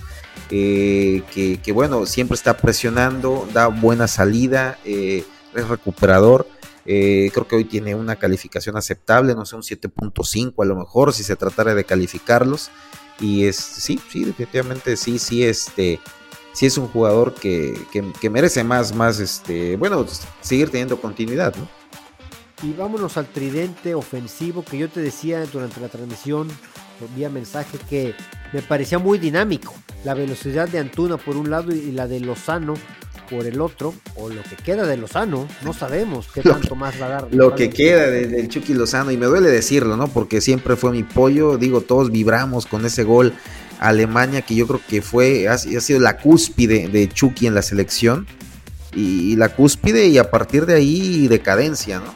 eh, 0.49 1.23
que, 1.33 1.59
que, 1.61 1.71
bueno, 1.71 2.05
siempre 2.05 2.35
está 2.35 2.55
presionando, 2.55 3.47
da 3.53 3.67
buena 3.67 4.07
salida, 4.07 4.77
eh, 4.85 5.25
es 5.55 5.67
recuperador. 5.67 6.47
Eh, 6.85 7.29
creo 7.33 7.47
que 7.47 7.55
hoy 7.55 7.65
tiene 7.65 7.93
una 7.93 8.15
calificación 8.15 8.75
aceptable, 8.75 9.35
no 9.35 9.45
sé, 9.45 9.55
un 9.55 9.61
7.5 9.61 10.63
a 10.63 10.65
lo 10.65 10.75
mejor, 10.75 11.13
si 11.13 11.23
se 11.23 11.35
tratara 11.35 11.75
de 11.75 11.83
calificarlos. 11.83 12.69
Y 13.19 13.45
es, 13.45 13.57
sí, 13.57 13.99
sí, 14.09 14.23
definitivamente 14.23 14.97
sí, 14.97 15.19
sí, 15.19 15.43
este, 15.43 15.99
sí 16.53 16.65
es 16.65 16.77
un 16.77 16.87
jugador 16.87 17.33
que, 17.35 17.77
merece 18.31 18.63
más, 18.63 18.95
más, 18.95 19.19
este, 19.19 19.77
bueno, 19.77 20.05
seguir 20.41 20.71
teniendo 20.71 20.99
continuidad, 20.99 21.55
¿no? 21.55 21.67
Y 22.63 22.73
vámonos 22.73 23.17
al 23.17 23.25
tridente 23.27 23.95
ofensivo 23.95 24.63
que 24.63 24.77
yo 24.77 24.89
te 24.89 25.01
decía 25.01 25.43
durante 25.47 25.81
la 25.81 25.87
transmisión, 25.87 26.47
vía 27.15 27.29
mensaje, 27.29 27.79
que 27.89 28.13
me 28.53 28.61
parecía 28.61 28.99
muy 28.99 29.17
dinámico. 29.17 29.73
La 30.03 30.13
velocidad 30.13 30.67
de 30.69 30.79
Antuna 30.79 31.17
por 31.17 31.37
un 31.37 31.49
lado 31.49 31.73
y 31.73 31.91
la 31.91 32.07
de 32.07 32.19
Lozano 32.19 32.75
por 33.31 33.47
el 33.47 33.61
otro, 33.61 33.93
o 34.15 34.29
lo 34.29 34.43
que 34.43 34.57
queda 34.57 34.85
de 34.85 34.97
Lozano, 34.97 35.47
no 35.63 35.73
sabemos 35.73 36.27
qué 36.33 36.41
tanto 36.41 36.75
más 36.75 37.01
va 37.01 37.05
a 37.05 37.09
dar. 37.09 37.27
Lo 37.31 37.55
que 37.55 37.69
queda 37.69 38.07
del 38.07 38.49
Chucky 38.49 38.73
Lozano, 38.73 39.09
y 39.09 39.17
me 39.17 39.25
duele 39.25 39.49
decirlo, 39.49 39.95
¿no? 39.95 40.09
Porque 40.09 40.41
siempre 40.41 40.75
fue 40.75 40.91
mi 40.91 41.03
pollo, 41.03 41.57
digo, 41.57 41.79
todos 41.79 42.11
vibramos 42.11 42.65
con 42.65 42.85
ese 42.85 43.05
gol 43.05 43.33
Alemania, 43.79 44.41
que 44.41 44.53
yo 44.53 44.67
creo 44.67 44.81
que 44.85 45.01
fue, 45.01 45.47
ha, 45.47 45.57
sido 45.57 45.99
la 46.01 46.17
cúspide 46.17 46.89
de 46.89 47.07
Chucky 47.07 47.47
en 47.47 47.55
la 47.55 47.61
selección, 47.61 48.27
y, 48.93 49.37
la 49.37 49.55
cúspide, 49.55 50.07
y 50.07 50.17
a 50.17 50.29
partir 50.29 50.65
de 50.65 50.75
ahí, 50.75 51.29
decadencia, 51.29 51.99
¿no? 51.99 52.13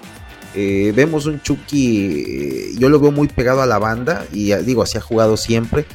Eh, 0.54 0.92
vemos 0.96 1.26
un 1.26 1.42
Chucky, 1.42 2.26
eh, 2.28 2.72
yo 2.78 2.90
lo 2.90 3.00
veo 3.00 3.12
muy 3.12 3.30
pegado 3.30 3.62
a 3.62 3.66
la 3.66 3.80
banda, 3.80 4.26
y 4.34 4.54
digo, 4.56 4.84
así 4.84 4.98
ha 4.98 5.02
jugado 5.02 5.38
siempre 5.38 5.86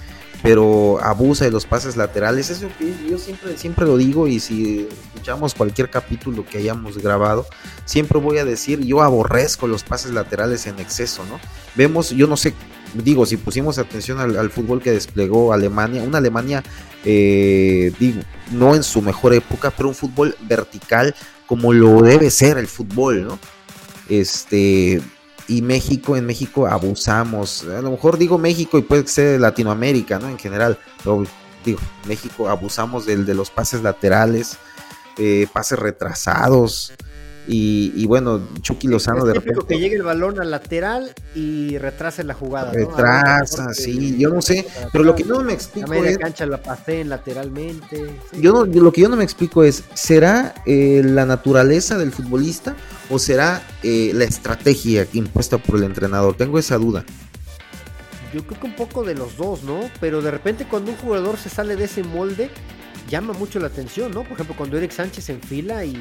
pero 0.42 0.98
abusa 1.02 1.44
de 1.44 1.50
los 1.50 1.66
pases 1.66 1.96
laterales. 1.96 2.50
Eso 2.50 2.68
que 2.78 2.94
yo 3.08 3.18
siempre, 3.18 3.56
siempre 3.56 3.86
lo 3.86 3.96
digo 3.96 4.26
y 4.26 4.40
si 4.40 4.88
escuchamos 5.12 5.54
cualquier 5.54 5.90
capítulo 5.90 6.44
que 6.44 6.58
hayamos 6.58 6.98
grabado, 6.98 7.46
siempre 7.84 8.18
voy 8.18 8.38
a 8.38 8.44
decir, 8.44 8.80
yo 8.80 9.02
aborrezco 9.02 9.66
los 9.66 9.84
pases 9.84 10.12
laterales 10.12 10.66
en 10.66 10.78
exceso, 10.78 11.24
¿no? 11.26 11.38
Vemos, 11.74 12.10
yo 12.10 12.26
no 12.26 12.36
sé, 12.36 12.54
digo, 12.94 13.26
si 13.26 13.36
pusimos 13.36 13.78
atención 13.78 14.18
al, 14.18 14.50
fútbol 14.50 14.82
que 14.82 14.90
desplegó 14.90 15.52
Alemania, 15.52 16.02
una 16.02 16.18
Alemania, 16.18 16.62
eh, 17.04 17.92
digo, 17.98 18.22
no 18.52 18.74
en 18.74 18.82
su 18.82 19.02
mejor 19.02 19.34
época, 19.34 19.70
pero 19.70 19.88
un 19.88 19.94
fútbol 19.94 20.34
vertical 20.42 21.14
como 21.46 21.72
lo 21.72 22.02
debe 22.02 22.30
ser 22.30 22.58
el 22.58 22.68
fútbol, 22.68 23.24
¿no? 23.26 23.38
Este, 24.08 25.00
y 25.50 25.62
México, 25.62 26.16
en 26.16 26.26
México 26.26 26.68
abusamos, 26.68 27.64
a 27.64 27.82
lo 27.82 27.90
mejor 27.90 28.18
digo 28.18 28.38
México 28.38 28.78
y 28.78 28.82
puede 28.82 29.04
ser 29.08 29.40
Latinoamérica, 29.40 30.20
¿no? 30.20 30.28
En 30.28 30.38
general, 30.38 30.78
pero 31.02 31.24
digo, 31.64 31.80
México 32.06 32.48
abusamos 32.48 33.04
del, 33.04 33.26
de 33.26 33.34
los 33.34 33.50
pases 33.50 33.82
laterales, 33.82 34.58
eh, 35.18 35.48
pases 35.52 35.80
retrasados, 35.80 36.92
Y, 37.46 38.06
bueno, 38.06 38.40
Chucky 38.60 38.86
Lozano 38.86 39.24
de 39.24 39.34
repente. 39.34 39.64
que 39.66 39.78
llegue 39.78 39.96
el 39.96 40.02
balón 40.02 40.40
al 40.40 40.50
lateral 40.50 41.12
y 41.34 41.78
retrase 41.78 42.22
la 42.22 42.34
jugada. 42.34 42.72
Retrasa, 42.72 43.72
sí, 43.72 44.16
yo 44.18 44.30
no 44.30 44.40
sé. 44.40 44.66
Pero 44.92 45.04
lo 45.04 45.14
que 45.14 45.24
no 45.24 45.42
me 45.42 45.52
explico 45.52 45.92
es. 45.94 46.18
cancha 46.18 46.46
la 46.46 46.62
paseen 46.62 47.08
lateralmente. 47.08 48.14
Yo 48.38 48.52
no, 48.52 48.64
lo 48.64 48.92
que 48.92 49.00
yo 49.00 49.08
no 49.08 49.16
me 49.16 49.24
explico 49.24 49.64
es: 49.64 49.84
¿será 49.94 50.54
eh, 50.66 51.02
la 51.04 51.26
naturaleza 51.26 51.98
del 51.98 52.12
futbolista 52.12 52.76
o 53.08 53.18
será 53.18 53.62
eh, 53.82 54.12
la 54.14 54.24
estrategia 54.24 55.06
impuesta 55.12 55.58
por 55.58 55.76
el 55.76 55.84
entrenador? 55.84 56.36
Tengo 56.36 56.58
esa 56.58 56.76
duda. 56.76 57.04
Yo 58.32 58.46
creo 58.46 58.60
que 58.60 58.66
un 58.66 58.76
poco 58.76 59.02
de 59.02 59.14
los 59.14 59.36
dos, 59.36 59.64
¿no? 59.64 59.80
Pero 60.00 60.22
de 60.22 60.30
repente 60.30 60.66
cuando 60.68 60.92
un 60.92 60.96
jugador 60.98 61.36
se 61.36 61.48
sale 61.48 61.74
de 61.74 61.84
ese 61.84 62.04
molde, 62.04 62.48
llama 63.10 63.34
mucho 63.34 63.58
la 63.58 63.66
atención, 63.66 64.12
¿no? 64.12 64.22
Por 64.22 64.32
ejemplo, 64.32 64.54
cuando 64.56 64.78
Eric 64.78 64.92
Sánchez 64.92 65.24
se 65.24 65.32
enfila 65.32 65.84
y, 65.84 65.94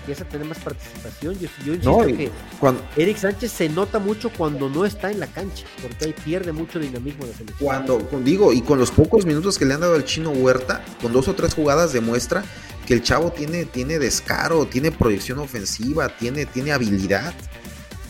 empieza 0.00 0.24
a 0.24 0.28
tener 0.28 0.46
más 0.46 0.58
participación, 0.58 1.38
yo, 1.38 1.48
yo 1.66 1.74
insisto 1.74 2.06
que 2.06 2.30
cuando, 2.60 2.82
Eric 2.96 3.16
Sánchez 3.18 3.52
se 3.52 3.68
nota 3.68 3.98
mucho 3.98 4.30
cuando 4.30 4.70
no 4.70 4.84
está 4.84 5.10
en 5.10 5.20
la 5.20 5.26
cancha, 5.26 5.66
porque 5.82 6.06
ahí 6.06 6.14
pierde 6.24 6.52
mucho 6.52 6.78
dinamismo 6.78 7.26
de 7.26 7.34
selección. 7.34 7.58
Cuando, 7.58 7.98
digo, 8.24 8.52
y 8.52 8.62
con 8.62 8.78
los 8.78 8.90
pocos 8.90 9.26
minutos 9.26 9.58
que 9.58 9.64
le 9.64 9.74
han 9.74 9.80
dado 9.80 9.94
al 9.94 10.04
chino 10.04 10.30
Huerta, 10.30 10.82
con 11.02 11.12
dos 11.12 11.28
o 11.28 11.34
tres 11.34 11.54
jugadas 11.54 11.92
demuestra 11.92 12.44
que 12.86 12.94
el 12.94 13.02
chavo 13.02 13.32
tiene, 13.32 13.64
tiene 13.64 13.98
descaro, 13.98 14.66
tiene 14.66 14.92
proyección 14.92 15.38
ofensiva, 15.40 16.08
tiene, 16.08 16.46
tiene 16.46 16.72
habilidad. 16.72 17.34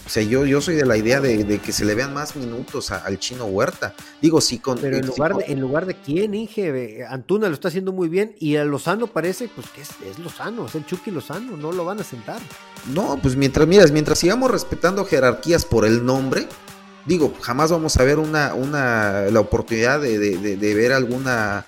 O 0.07 0.09
sea, 0.09 0.23
yo, 0.23 0.45
yo 0.45 0.61
soy 0.61 0.75
de 0.75 0.85
la 0.85 0.97
idea 0.97 1.21
de, 1.21 1.59
que 1.59 1.73
se 1.73 1.85
le 1.85 1.95
vean 1.95 2.13
más 2.13 2.37
minutos 2.37 2.91
al 2.91 3.19
chino 3.19 3.47
Huerta. 3.47 3.95
Digo, 4.21 4.41
sí, 4.41 4.59
con. 4.59 4.79
Pero 4.79 4.99
en 4.99 5.07
lugar, 5.07 5.35
de, 5.35 5.45
en 5.47 5.61
lugar 5.61 5.87
de 5.87 5.95
quién, 5.95 6.35
Inge, 6.35 7.05
Antuna 7.09 7.49
lo 7.49 7.55
está 7.55 7.69
haciendo 7.69 7.93
muy 7.93 8.09
bien 8.09 8.35
y 8.39 8.57
a 8.57 8.65
Lozano 8.65 9.07
parece 9.07 9.49
pues 9.55 9.69
que 9.71 9.81
es, 9.81 9.91
es 10.09 10.19
Lozano, 10.19 10.67
es 10.67 10.75
el 10.75 10.85
Chucky 10.85 11.11
Lozano, 11.11 11.57
no 11.57 11.73
lo 11.73 11.85
van 11.85 12.01
a 12.01 12.05
sentar. 12.05 12.41
No, 12.93 13.19
pues 13.23 13.37
mientras, 13.37 13.67
miras, 13.67 13.93
mientras 13.93 14.19
sigamos 14.19 14.51
respetando 14.51 15.05
jerarquías 15.07 15.65
por 15.65 15.87
el 15.87 16.05
nombre, 16.05 16.49
digo, 17.07 17.33
jamás 17.41 17.71
vamos 17.71 17.97
a 17.97 18.05
ver 18.05 18.19
una, 18.19 18.53
una 18.55 19.23
la 19.31 19.41
oportunidad 19.41 20.01
de, 20.01 20.19
de 20.19 20.75
ver 20.75 20.93
alguna 20.93 21.67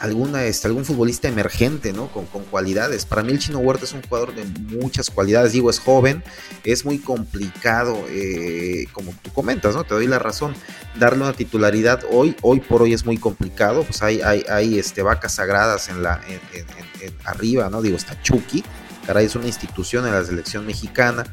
alguna, 0.00 0.44
este, 0.44 0.68
algún 0.68 0.84
futbolista 0.84 1.28
emergente, 1.28 1.92
¿no? 1.92 2.08
Con, 2.08 2.26
cualidades. 2.50 3.04
Para 3.04 3.22
mí 3.22 3.32
el 3.32 3.38
Chino 3.38 3.58
Huerta 3.58 3.84
es 3.84 3.92
un 3.92 4.02
jugador 4.02 4.34
de 4.34 4.44
muchas 4.76 5.10
cualidades. 5.10 5.52
Digo, 5.52 5.70
es 5.70 5.80
joven, 5.80 6.22
es 6.64 6.84
muy 6.84 6.98
complicado, 6.98 7.96
eh, 8.08 8.86
como 8.92 9.12
tú 9.22 9.32
comentas, 9.32 9.74
¿no? 9.74 9.84
Te 9.84 9.94
doy 9.94 10.06
la 10.06 10.18
razón. 10.18 10.54
Darle 10.98 11.24
una 11.24 11.32
titularidad 11.32 12.04
hoy, 12.10 12.36
hoy 12.42 12.60
por 12.60 12.82
hoy 12.82 12.92
es 12.92 13.04
muy 13.04 13.18
complicado. 13.18 13.82
Pues 13.82 14.02
hay, 14.02 14.20
hay, 14.20 14.44
hay 14.48 14.78
este, 14.78 15.02
vacas 15.02 15.34
sagradas 15.34 15.88
en 15.88 16.02
la, 16.02 16.20
en, 16.28 17.12
arriba, 17.24 17.68
¿no? 17.68 17.82
Digo, 17.82 17.96
está 17.96 18.20
Chucky, 18.22 18.64
caray, 19.06 19.26
es 19.26 19.34
una 19.36 19.46
institución 19.46 20.06
en 20.06 20.12
la 20.12 20.24
selección 20.24 20.66
mexicana. 20.66 21.24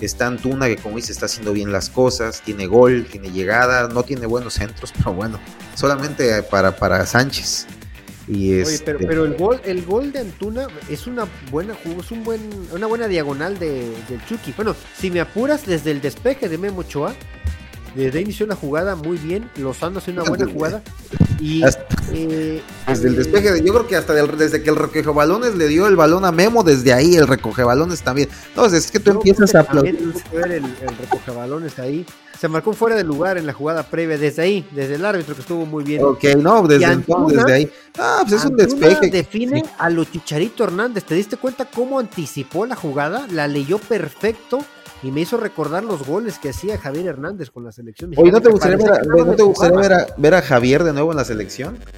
Está 0.00 0.26
Antuna, 0.26 0.66
que 0.66 0.76
como 0.76 0.96
dice, 0.96 1.12
está 1.12 1.26
haciendo 1.26 1.52
bien 1.52 1.72
las 1.72 1.90
cosas, 1.90 2.40
tiene 2.40 2.66
gol, 2.66 3.06
tiene 3.10 3.30
llegada, 3.30 3.88
no 3.88 4.02
tiene 4.02 4.24
buenos 4.24 4.54
centros, 4.54 4.92
pero 4.96 5.12
bueno, 5.12 5.38
solamente 5.74 6.42
para, 6.42 6.74
para 6.76 7.04
Sánchez. 7.04 7.66
Oye, 8.30 8.58
pero, 8.58 8.70
este 8.70 8.94
pero, 8.94 9.24
el 9.24 9.34
gol, 9.36 9.60
el 9.64 9.84
gol 9.84 10.12
de 10.12 10.20
Antuna 10.20 10.68
es 10.88 11.06
una 11.06 11.26
buena 11.50 11.74
es 11.84 12.10
un 12.10 12.22
buen, 12.24 12.40
una 12.72 12.86
buena 12.86 13.08
diagonal 13.08 13.58
de, 13.58 13.90
del 14.08 14.24
Chucky. 14.28 14.52
Bueno, 14.52 14.74
si 14.96 15.10
me 15.10 15.20
apuras 15.20 15.66
desde 15.66 15.90
el 15.90 16.00
despeje 16.00 16.48
de 16.48 16.56
Memo 16.56 16.80
Ochoa, 16.80 17.14
desde 17.94 18.18
ahí 18.18 18.24
inició 18.24 18.46
la 18.46 18.54
jugada 18.54 18.96
muy 18.96 19.18
bien. 19.18 19.50
Lozano 19.56 19.98
hace 19.98 20.10
una 20.10 20.22
buena 20.22 20.46
jugada. 20.50 20.82
Y 21.40 21.62
eh, 22.12 22.62
desde 22.86 23.08
el 23.08 23.16
despeje, 23.16 23.62
yo 23.64 23.72
creo 23.72 23.86
que 23.86 23.96
hasta 23.96 24.14
desde 24.14 24.62
que 24.62 24.70
el 24.70 24.76
recoge 24.76 25.08
balones 25.10 25.54
le 25.54 25.68
dio 25.68 25.86
el 25.86 25.96
balón 25.96 26.24
a 26.24 26.32
Memo, 26.32 26.62
desde 26.62 26.92
ahí 26.92 27.16
el 27.16 27.26
recoge 27.26 27.62
balones 27.62 28.02
también. 28.02 28.28
Entonces 28.48 28.86
es 28.86 28.90
que 28.90 29.00
tú 29.00 29.10
empiezas 29.10 29.54
a 29.54 29.60
aplaudir. 29.60 29.98
el, 30.32 30.52
el 30.52 30.98
recoge 30.98 31.30
balones 31.30 31.78
ahí 31.78 32.06
se 32.40 32.48
marcó 32.48 32.72
fuera 32.72 32.96
de 32.96 33.04
lugar 33.04 33.36
en 33.36 33.44
la 33.44 33.52
jugada 33.52 33.82
previa, 33.82 34.16
desde 34.16 34.40
ahí, 34.40 34.66
desde 34.70 34.94
el 34.94 35.04
árbitro 35.04 35.34
que 35.34 35.42
estuvo 35.42 35.66
muy 35.66 35.84
bien. 35.84 36.02
Ok, 36.02 36.24
no, 36.38 36.66
desde 36.66 36.86
entonces, 36.86 37.36
desde 37.36 37.52
ahí. 37.52 37.70
Ah, 37.98 38.20
pues 38.26 38.40
es 38.40 38.50
un 38.50 38.56
despeje. 38.56 39.10
define 39.10 39.62
a 39.76 39.90
lo 39.90 40.04
Chicharito 40.04 40.64
Hernández. 40.64 41.04
¿Te 41.04 41.14
diste 41.14 41.36
cuenta 41.36 41.66
cómo 41.66 41.98
anticipó 41.98 42.64
la 42.64 42.76
jugada? 42.76 43.26
La 43.30 43.46
leyó 43.46 43.76
perfecto 43.76 44.60
y 45.02 45.10
me 45.10 45.20
hizo 45.22 45.36
recordar 45.36 45.84
los 45.84 46.06
goles 46.06 46.38
que 46.38 46.50
hacía 46.50 46.78
Javier 46.78 47.06
Hernández 47.06 47.50
con 47.50 47.64
la 47.64 47.72
selección. 47.72 48.12
Oye, 48.16 48.32
¿no 48.32 48.40
te 48.40 48.50
gustaría, 48.50 48.76
ver 48.76 50.06
ver 50.16 50.34
a 50.34 50.42
Javier 50.42 50.84
de 50.84 50.92
nuevo 50.92 51.10
en 51.12 51.16
la 51.16 51.24
selección? 51.24 51.78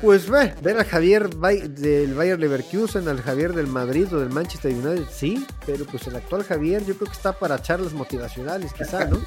Pues 0.00 0.28
ve, 0.28 0.54
ver 0.62 0.78
a 0.78 0.84
Javier 0.84 1.28
del 1.30 2.14
Bayern 2.14 2.40
Leverkusen, 2.40 3.06
al 3.06 3.20
Javier 3.20 3.52
del 3.52 3.66
Madrid 3.66 4.06
o 4.12 4.18
del 4.18 4.30
Manchester 4.30 4.72
United, 4.72 5.04
sí, 5.12 5.46
pero 5.66 5.84
pues 5.84 6.06
el 6.06 6.16
actual 6.16 6.42
Javier 6.42 6.84
yo 6.84 6.96
creo 6.96 7.06
que 7.06 7.16
está 7.16 7.32
para 7.38 7.60
charlas 7.60 7.92
motivacionales, 7.92 8.72
quizá, 8.72 9.04
¿no? 9.04 9.18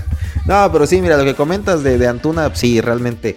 no, 0.46 0.72
pero 0.72 0.86
sí, 0.86 1.00
mira, 1.02 1.16
lo 1.16 1.24
que 1.24 1.34
comentas 1.34 1.82
de, 1.82 2.06
Antuna, 2.08 2.52
sí, 2.54 2.80
realmente 2.80 3.36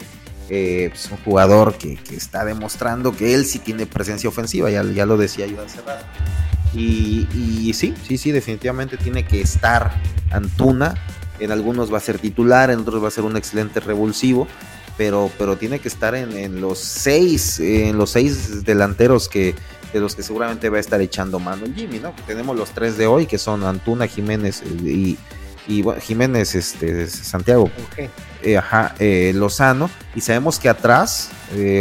eh, 0.49 0.89
es 0.93 1.11
un 1.11 1.17
jugador 1.17 1.75
que, 1.77 1.99
está 2.15 2.45
demostrando 2.45 3.11
que 3.11 3.35
él 3.35 3.45
sí 3.45 3.59
tiene 3.59 3.85
presencia 3.85 4.29
ofensiva, 4.29 4.69
ya, 4.69 4.83
ya 4.83 5.05
lo 5.05 5.17
decía 5.17 5.45
yo 5.47 5.61
hace 5.61 5.81
rato. 5.81 6.05
Y, 6.73 7.27
y 7.33 7.73
sí, 7.73 7.93
sí, 8.07 8.17
sí, 8.17 8.31
definitivamente 8.31 8.97
tiene 8.97 9.25
que 9.25 9.41
estar 9.41 9.91
Antuna. 10.31 10.95
En 11.39 11.51
algunos 11.51 11.91
va 11.91 11.97
a 11.97 12.01
ser 12.01 12.19
titular, 12.19 12.69
en 12.69 12.79
otros 12.79 13.01
va 13.01 13.07
a 13.07 13.11
ser 13.11 13.23
un 13.23 13.37
excelente 13.37 13.79
revulsivo 13.79 14.47
pero, 14.99 15.31
pero 15.37 15.55
tiene 15.55 15.79
que 15.79 15.87
estar 15.87 16.13
en, 16.13 16.59
los 16.59 16.77
seis, 16.77 17.61
en 17.61 17.97
los 17.97 18.09
seis 18.09 18.65
delanteros 18.65 19.29
que, 19.29 19.55
de 19.93 19.99
los 20.01 20.13
que 20.13 20.23
seguramente 20.23 20.67
va 20.67 20.75
a 20.75 20.81
estar 20.81 20.99
echando 20.99 21.39
mano 21.39 21.65
el 21.65 21.73
Jimmy, 21.73 21.99
¿no? 21.99 22.13
Tenemos 22.27 22.57
los 22.57 22.71
tres 22.71 22.97
de 22.97 23.07
hoy, 23.07 23.25
que 23.25 23.37
son 23.37 23.63
Antuna, 23.63 24.07
Jiménez 24.07 24.61
eh, 24.61 25.15
y, 25.69 25.85
Jiménez, 26.01 26.53
este, 26.53 27.07
Santiago, 27.07 27.71
eh, 28.43 28.57
ajá, 28.57 28.93
eh, 28.99 29.31
Lozano, 29.33 29.89
y 30.15 30.19
sabemos 30.19 30.59
que 30.59 30.67
atrás, 30.67 31.29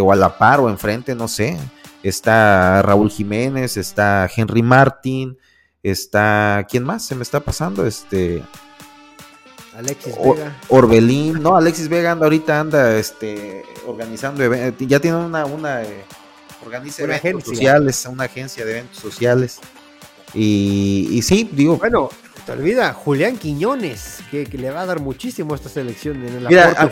o 0.01 0.12
a 0.12 0.14
la 0.14 0.38
par 0.38 0.61
o 0.61 0.70
enfrente, 0.70 1.16
no 1.16 1.27
sé, 1.27 1.59
está 2.02 2.82
Raúl 2.82 3.11
Jiménez, 3.11 3.76
está 3.76 4.28
Henry 4.34 4.62
Martín, 4.62 5.38
está, 5.82 6.66
¿quién 6.68 6.84
más 6.84 7.04
se 7.04 7.14
me 7.14 7.22
está 7.22 7.40
pasando? 7.40 7.87
Este, 7.87 8.42
Alexis 9.76 10.14
Vega. 10.16 10.56
Orbelín, 10.68 11.42
no, 11.42 11.56
Alexis 11.56 11.88
Vega 11.88 12.12
anda 12.12 12.26
ahorita 12.26 12.61
anda 12.61 12.96
este 12.96 13.64
organizando 13.87 14.42
eventos, 14.42 14.87
ya 14.87 15.00
tiene 15.00 15.16
una 15.18 15.46
una 15.46 15.82
eh, 15.82 16.04
organiza 16.64 17.04
eventos 17.04 17.44
sociales, 17.44 18.06
una 18.11 18.24
agencia 18.24 18.64
de 18.64 18.72
eventos 18.72 18.98
sociales. 18.98 19.61
Y, 20.34 21.08
y 21.11 21.22
sí, 21.22 21.48
digo, 21.52 21.78
bueno, 21.78 22.11
olvida, 22.52 22.92
Julián 22.92 23.37
Quiñones, 23.37 24.20
que, 24.30 24.46
le 24.46 24.70
va 24.70 24.82
a 24.82 24.87
dar 24.87 25.00
muchísimo 25.00 25.52
a 25.52 25.56
esta 25.56 25.68
selección 25.68 26.16
en 26.24 26.34
el 26.37 26.48
Mira, 26.48 26.74
a 26.78 26.87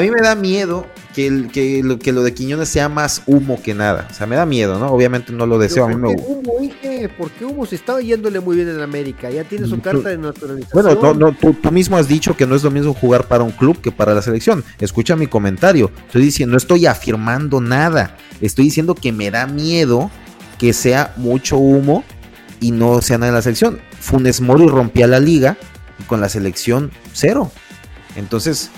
mí, 0.00 0.10
me 0.10 0.20
da, 0.20 0.34
miedo 0.34 0.86
que, 1.14 1.26
el, 1.26 1.50
que, 1.50 1.82
lo, 1.82 1.98
que 1.98 2.12
lo 2.12 2.22
de 2.22 2.34
Quiñones 2.34 2.68
sea 2.68 2.88
más 2.88 3.22
humo 3.26 3.60
que 3.62 3.74
nada. 3.74 4.06
O 4.10 4.14
sea, 4.14 4.26
me 4.26 4.36
da 4.36 4.46
miedo, 4.46 4.78
¿no? 4.78 4.88
Obviamente 4.88 5.32
no 5.32 5.46
lo 5.46 5.58
deseo. 5.58 5.84
A 5.84 5.88
mí 5.88 5.96
me... 5.96 6.08
humo, 6.08 6.52
¿Por 7.16 7.30
qué 7.30 7.44
humo? 7.44 7.64
Se 7.66 7.76
estaba 7.76 8.00
yéndole 8.00 8.40
muy 8.40 8.56
bien 8.56 8.68
en 8.68 8.80
América. 8.80 9.30
Ya 9.30 9.44
tiene 9.44 9.66
su 9.66 9.76
mm, 9.76 9.80
carta 9.80 10.08
de 10.08 10.18
naturalización. 10.18 10.82
Bueno, 10.82 11.00
no, 11.00 11.14
no, 11.14 11.32
tú, 11.32 11.54
tú, 11.54 11.70
mismo 11.70 11.96
has 11.96 12.08
dicho 12.08 12.36
que 12.36 12.46
no 12.46 12.54
es 12.54 12.62
lo 12.62 12.70
mismo 12.70 12.94
jugar 12.94 13.26
para 13.28 13.44
un 13.44 13.52
club 13.52 13.80
que 13.80 13.92
para 13.92 14.14
la 14.14 14.22
selección. 14.22 14.64
Escucha 14.80 15.16
mi 15.16 15.26
comentario. 15.26 15.90
Estoy 16.06 16.22
diciendo, 16.22 16.52
no 16.52 16.58
estoy 16.58 16.86
afirmando 16.86 17.60
nada. 17.60 18.16
Estoy 18.40 18.66
diciendo 18.66 18.94
que 18.94 19.12
me 19.12 19.30
da 19.30 19.46
miedo 19.46 20.10
que 20.58 20.72
sea 20.72 21.12
mucho 21.16 21.56
humo 21.56 22.04
y 22.60 22.72
no 22.72 23.00
sea 23.00 23.18
nada 23.18 23.28
en 23.28 23.34
la 23.34 23.42
selección. 23.42 23.80
Funes 24.08 24.40
Mori 24.40 24.66
rompía 24.66 25.06
la 25.06 25.20
liga 25.20 25.58
y 25.98 26.04
con 26.04 26.22
la 26.22 26.30
selección 26.30 26.90
cero. 27.12 27.52
Entonces, 28.16 28.70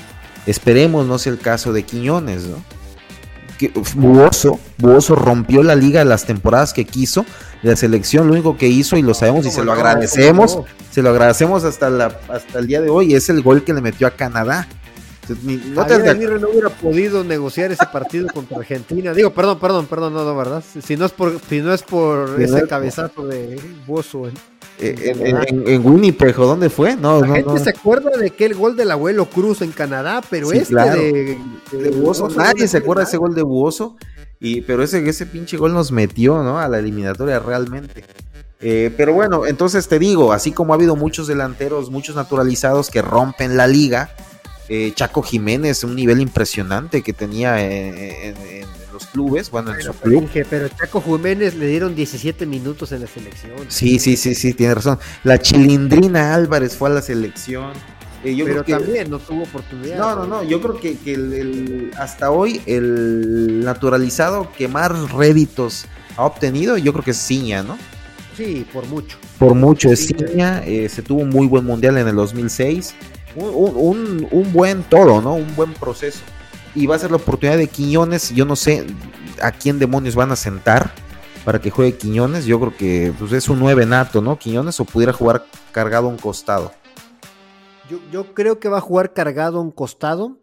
esperemos 0.46 1.06
no 1.06 1.18
sea 1.18 1.32
el 1.32 1.38
caso 1.38 1.72
de 1.72 1.84
Quiñones, 1.84 2.46
¿no? 2.46 2.56
Que 3.56 3.72
Buoso, 3.94 4.58
Buoso 4.78 5.14
rompió 5.14 5.62
la 5.62 5.76
liga 5.76 6.04
las 6.04 6.24
temporadas 6.24 6.72
que 6.72 6.84
quiso. 6.84 7.24
La 7.62 7.76
selección 7.76 8.26
lo 8.26 8.32
único 8.32 8.56
que 8.56 8.66
hizo, 8.66 8.96
y 8.96 9.02
lo 9.02 9.14
sabemos 9.14 9.46
y 9.46 9.50
se 9.50 9.62
lo 9.62 9.72
agradecemos, 9.72 10.58
se 10.90 11.00
lo 11.00 11.10
agradecemos 11.10 11.62
hasta, 11.62 11.90
la, 11.90 12.18
hasta 12.28 12.58
el 12.58 12.66
día 12.66 12.80
de 12.80 12.88
hoy, 12.88 13.14
es 13.14 13.28
el 13.28 13.42
gol 13.42 13.62
que 13.62 13.72
le 13.72 13.82
metió 13.82 14.08
a 14.08 14.10
Canadá. 14.10 14.66
No, 15.28 15.86
te 15.86 15.96
no 15.96 16.48
hubiera 16.48 16.70
podido 16.70 17.22
negociar 17.22 17.70
ese 17.70 17.86
partido 17.92 18.26
contra 18.34 18.56
Argentina. 18.56 19.14
Digo, 19.14 19.32
perdón, 19.32 19.60
perdón, 19.60 19.86
perdón, 19.86 20.12
no, 20.12 20.24
no, 20.24 20.36
¿verdad? 20.36 20.64
Si 20.82 20.96
no 20.96 21.04
es 21.06 21.12
por, 21.12 21.38
si 21.48 21.60
no 21.60 21.72
es 21.72 21.82
por 21.82 22.40
ese 22.42 22.66
cabezazo 22.66 23.28
de 23.28 23.60
Bozo. 23.86 24.26
En, 24.26 24.34
en, 24.80 25.86
Winnipeg, 25.86 26.34
¿dónde 26.36 26.70
fue? 26.70 26.96
No, 26.96 27.20
La 27.20 27.36
gente 27.36 27.58
se 27.58 27.70
acuerda 27.70 28.10
de 28.16 28.30
que 28.30 28.46
el 28.46 28.54
gol 28.54 28.76
del 28.76 28.90
abuelo 28.90 29.26
Cruz 29.26 29.62
en 29.62 29.72
Canadá, 29.72 30.22
pero 30.28 30.52
este 30.52 30.74
de, 30.74 31.38
nadie 32.36 32.66
se 32.68 32.78
acuerda 32.78 33.02
de 33.02 33.08
ese 33.08 33.16
gol 33.16 33.34
de 33.34 33.42
Buoso. 33.42 33.96
Y, 34.42 34.62
pero 34.62 34.82
ese, 34.82 35.06
ese 35.06 35.26
pinche 35.26 35.58
gol 35.58 35.74
nos 35.74 35.92
metió, 35.92 36.42
¿no? 36.42 36.58
A 36.58 36.66
la 36.66 36.78
eliminatoria 36.78 37.40
realmente. 37.40 38.04
Eh, 38.62 38.92
pero 38.96 39.12
bueno, 39.14 39.46
entonces 39.46 39.88
te 39.88 39.98
digo, 39.98 40.32
así 40.32 40.52
como 40.52 40.72
ha 40.72 40.76
habido 40.76 40.96
muchos 40.96 41.26
delanteros, 41.26 41.90
muchos 41.90 42.16
naturalizados 42.16 42.90
que 42.90 43.00
rompen 43.00 43.56
la 43.56 43.66
liga, 43.66 44.10
eh, 44.68 44.92
Chaco 44.94 45.22
Jiménez, 45.22 45.82
un 45.82 45.96
nivel 45.96 46.20
impresionante 46.20 47.02
que 47.02 47.12
tenía 47.12 47.62
en, 47.64 48.34
los 49.00 49.10
clubes, 49.10 49.50
bueno, 49.50 49.74
en 49.74 49.82
su 49.82 49.92
club. 49.92 50.28
pero 50.48 50.68
Chaco 50.68 51.02
Jiménez 51.02 51.54
le 51.54 51.66
dieron 51.66 51.94
17 51.94 52.46
minutos 52.46 52.92
en 52.92 53.00
la 53.02 53.06
selección. 53.06 53.52
Sí, 53.68 53.98
sí, 53.98 54.16
sí, 54.16 54.34
sí, 54.34 54.54
tiene 54.54 54.74
razón. 54.74 54.98
La 55.24 55.38
Chilindrina 55.38 56.34
Álvarez 56.34 56.76
fue 56.76 56.90
a 56.90 56.94
la 56.94 57.02
selección. 57.02 57.72
Eh, 58.22 58.38
pero 58.44 58.62
también 58.62 59.10
no 59.10 59.18
tuvo 59.18 59.44
oportunidad. 59.44 59.96
No, 59.96 60.14
no, 60.14 60.26
no. 60.26 60.42
Yo 60.42 60.60
creo 60.60 60.78
que, 60.78 61.90
hasta 61.96 62.30
hoy 62.30 62.60
el 62.66 63.64
naturalizado 63.64 64.52
que 64.56 64.68
más 64.68 65.10
réditos 65.10 65.86
ha 66.16 66.24
obtenido, 66.24 66.76
yo 66.76 66.92
creo 66.92 67.04
que 67.04 67.12
es 67.12 67.16
Ciña, 67.18 67.62
¿no? 67.62 67.78
Sí, 68.36 68.66
por 68.72 68.86
mucho. 68.86 69.16
Por 69.38 69.54
mucho 69.54 69.90
es 69.90 70.06
Ciña. 70.06 70.62
Eh, 70.66 70.88
se 70.90 71.00
tuvo 71.00 71.22
un 71.22 71.30
muy 71.30 71.46
buen 71.46 71.64
mundial 71.64 71.96
en 71.96 72.08
el 72.08 72.16
2006. 72.16 72.94
Un, 73.36 74.26
un, 74.30 74.52
buen 74.52 74.82
todo, 74.82 75.22
¿no? 75.22 75.34
Un 75.34 75.54
buen 75.54 75.72
proceso. 75.72 76.20
Y 76.74 76.86
va 76.86 76.96
a 76.96 76.98
ser 76.98 77.10
la 77.10 77.16
oportunidad 77.16 77.58
de 77.58 77.66
Quiñones. 77.66 78.30
Yo 78.30 78.44
no 78.44 78.56
sé 78.56 78.86
a 79.42 79.52
quién 79.52 79.78
demonios 79.78 80.14
van 80.14 80.30
a 80.30 80.36
sentar 80.36 80.92
para 81.44 81.60
que 81.60 81.70
juegue 81.70 81.96
Quiñones. 81.96 82.44
Yo 82.46 82.60
creo 82.60 82.76
que 82.76 83.12
pues, 83.18 83.32
es 83.32 83.48
un 83.48 83.58
nueve 83.58 83.86
nato, 83.86 84.20
¿no? 84.20 84.38
Quiñones 84.38 84.78
o 84.80 84.84
pudiera 84.84 85.12
jugar 85.12 85.46
cargado 85.72 86.06
a 86.06 86.10
un 86.10 86.16
costado. 86.16 86.72
Yo, 88.12 88.34
creo 88.34 88.60
que 88.60 88.68
va 88.68 88.78
a 88.78 88.80
jugar 88.80 89.12
cargado 89.12 89.58
a 89.58 89.62
un 89.62 89.72
costado 89.72 90.38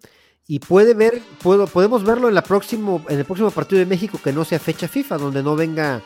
y 0.47 0.59
puede 0.59 0.93
ver, 0.93 1.21
puedo, 1.41 1.65
podemos 1.67 2.03
verlo 2.03 2.27
en, 2.27 2.35
la 2.35 2.41
próximo, 2.41 3.01
en 3.07 3.19
el 3.19 3.25
próximo 3.25 3.51
partido 3.51 3.79
de 3.79 3.85
México 3.85 4.19
que 4.21 4.33
no 4.33 4.43
sea 4.43 4.59
fecha 4.59 4.89
FIFA, 4.89 5.17
donde 5.17 5.41
no 5.41 5.55
venga 5.55 6.01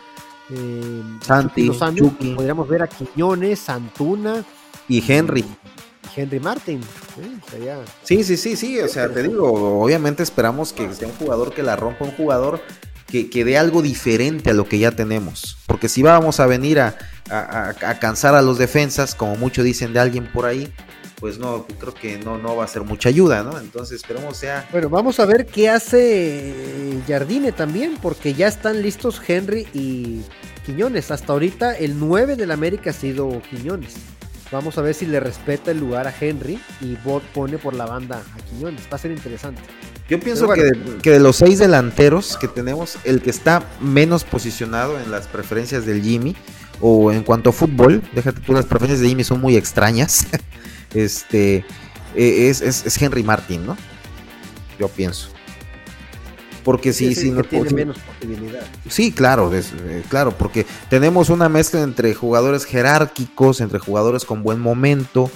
eh, 0.52 1.02
Santi, 1.22 1.72
podríamos 2.36 2.68
ver 2.68 2.84
a 2.84 2.88
Quiñones, 2.88 3.60
Santuna 3.60 4.44
y 4.88 5.04
Henry. 5.12 5.46
Henry 6.16 6.40
Martin. 6.40 6.82
Sí, 8.04 8.24
sí, 8.24 8.38
sí, 8.38 8.56
sí, 8.56 8.80
o 8.80 8.88
sea, 8.88 9.10
te 9.10 9.24
digo, 9.24 9.82
obviamente 9.82 10.24
esperamos 10.24 10.74
que 10.74 10.94
sea 10.94 11.08
un 11.08 11.16
jugador 11.16 11.54
que 11.54 11.64
la 11.64 11.76
rompa, 11.76 12.06
un 12.06 12.12
jugador 12.12 12.62
que, 13.08 13.30
que 13.30 13.46
dé 13.46 13.58
algo 13.58 13.82
diferente 13.82 14.52
a 14.52 14.54
lo 14.54 14.68
que 14.68 14.80
ya 14.80 14.92
tenemos. 14.92 15.58
Porque 15.68 15.90
si 15.90 16.02
vamos 16.02 16.40
a 16.40 16.48
venir 16.48 16.80
a, 16.80 16.98
a, 17.30 18.00
cansar 18.00 18.36
a 18.36 18.42
los 18.42 18.58
defensas, 18.58 19.16
como 19.16 19.36
muchos 19.36 19.64
dicen 19.64 19.94
de 19.94 20.00
alguien 20.00 20.28
por 20.32 20.46
ahí, 20.46 20.72
pues 21.20 21.38
no, 21.38 21.68
creo 21.80 21.94
que 21.94 22.18
no, 22.18 22.38
no 22.38 22.56
va 22.56 22.64
a 22.66 22.68
ser 22.68 22.84
mucha 22.84 23.10
ayuda, 23.10 23.44
¿no? 23.44 23.60
Entonces 23.60 23.98
esperemos 23.98 24.38
sea. 24.38 24.68
Bueno, 24.72 24.90
vamos 24.90 25.20
a 25.20 25.26
ver 25.26 25.46
qué 25.46 25.70
hace 25.70 27.00
Jardine 27.08 27.52
también, 27.52 27.98
porque 28.02 28.34
ya 28.34 28.48
están 28.48 28.82
listos 28.82 29.22
Henry 29.26 29.68
y 29.74 30.24
Quiñones. 30.66 31.12
Hasta 31.12 31.34
ahorita 31.34 31.78
el 31.78 32.00
9 32.00 32.36
del 32.36 32.52
América 32.52 32.90
ha 32.90 32.94
sido 32.94 33.42
Quiñones. 33.50 33.96
Vamos 34.52 34.78
a 34.78 34.82
ver 34.82 34.94
si 34.94 35.06
le 35.06 35.20
respeta 35.20 35.72
el 35.72 35.80
lugar 35.80 36.08
a 36.08 36.14
Henry 36.20 36.60
y 36.82 36.96
Bot 37.04 37.24
pone 37.24 37.58
por 37.58 37.74
la 37.74 37.86
banda 37.86 38.22
a 38.38 38.42
Quiñones. 38.44 38.84
Va 38.92 38.96
a 38.96 38.98
ser 38.98 39.12
interesante. 39.12 39.62
Yo 40.10 40.20
pienso 40.20 40.50
que, 40.50 40.62
de, 40.62 40.98
que, 41.02 41.12
de, 41.12 41.20
los 41.22 41.38
seis 41.38 41.60
delanteros 41.60 42.36
que 42.36 42.50
tenemos, 42.50 42.98
el 43.06 43.22
que 43.22 43.30
está 43.30 43.64
menos 43.80 44.26
posicionado 44.26 45.00
en 45.00 45.10
las 45.10 45.28
preferencias 45.28 45.86
del 45.86 46.02
Jimmy, 46.02 46.36
o 46.82 47.12
en 47.12 47.24
cuanto 47.24 47.52
a 47.52 47.54
fútbol, 47.54 48.04
déjate 48.14 48.42
tú, 48.42 48.54
las 48.54 48.66
preferencias 48.66 49.00
de 49.00 49.08
Jimmy 49.08 49.24
son 49.24 49.40
muy 49.40 49.56
extrañas. 49.56 50.28
este, 50.94 51.64
e, 52.16 52.50
es, 52.50 53.02
Henry 53.02 53.24
Martin, 53.24 53.66
¿no? 53.66 53.78
Yo 54.80 54.90
pienso. 54.90 55.30
Porque 56.64 56.94
si, 56.94 57.16
si 57.16 57.32
no 57.32 57.44
tiene 57.44 57.70
menos 57.72 57.98
posibilidad. 58.00 58.64
Sí, 58.88 59.12
claro, 59.12 59.52
eh, 59.54 60.04
claro, 60.10 60.38
porque 60.38 60.66
tenemos 60.90 61.30
una 61.30 61.50
mezcla 61.50 61.82
entre 61.82 62.14
jugadores 62.14 62.66
jerárquicos, 62.66 63.62
entre 63.62 63.80
jugadores 63.80 64.26
con 64.26 64.44
buen 64.44 64.60
momento, 64.60 65.32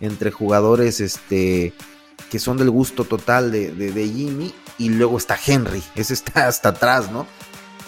entre 0.00 0.30
jugadores 0.30 1.00
este 1.00 1.74
que 2.30 2.38
son 2.38 2.56
del 2.56 2.70
gusto 2.70 3.04
total 3.04 3.50
de, 3.50 3.72
de, 3.72 4.08
Jimmy, 4.08 4.54
y 4.78 4.90
luego 4.90 5.18
está 5.18 5.36
Henry, 5.44 5.82
ese 5.96 6.14
está 6.14 6.46
hasta 6.48 6.70
atrás, 6.70 7.10
¿no? 7.10 7.26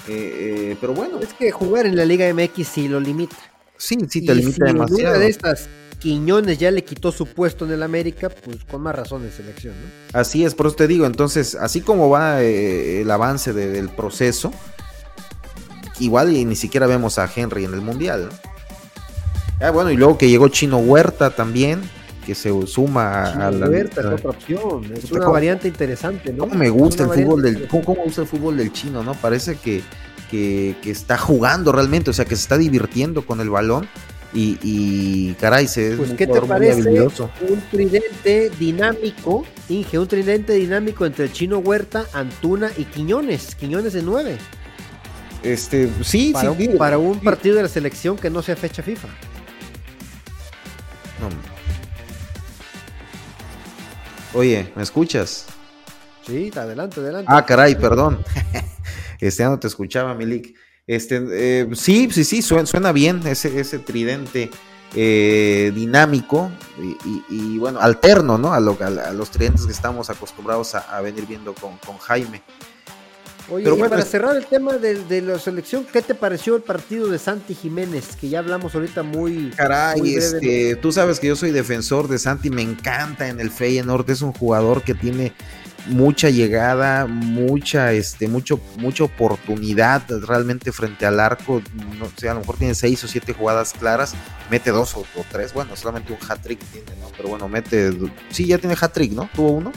Eh, 0.09 0.71
eh, 0.73 0.77
pero 0.81 0.95
bueno. 0.95 1.21
Es 1.21 1.33
que 1.33 1.51
jugar 1.53 1.87
en 1.87 1.97
la 1.97 2.05
Liga 2.05 2.33
MX 2.35 2.67
sí 2.67 2.89
lo 2.89 2.99
limita. 2.99 3.37
Sí, 3.77 3.97
sí 4.09 4.25
te 4.25 4.35
limita 4.35 4.67
demasiado. 4.67 5.19
de 5.19 5.29
estas 5.29 5.69
Quiñones 6.03 6.59
ya 6.59 6.71
le 6.73 6.83
quitó 6.85 7.13
su 7.13 7.27
puesto 7.27 7.65
en 7.65 7.71
el 7.71 7.83
América, 7.83 8.29
pues 8.29 8.65
con 8.65 8.83
más 8.83 8.95
razón 8.95 9.23
en 9.23 9.31
selección, 9.31 9.75
¿no? 9.75 10.19
Así 10.19 10.45
es, 10.45 10.55
por 10.55 10.67
eso 10.67 10.75
te 10.75 10.89
digo, 10.89 11.07
entonces, 11.07 11.55
así 11.55 11.81
como 11.81 12.11
va 12.11 12.43
eh, 12.43 13.03
el 13.03 13.11
avance 13.11 13.53
del 13.53 13.89
proceso, 13.89 14.53
igual 16.01 16.33
y 16.35 16.45
ni 16.45 16.57
siquiera 16.57 16.89
vemos 16.89 17.19
a 17.19 17.31
Henry 17.33 17.65
en 17.65 17.75
el 17.75 17.81
Mundial, 17.81 18.31
Ah, 19.63 19.71
bueno, 19.71 19.93
y 19.93 19.97
luego 19.97 20.19
que 20.19 20.29
llegó 20.29 20.49
Chino 20.49 20.79
Huerta 20.79 21.31
también, 21.31 21.81
que 22.27 22.35
se 22.35 22.51
suma 22.67 23.47
a 23.47 23.51
la 23.53 23.69
Huerta 23.69 24.01
es 24.01 24.07
otra 24.09 24.31
opción, 24.31 24.93
es 24.93 25.13
una 25.13 25.29
variante 25.29 25.69
interesante, 25.69 26.33
¿no? 26.33 26.45
¿Cómo 26.45 26.57
me 26.57 26.69
gusta 26.69 27.05
el 27.05 27.11
fútbol 27.11 27.43
del 27.43 27.69
¿cómo, 27.69 27.95
gusta 27.95 28.23
el 28.23 28.27
fútbol 28.27 28.57
del 28.57 28.73
chino, 28.73 29.05
no? 29.05 29.15
Parece 29.15 29.57
que, 29.57 29.83
que, 30.33 30.75
que, 30.83 30.91
está 30.91 31.17
jugando 31.17 31.71
realmente, 31.71 32.11
o 32.11 32.13
sea, 32.13 32.25
que 32.25 32.35
se 32.35 32.43
está 32.43 32.59
divirtiendo 32.59 33.25
con 33.25 33.41
el 33.41 33.51
balón 33.51 33.89
y, 34.35 35.35
caray, 35.35 35.69
se 35.69 35.97
pues, 35.97 36.13
¿qué 36.13 36.27
te 36.27 36.41
parece 36.41 37.07
un 37.49 37.63
tridente 37.71 38.51
dinámico, 38.59 39.45
Inge, 39.69 39.99
un 39.99 40.09
tridente 40.09 40.55
dinámico 40.55 41.05
entre 41.05 41.27
el 41.27 41.33
Chino 41.33 41.59
Huerta, 41.59 42.07
Antuna 42.15 42.71
y 42.77 42.85
Quiñones, 42.85 43.55
Quiñones 43.55 43.93
de 43.93 44.03
9? 44.03 44.39
Este, 45.43 45.91
sí, 46.03 46.33
para 46.33 46.55
sí, 46.55 46.69
un, 46.69 46.79
para 46.79 46.99
un 46.99 47.21
partido 47.21 47.57
de 47.57 47.63
la 47.63 47.69
selección 47.69 48.17
que 48.17 48.31
no 48.31 48.43
sea 48.43 48.57
fecha 48.57 48.83
FIFA. 48.83 49.09
Oye, 54.35 54.73
¿me 54.75 54.83
escuchas? 54.83 55.47
Sí, 56.27 56.51
adelante, 56.57 57.01
adelante. 57.01 57.31
Ah, 57.33 57.45
caray, 57.45 57.75
perdón. 57.75 58.25
este 59.21 59.43
ya 59.43 59.51
no 59.51 59.59
te 59.59 59.67
escuchaba, 59.67 60.15
Milik. 60.15 60.57
Este, 60.87 61.23
eh, 61.31 61.69
sí, 61.75 62.09
sí, 62.11 62.25
sí, 62.25 62.43
suena, 62.43 62.93
bien 62.93 63.25
ese, 63.27 63.61
ese 63.61 63.79
tridente 63.79 64.51
eh, 64.97 65.71
dinámico 65.75 66.51
y, 67.31 67.57
bueno, 67.59 67.81
alterno, 67.81 68.37
¿no? 68.37 68.53
A, 68.53 68.61
los 68.61 69.31
tridentes 69.31 69.65
que 69.65 69.73
estamos 69.73 70.11
acostumbrados 70.11 70.75
a, 70.75 71.01
venir 71.01 71.27
viendo 71.27 71.55
con, 71.55 71.79
Jaime. 71.99 72.43
Oye, 73.49 73.65
Pero 73.65 73.77
para 73.77 74.03
cerrar 74.03 74.37
el 74.37 74.47
tema 74.47 74.75
de, 74.75 75.23
la 75.23 75.39
selección, 75.39 75.87
¿qué 75.93 76.03
te 76.03 76.15
pareció 76.15 76.57
el 76.57 76.63
partido 76.63 77.09
de 77.09 77.19
Santi 77.19 77.55
Jiménez? 77.55 78.17
Que 78.17 78.29
ya 78.29 78.41
hablamos 78.41 78.75
ahorita 78.75 79.03
muy. 79.05 79.51
Caray, 79.57 80.15
este, 80.15 80.77
tú 80.77 80.91
sabes 80.91 81.21
que 81.21 81.29
yo 81.29 81.37
soy 81.37 81.53
defensor 81.53 82.09
de 82.09 82.19
Santi, 82.19 82.51
me 82.51 82.63
encanta 82.63 83.29
en 83.29 83.41
el 83.41 83.51
Feyenoord, 83.51 84.11
es 84.11 84.23
un 84.23 84.33
jugador 84.33 84.83
que 84.83 84.95
tiene 84.95 85.33
mucha 85.87 86.31
llegada, 86.31 87.07
mucha, 87.07 87.93
este, 87.93 88.29
mucho, 88.29 88.61
mucha 88.79 89.05
oportunidad 89.05 90.03
realmente 90.27 90.73
frente 90.73 91.07
al 91.07 91.21
arco. 91.21 91.63
No 91.99 92.09
sé, 92.17 92.29
a 92.29 92.35
lo 92.35 92.41
mejor 92.41 92.57
tiene 92.57 92.75
seis 92.75 93.03
o 93.05 93.09
siete 93.09 93.33
jugadas 93.33 93.73
claras, 93.79 94.15
mete 94.51 94.71
dos 94.71 94.97
o, 94.97 95.05
tres. 95.31 95.53
Bueno, 95.53 95.77
solamente 95.77 96.13
un 96.13 96.19
hat-trick 96.29 96.61
tiene, 96.73 96.91
¿no? 97.01 97.09
Pero 97.17 97.29
bueno, 97.31 97.49
mete. 97.49 97.93
Sí, 98.31 98.47
ya 98.47 98.59
tiene 98.59 98.77
hat-trick, 98.81 99.13
¿no? 99.13 99.29
¿Tuvo 99.35 99.51
uno? 99.51 99.73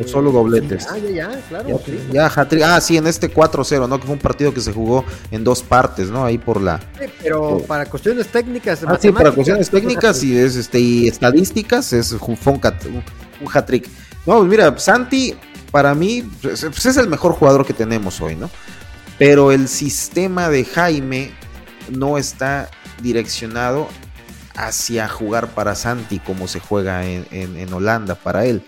o 0.00 0.08
solo 0.08 0.32
dobletes. 0.32 0.86
ah, 0.90 0.98
ya, 0.98 1.10
ya, 1.10 1.40
claro. 1.48 1.80
Ya, 2.10 2.26
hat-trick. 2.26 2.62
Ah, 2.64 2.80
sí, 2.80 2.96
en 2.96 3.06
este 3.06 3.32
4-0, 3.32 3.88
¿no? 3.88 4.00
Que 4.00 4.06
fue 4.06 4.14
un 4.14 4.20
partido 4.20 4.52
que 4.52 4.60
se 4.60 4.72
jugó 4.72 5.04
en 5.30 5.44
dos 5.44 5.62
partes, 5.62 6.08
¿no? 6.08 6.24
Ahí 6.24 6.38
por 6.38 6.60
la. 6.60 6.80
pero 7.22 7.58
para 7.66 7.86
cuestiones 7.86 8.28
técnicas. 8.28 8.82
Ah, 8.86 8.98
sí, 9.00 9.12
para 9.12 9.30
cuestiones 9.30 9.70
técnicas 9.70 10.22
y, 10.24 10.36
es, 10.36 10.56
este, 10.56 10.80
y 10.80 11.06
estadísticas, 11.06 11.92
es, 11.92 12.16
fue 12.16 12.52
un, 12.52 12.60
un 13.40 13.48
hat-trick. 13.52 13.88
No, 14.28 14.44
mira, 14.44 14.78
Santi, 14.78 15.34
para 15.70 15.94
mí, 15.94 16.22
pues, 16.42 16.60
pues, 16.60 16.84
es 16.84 16.98
el 16.98 17.08
mejor 17.08 17.32
jugador 17.32 17.64
que 17.64 17.72
tenemos 17.72 18.20
hoy, 18.20 18.36
¿no? 18.36 18.50
Pero 19.18 19.52
el 19.52 19.68
sistema 19.68 20.50
de 20.50 20.66
Jaime 20.66 21.32
no 21.90 22.18
está 22.18 22.68
direccionado 23.02 23.88
hacia 24.54 25.08
jugar 25.08 25.54
para 25.54 25.74
Santi 25.74 26.18
como 26.18 26.46
se 26.46 26.60
juega 26.60 27.06
en, 27.06 27.72
Holanda 27.72 28.16
para 28.16 28.44
él. 28.44 28.62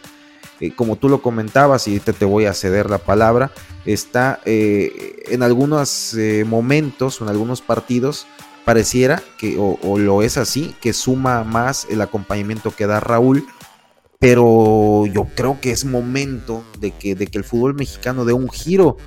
Eh, 0.60 0.74
como 0.74 0.96
tú 0.96 1.10
lo 1.10 1.20
comentabas, 1.20 1.86
y 1.88 2.00
te, 2.00 2.14
te 2.14 2.24
voy 2.24 2.46
a 2.46 2.54
ceder 2.54 2.88
la 2.88 2.96
palabra, 2.96 3.50
está 3.84 4.40
eh, 4.46 5.24
en 5.26 5.42
algunos 5.42 6.14
eh, 6.14 6.46
momentos, 6.48 7.20
en 7.20 7.28
algunos 7.28 7.60
partidos, 7.60 8.26
pareciera 8.64 9.22
que, 9.36 9.56
o, 9.58 9.98
lo 9.98 10.22
es 10.22 10.38
así, 10.38 10.74
que 10.80 10.94
suma 10.94 11.44
más 11.44 11.86
el 11.90 12.00
acompañamiento 12.00 12.74
que 12.74 12.86
da 12.86 12.98
Raúl 12.98 13.46
pero 14.20 15.06
yo 15.06 15.26
creo 15.34 15.58
que 15.62 15.72
es 15.72 15.86
momento 15.86 16.62
de 16.78 16.90
que, 16.90 17.14
de 17.14 17.26
que 17.26 17.38
el 17.38 17.44
fútbol 17.44 17.74
mexicano 17.74 18.26
dé 18.26 18.34
un 18.34 18.50
giro 18.50 18.98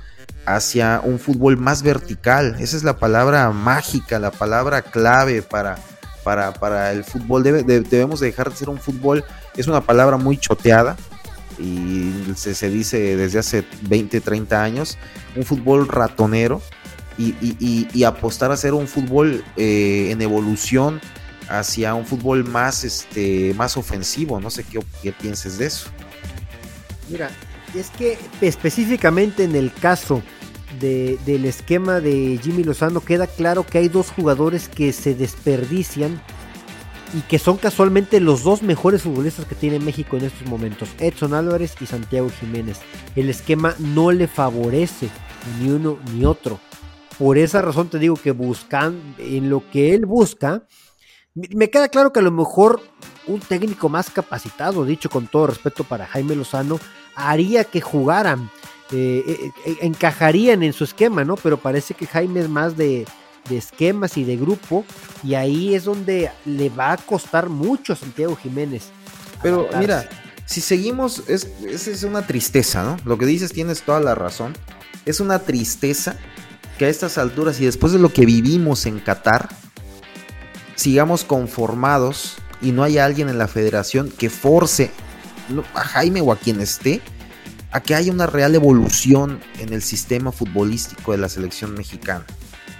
hacia 0.44 1.00
un 1.04 1.20
fútbol 1.20 1.56
más 1.56 1.84
vertical. 1.84 2.56
Esa 2.58 2.76
es 2.76 2.82
la 2.82 2.98
palabra 2.98 3.48
mágica, 3.52 4.18
la 4.18 4.32
palabra 4.32 4.82
clave 4.82 5.40
para, 5.40 5.78
para, 6.24 6.52
para 6.52 6.90
el 6.90 7.04
fútbol. 7.04 7.44
debemos 7.44 8.18
dejar 8.18 8.50
de 8.50 8.56
ser 8.56 8.68
un 8.68 8.78
fútbol, 8.78 9.24
es 9.56 9.68
una 9.68 9.82
palabra 9.82 10.16
muy 10.16 10.36
choteada 10.36 10.96
y 11.60 12.12
se, 12.34 12.68
dice 12.68 13.16
desde 13.16 13.38
hace 13.38 13.64
20, 13.82 14.20
30 14.20 14.60
años, 14.64 14.98
un 15.36 15.44
fútbol 15.44 15.86
ratonero 15.86 16.60
y, 17.16 18.02
apostar 18.02 18.50
a 18.50 18.56
ser 18.56 18.74
un 18.74 18.88
fútbol 18.88 19.44
eh, 19.56 20.08
en 20.10 20.20
evolución 20.22 21.00
hacia 21.48 21.94
un 21.94 22.06
fútbol 22.06 22.44
más, 22.44 22.84
este, 22.84 23.54
más 23.54 23.76
ofensivo. 23.76 24.40
No 24.40 24.50
sé 24.50 24.64
qué, 24.64 25.12
pienses 25.12 25.58
de 25.58 25.66
eso. 25.66 25.88
Mira, 27.08 27.30
es 27.74 27.90
que 27.90 28.18
específicamente 28.40 29.44
en 29.44 29.54
el 29.54 29.72
caso 29.72 30.22
de, 30.80 31.18
del 31.26 31.44
esquema 31.44 32.00
de 32.00 32.38
Jimmy 32.42 32.64
Lozano 32.64 33.00
queda 33.00 33.26
claro 33.26 33.64
que 33.66 33.78
hay 33.78 33.88
dos 33.88 34.10
jugadores 34.10 34.68
que 34.68 34.92
se 34.92 35.14
desperdician 35.14 36.20
y 37.14 37.20
que 37.22 37.38
son 37.38 37.56
casualmente 37.56 38.20
los 38.20 38.42
dos 38.42 38.62
mejores 38.62 39.02
futbolistas 39.02 39.46
que 39.46 39.54
tiene 39.54 39.78
México 39.78 40.16
en 40.16 40.24
estos 40.24 40.48
momentos, 40.48 40.88
Edson 40.98 41.32
Álvarez 41.32 41.74
y 41.80 41.86
Santiago 41.86 42.28
Jiménez. 42.40 42.78
El 43.14 43.28
esquema 43.28 43.74
no 43.78 44.10
le 44.10 44.26
favorece 44.26 45.08
ni 45.60 45.70
uno 45.70 45.98
ni 46.12 46.24
otro. 46.24 46.58
Por 47.18 47.38
esa 47.38 47.62
razón 47.62 47.88
te 47.88 48.00
digo 48.00 48.16
que 48.16 48.32
buscan 48.32 49.00
en 49.18 49.48
lo 49.48 49.62
que 49.70 49.94
él 49.94 50.06
busca, 50.06 50.64
me 51.34 51.68
queda 51.70 51.88
claro 51.88 52.12
que 52.12 52.20
a 52.20 52.22
lo 52.22 52.30
mejor 52.30 52.80
un 53.26 53.40
técnico 53.40 53.88
más 53.88 54.10
capacitado, 54.10 54.84
dicho 54.84 55.10
con 55.10 55.26
todo 55.26 55.48
respeto 55.48 55.84
para 55.84 56.06
Jaime 56.06 56.36
Lozano, 56.36 56.78
haría 57.16 57.64
que 57.64 57.80
jugaran, 57.80 58.50
eh, 58.92 59.24
eh, 59.26 59.50
eh, 59.66 59.76
encajarían 59.82 60.62
en 60.62 60.72
su 60.72 60.84
esquema, 60.84 61.24
¿no? 61.24 61.36
Pero 61.36 61.56
parece 61.56 61.94
que 61.94 62.06
Jaime 62.06 62.40
es 62.40 62.48
más 62.48 62.76
de, 62.76 63.06
esquemas 63.50 64.16
y 64.16 64.24
de 64.24 64.36
grupo, 64.36 64.84
y 65.22 65.34
ahí 65.34 65.74
es 65.74 65.84
donde 65.84 66.30
le 66.44 66.70
va 66.70 66.92
a 66.92 66.96
costar 66.96 67.48
mucho 67.48 67.92
a 67.92 67.96
Santiago 67.96 68.36
Jiménez. 68.36 68.84
Pero 69.42 69.68
mira, 69.78 70.08
si 70.46 70.60
seguimos, 70.60 71.24
es, 71.28 71.48
es 71.62 72.02
una 72.04 72.26
tristeza, 72.26 72.84
¿no? 72.84 72.96
Lo 73.04 73.18
que 73.18 73.26
dices 73.26 73.52
tienes 73.52 73.82
toda 73.82 74.00
la 74.00 74.14
razón. 74.14 74.54
Es 75.04 75.20
una 75.20 75.40
tristeza 75.40 76.16
que 76.78 76.86
a 76.86 76.88
estas 76.88 77.18
alturas 77.18 77.60
y 77.60 77.66
después 77.66 77.92
de 77.92 77.98
lo 77.98 78.10
que 78.10 78.24
vivimos 78.24 78.86
en 78.86 79.00
Qatar, 79.00 79.48
sigamos 80.74 81.24
conformados 81.24 82.36
y 82.60 82.72
no 82.72 82.82
haya 82.82 83.04
alguien 83.04 83.28
en 83.28 83.38
la 83.38 83.48
federación 83.48 84.10
que 84.10 84.30
force 84.30 84.90
a 85.74 85.80
Jaime 85.80 86.20
o 86.20 86.32
a 86.32 86.36
quien 86.36 86.60
esté 86.60 87.02
a 87.74 87.82
que 87.82 87.96
haya 87.96 88.12
una 88.12 88.28
real 88.28 88.54
evolución 88.54 89.40
en 89.58 89.72
el 89.72 89.82
sistema 89.82 90.30
futbolístico 90.30 91.10
de 91.10 91.18
la 91.18 91.28
selección 91.28 91.74
mexicana. 91.74 92.24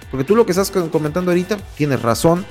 Porque 0.09 0.23
tú 0.23 0.37
lo 0.37 0.45
que 0.45 0.53
estás 0.53 0.71
comentando 0.71 1.31
ahorita, 1.31 1.57
tienes 1.75 2.01
razón. 2.01 2.45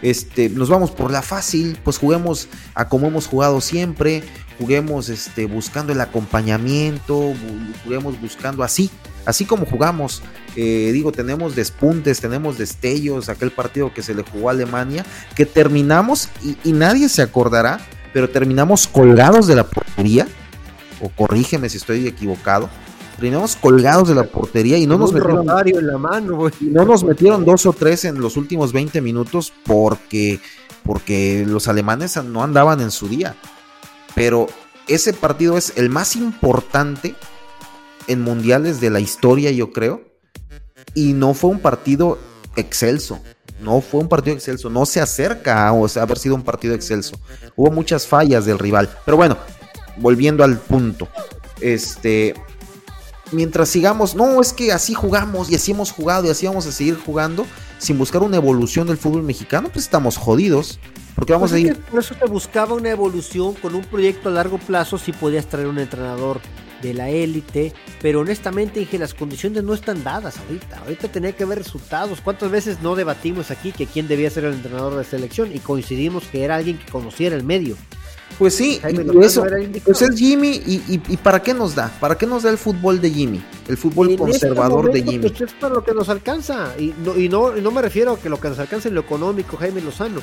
Este, 0.00 0.48
nos 0.48 0.68
vamos 0.68 0.92
por 0.92 1.10
la 1.10 1.22
fácil, 1.22 1.76
pues 1.82 1.98
juguemos 1.98 2.48
a 2.74 2.88
como 2.88 3.08
hemos 3.08 3.26
jugado 3.26 3.60
siempre, 3.60 4.22
juguemos 4.60 5.08
este, 5.08 5.46
buscando 5.46 5.92
el 5.92 6.00
acompañamiento, 6.00 7.34
juguemos 7.82 8.20
buscando 8.20 8.62
así, 8.62 8.92
así 9.28 9.44
como 9.44 9.66
jugamos. 9.66 10.22
Eh, 10.56 10.90
digo, 10.92 11.12
tenemos 11.12 11.54
despuntes, 11.54 12.18
tenemos 12.18 12.56
destellos, 12.56 13.28
aquel 13.28 13.50
partido 13.50 13.92
que 13.92 14.02
se 14.02 14.14
le 14.14 14.22
jugó 14.22 14.48
a 14.48 14.52
Alemania, 14.52 15.04
que 15.36 15.44
terminamos 15.44 16.30
y, 16.64 16.72
nadie 16.72 17.10
se 17.10 17.20
acordará, 17.20 17.78
pero 18.14 18.30
terminamos 18.30 18.88
colgados 18.88 19.46
de 19.46 19.54
la 19.54 19.64
portería, 19.64 20.26
o 21.02 21.10
corrígeme 21.10 21.68
si 21.68 21.76
estoy 21.76 22.06
equivocado, 22.06 22.70
terminamos 23.16 23.54
colgados 23.54 24.08
de 24.08 24.14
la 24.14 24.24
portería 24.24 24.78
y 24.78 24.86
no 24.86 24.96
nos 24.96 25.12
metieron 25.12 25.46
en 25.46 25.86
la 25.86 25.98
mano, 25.98 26.50
no 26.62 26.84
nos 26.86 27.04
metieron 27.04 27.44
dos 27.44 27.66
o 27.66 27.74
tres 27.74 28.06
en 28.06 28.20
los 28.20 28.38
últimos 28.38 28.72
20 28.72 29.02
minutos 29.02 29.52
porque 29.64 30.40
porque 30.84 31.44
los 31.46 31.68
alemanes 31.68 32.16
no 32.24 32.42
andaban 32.42 32.80
en 32.80 32.90
su 32.90 33.08
día. 33.08 33.36
Pero 34.14 34.46
ese 34.86 35.12
partido 35.12 35.58
es 35.58 35.74
el 35.76 35.90
más 35.90 36.16
importante 36.16 37.14
en 38.08 38.22
mundiales 38.22 38.80
de 38.80 38.90
la 38.90 39.00
historia, 39.00 39.50
yo 39.52 39.72
creo. 39.72 40.02
Y 40.94 41.12
no 41.12 41.34
fue 41.34 41.50
un 41.50 41.60
partido 41.60 42.18
excelso. 42.56 43.20
No 43.60 43.80
fue 43.80 44.00
un 44.00 44.08
partido 44.08 44.34
excelso. 44.34 44.70
No 44.70 44.86
se 44.86 45.00
acerca 45.00 45.68
a 45.68 45.70
haber 45.70 46.18
sido 46.18 46.34
un 46.34 46.42
partido 46.42 46.74
excelso. 46.74 47.18
Hubo 47.56 47.70
muchas 47.70 48.06
fallas 48.06 48.44
del 48.44 48.58
rival. 48.58 48.88
Pero 49.04 49.16
bueno, 49.16 49.36
volviendo 49.98 50.42
al 50.42 50.58
punto. 50.58 51.08
Este. 51.60 52.34
Mientras 53.30 53.68
sigamos, 53.68 54.14
no, 54.14 54.40
es 54.40 54.54
que 54.54 54.72
así 54.72 54.94
jugamos 54.94 55.50
y 55.50 55.54
así 55.54 55.72
hemos 55.72 55.92
jugado 55.92 56.26
y 56.26 56.30
así 56.30 56.46
vamos 56.46 56.66
a 56.66 56.72
seguir 56.72 56.96
jugando 56.96 57.44
sin 57.78 57.98
buscar 57.98 58.22
una 58.22 58.38
evolución 58.38 58.86
del 58.86 58.96
fútbol 58.96 59.22
mexicano, 59.22 59.68
pues 59.70 59.84
estamos 59.84 60.16
jodidos. 60.16 60.80
Porque 61.14 61.34
vamos 61.34 61.50
pues 61.50 61.62
a 61.62 61.66
ir. 61.66 61.76
Por 61.76 62.00
eso 62.00 62.14
te 62.14 62.26
buscaba 62.26 62.74
una 62.74 62.88
evolución 62.88 63.52
con 63.54 63.74
un 63.74 63.82
proyecto 63.82 64.30
a 64.30 64.32
largo 64.32 64.56
plazo 64.56 64.96
si 64.96 65.12
podías 65.12 65.46
traer 65.46 65.66
un 65.66 65.78
entrenador 65.78 66.40
de 66.82 66.94
la 66.94 67.10
élite, 67.10 67.72
pero 68.00 68.20
honestamente 68.20 68.80
dije, 68.80 68.98
las 68.98 69.14
condiciones 69.14 69.64
no 69.64 69.74
están 69.74 70.02
dadas 70.04 70.38
ahorita. 70.38 70.78
Ahorita 70.80 71.08
tenía 71.08 71.32
que 71.32 71.44
ver 71.44 71.58
resultados. 71.58 72.20
¿Cuántas 72.20 72.50
veces 72.50 72.80
no 72.82 72.94
debatimos 72.94 73.50
aquí 73.50 73.72
que 73.72 73.86
quién 73.86 74.08
debía 74.08 74.30
ser 74.30 74.44
el 74.44 74.54
entrenador 74.54 74.96
de 74.96 75.04
selección 75.04 75.54
y 75.54 75.58
coincidimos 75.58 76.24
que 76.24 76.44
era 76.44 76.56
alguien 76.56 76.78
que 76.78 76.90
conociera 76.90 77.36
el 77.36 77.44
medio? 77.44 77.76
Pues 78.38 78.54
sí, 78.54 78.80
y 78.84 79.24
eso, 79.24 79.44
pues 79.84 80.02
es 80.02 80.16
Jimmy, 80.16 80.62
y, 80.64 81.16
para 81.16 81.42
qué 81.42 81.52
nos 81.54 81.74
da? 81.74 81.90
¿Para 81.98 82.16
qué 82.16 82.24
nos 82.24 82.44
da 82.44 82.50
el 82.50 82.58
fútbol 82.58 83.00
de 83.00 83.10
Jimmy? 83.10 83.42
El 83.66 83.76
fútbol 83.76 84.10
este 84.10 84.18
conservador 84.18 84.92
de 84.92 85.02
Jimmy. 85.02 85.28
Pues 85.28 85.40
es 85.40 85.52
para 85.54 85.74
lo 85.74 85.82
que 85.82 85.92
nos 85.92 86.08
alcanza, 86.08 86.72
y 86.78 86.94
no, 87.04 87.18
y 87.18 87.28
no, 87.28 87.56
no 87.56 87.70
me 87.72 87.82
refiero 87.82 88.12
a 88.12 88.18
que 88.20 88.28
lo 88.28 88.38
que 88.38 88.48
nos 88.48 88.60
alcanza 88.60 88.88
en 88.88 88.94
lo 88.94 89.00
económico, 89.00 89.56
Jaime 89.56 89.80
Lozano. 89.80 90.20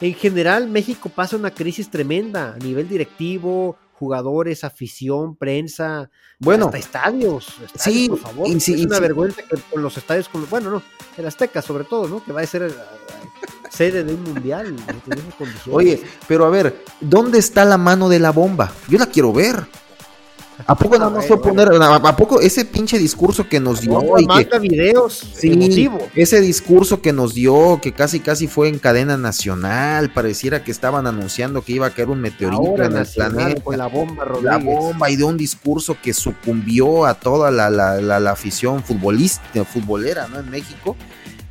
En 0.00 0.14
general, 0.14 0.68
México 0.68 1.08
pasa 1.08 1.36
una 1.36 1.52
crisis 1.52 1.90
tremenda 1.90 2.54
a 2.54 2.58
nivel 2.58 2.88
directivo, 2.88 3.76
jugadores, 4.02 4.64
afición, 4.64 5.36
prensa, 5.36 6.10
bueno, 6.40 6.66
hasta 6.66 6.78
estadios, 6.78 7.54
sí, 7.76 8.08
por 8.08 8.18
favor. 8.18 8.48
es 8.48 8.68
una 8.68 8.98
vergüenza 8.98 9.42
que 9.42 9.56
con 9.70 9.80
los 9.80 9.96
estadios, 9.96 10.28
con, 10.28 10.44
bueno, 10.50 10.70
no, 10.70 10.82
el 11.16 11.24
Azteca 11.24 11.62
sobre 11.62 11.84
todo, 11.84 12.08
¿no? 12.08 12.24
Que 12.24 12.32
va 12.32 12.40
a 12.40 12.46
ser 12.46 12.62
eh, 12.62 12.72
sede 13.70 14.02
de 14.02 14.14
un 14.14 14.24
mundial. 14.24 14.74
Oye, 15.70 16.02
pero 16.26 16.46
a 16.46 16.50
ver, 16.50 16.82
¿dónde 17.00 17.38
está 17.38 17.64
la 17.64 17.78
mano 17.78 18.08
de 18.08 18.18
la 18.18 18.32
bomba? 18.32 18.72
Yo 18.88 18.98
la 18.98 19.06
quiero 19.06 19.32
ver. 19.32 19.68
¿A 20.66 20.76
poco 20.76 20.98
nada 20.98 21.10
más 21.10 21.26
fue 21.26 21.40
poner, 21.40 21.68
a 21.72 22.16
poco 22.16 22.40
ese 22.40 22.64
pinche 22.64 22.98
discurso 22.98 23.48
que 23.48 23.60
nos 23.60 23.80
dio? 23.80 24.00
y 24.18 24.26
que, 24.26 24.58
videos 24.58 25.22
sí, 25.34 25.88
ese 26.14 26.40
discurso 26.40 27.00
que 27.00 27.12
nos 27.12 27.34
dio, 27.34 27.80
que 27.82 27.92
casi 27.92 28.20
casi 28.20 28.46
fue 28.46 28.68
en 28.68 28.78
cadena 28.78 29.16
nacional, 29.16 30.12
pareciera 30.12 30.62
que 30.62 30.70
estaban 30.70 31.06
anunciando 31.06 31.62
que 31.62 31.72
iba 31.72 31.86
a 31.86 31.90
caer 31.90 32.10
un 32.10 32.20
meteorito 32.20 32.82
en 32.82 32.96
el 32.96 33.06
planeta. 33.06 33.60
Con 33.62 33.78
la 33.78 33.86
bomba, 33.86 34.26
La 34.42 34.58
bomba, 34.58 35.10
y 35.10 35.16
de 35.16 35.24
un 35.24 35.36
discurso 35.36 35.96
que 36.02 36.12
sucumbió 36.12 37.06
a 37.06 37.14
toda 37.14 37.50
la, 37.50 37.70
la, 37.70 38.00
la 38.00 38.30
afición 38.30 38.82
futbolista, 38.82 39.64
futbolera, 39.64 40.28
¿no? 40.28 40.38
En 40.38 40.50
México 40.50 40.96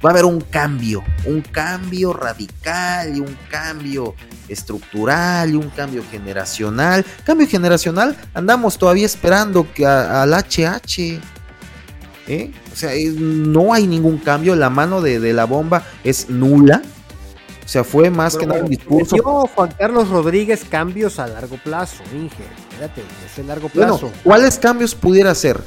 va 0.03 0.09
a 0.09 0.13
haber 0.13 0.25
un 0.25 0.41
cambio, 0.41 1.03
un 1.25 1.41
cambio 1.41 2.13
radical 2.13 3.15
y 3.15 3.19
un 3.19 3.37
cambio 3.49 4.15
estructural 4.47 5.51
y 5.51 5.55
un 5.55 5.69
cambio 5.69 6.03
generacional. 6.09 7.05
Cambio 7.25 7.47
generacional, 7.47 8.17
andamos 8.33 8.77
todavía 8.77 9.05
esperando 9.05 9.67
que 9.73 9.85
al 9.85 10.33
HH. 10.33 11.19
¿eh? 12.27 12.51
O 12.71 12.75
sea, 12.75 12.91
no 13.17 13.73
hay 13.73 13.87
ningún 13.87 14.17
cambio, 14.17 14.55
la 14.55 14.69
mano 14.69 15.01
de, 15.01 15.33
la 15.33 15.45
bomba 15.45 15.83
es 16.03 16.29
nula. 16.29 16.81
O 17.63 17.67
sea, 17.71 17.83
fue 17.83 18.09
más 18.09 18.35
que 18.35 18.45
nada 18.45 18.63
un 18.63 18.69
discurso. 18.69 19.15
Juan 19.55 19.73
Carlos 19.77 20.09
Rodríguez 20.09 20.65
cambios 20.69 21.19
a 21.19 21.27
largo 21.27 21.57
plazo, 21.57 22.03
Inge. 22.13 22.43
Espérate, 22.71 23.01
es 23.01 23.39
el 23.39 23.47
largo 23.47 23.69
plazo. 23.69 24.11
¿Cuáles 24.23 24.57
cambios 24.57 24.93
pudiera 24.93 25.31
hacer? 25.31 25.61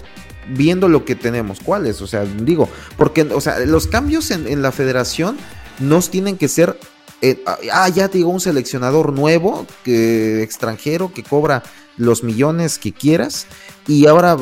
Viendo 0.49 0.88
lo 0.88 1.05
que 1.05 1.14
tenemos. 1.14 1.61
¿Cuáles? 1.61 2.01
O 2.03 2.07
sea, 2.07 2.24
digo, 2.24 2.68
porque, 2.97 3.22
o 3.22 3.40
sea, 3.40 3.59
los 3.61 3.86
cambios 3.86 4.30
en, 4.30 4.62
la 4.62 4.72
federación 4.72 5.36
nos 5.78 6.11
tienen 6.11 6.36
que 6.36 6.49
ser. 6.49 6.78
Eh, 7.22 7.42
ah, 7.72 7.88
ya 7.88 8.09
te 8.09 8.18
digo, 8.18 8.30
un 8.30 8.40
seleccionador 8.40 9.12
nuevo, 9.12 9.66
que, 9.82 10.42
extranjero, 10.42 11.12
que 11.12 11.22
cobra 11.22 11.62
los 11.97 12.22
millones 12.22 12.78
que 12.78 12.92
quieras. 12.92 13.47
Y 13.86 14.07
ahora 14.07 14.36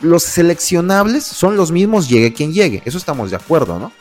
los 0.00 0.22
seleccionables 0.22 1.24
son 1.24 1.56
los 1.56 1.70
mismos, 1.72 2.08
llegue 2.08 2.32
quien 2.32 2.52
llegue. 2.52 2.82
Eso 2.84 2.98
estamos 2.98 3.30
de 3.30 3.36
acuerdo, 3.36 3.78
¿no? 3.78 3.92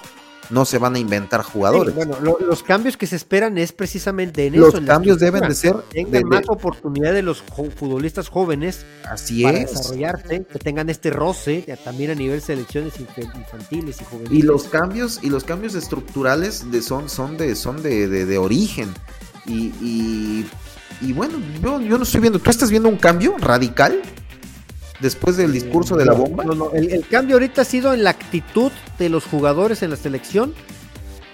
No 0.54 0.66
se 0.66 0.78
van 0.78 0.95
a 0.95 0.99
inventar 0.99 1.41
jugadores. 1.41 1.95
bueno, 1.95 2.16
los 2.39 2.62
cambios 2.62 2.95
que 2.95 3.08
se 3.08 3.16
esperan 3.16 3.58
es 3.58 3.72
precisamente 3.72 4.45
en 4.45 4.60
los 4.60 4.70
eso. 4.70 4.78
Los 4.78 4.88
cambios 4.88 5.20
deben 5.20 5.47
de 5.47 5.56
ser. 5.56 5.76
Tengan 5.89 6.24
más 6.26 6.43
oportunidad 6.47 7.12
de 7.12 7.24
los 7.24 7.41
futbolistas 7.41 8.30
jóvenes. 8.30 8.86
Así 9.10 9.43
para 9.43 9.58
es. 9.58 9.72
desarrollarse, 9.72 10.45
que 10.45 10.60
tengan 10.60 10.89
este 10.89 11.10
roce 11.10 11.66
también 11.84 12.12
a 12.12 12.16
nivel 12.16 12.41
selecciones 12.41 12.93
infantiles 12.99 13.99
y 14.01 14.06
juveniles. 14.06 14.39
Y 14.39 14.41
los 14.43 14.66
cambios, 14.66 15.20
y 15.24 15.30
los 15.30 15.43
cambios 15.43 15.74
estructurales 15.74 16.72
de, 16.72 16.82
son, 16.82 17.10
son 17.10 17.36
de, 17.36 17.56
son 17.56 17.82
de, 17.82 18.08
de, 18.08 18.38
origen. 18.38 18.93
Y, 19.45 20.45
y, 21.01 21.14
bueno, 21.14 21.39
yo, 21.62 21.82
yo 21.82 21.97
no 21.97 22.04
estoy 22.04 22.22
viendo. 22.22 22.39
¿Tú 22.39 22.49
estás 22.49 22.70
viendo 22.70 22.89
un 22.89 22.97
cambio 22.97 23.36
radical? 23.39 24.01
Después 25.04 25.38
del 25.38 25.51
discurso 25.51 25.95
de 25.95 26.06
la 26.06 26.14
bomba. 26.14 26.43
el, 26.74 27.06
cambio 27.08 27.36
ahorita 27.36 27.62
ha 27.62 27.66
sido 27.66 27.93
en 27.93 28.04
la 28.04 28.10
actitud 28.10 28.72
de 28.97 29.10
los 29.10 29.26
jugadores 29.26 29.84
en 29.84 29.91
la 29.91 29.97
selección. 29.97 30.56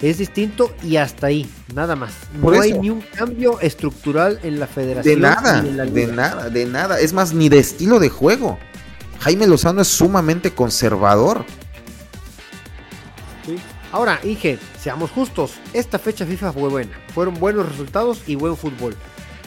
Es 0.02 0.18
distinto 0.18 0.74
y 0.82 0.96
hasta 0.96 1.28
ahí, 1.28 1.50
nada 1.74 1.96
más. 1.96 2.14
no 2.42 2.60
hay 2.60 2.74
ni 2.74 2.90
un 2.90 3.02
cambio 3.02 3.60
estructural 3.60 4.40
en 4.44 4.60
la 4.60 4.66
federación. 4.66 5.16
De 5.16 5.22
nada, 5.22 5.62
de 5.62 6.08
nada, 6.08 6.50
de 6.50 6.66
nada. 6.66 7.00
Es 7.00 7.14
más, 7.14 7.34
ni 7.34 7.50
de 7.50 7.60
estilo 7.60 8.00
de 8.00 8.10
juego. 8.10 8.58
Jaime 9.20 9.46
Lozano 9.46 9.82
es 9.82 9.90
sumamente 9.90 10.52
conservador. 10.52 11.46
Ahora, 13.92 14.20
Inge, 14.24 14.58
seamos 14.80 15.12
justos, 15.12 15.54
esta 15.74 16.00
fecha 16.00 16.26
FIFA 16.26 16.54
fue 16.54 16.70
buena. 16.70 16.92
Fueron 17.14 17.34
buenos 17.34 17.68
resultados 17.68 18.22
y 18.26 18.36
buen 18.36 18.56
fútbol. 18.56 18.96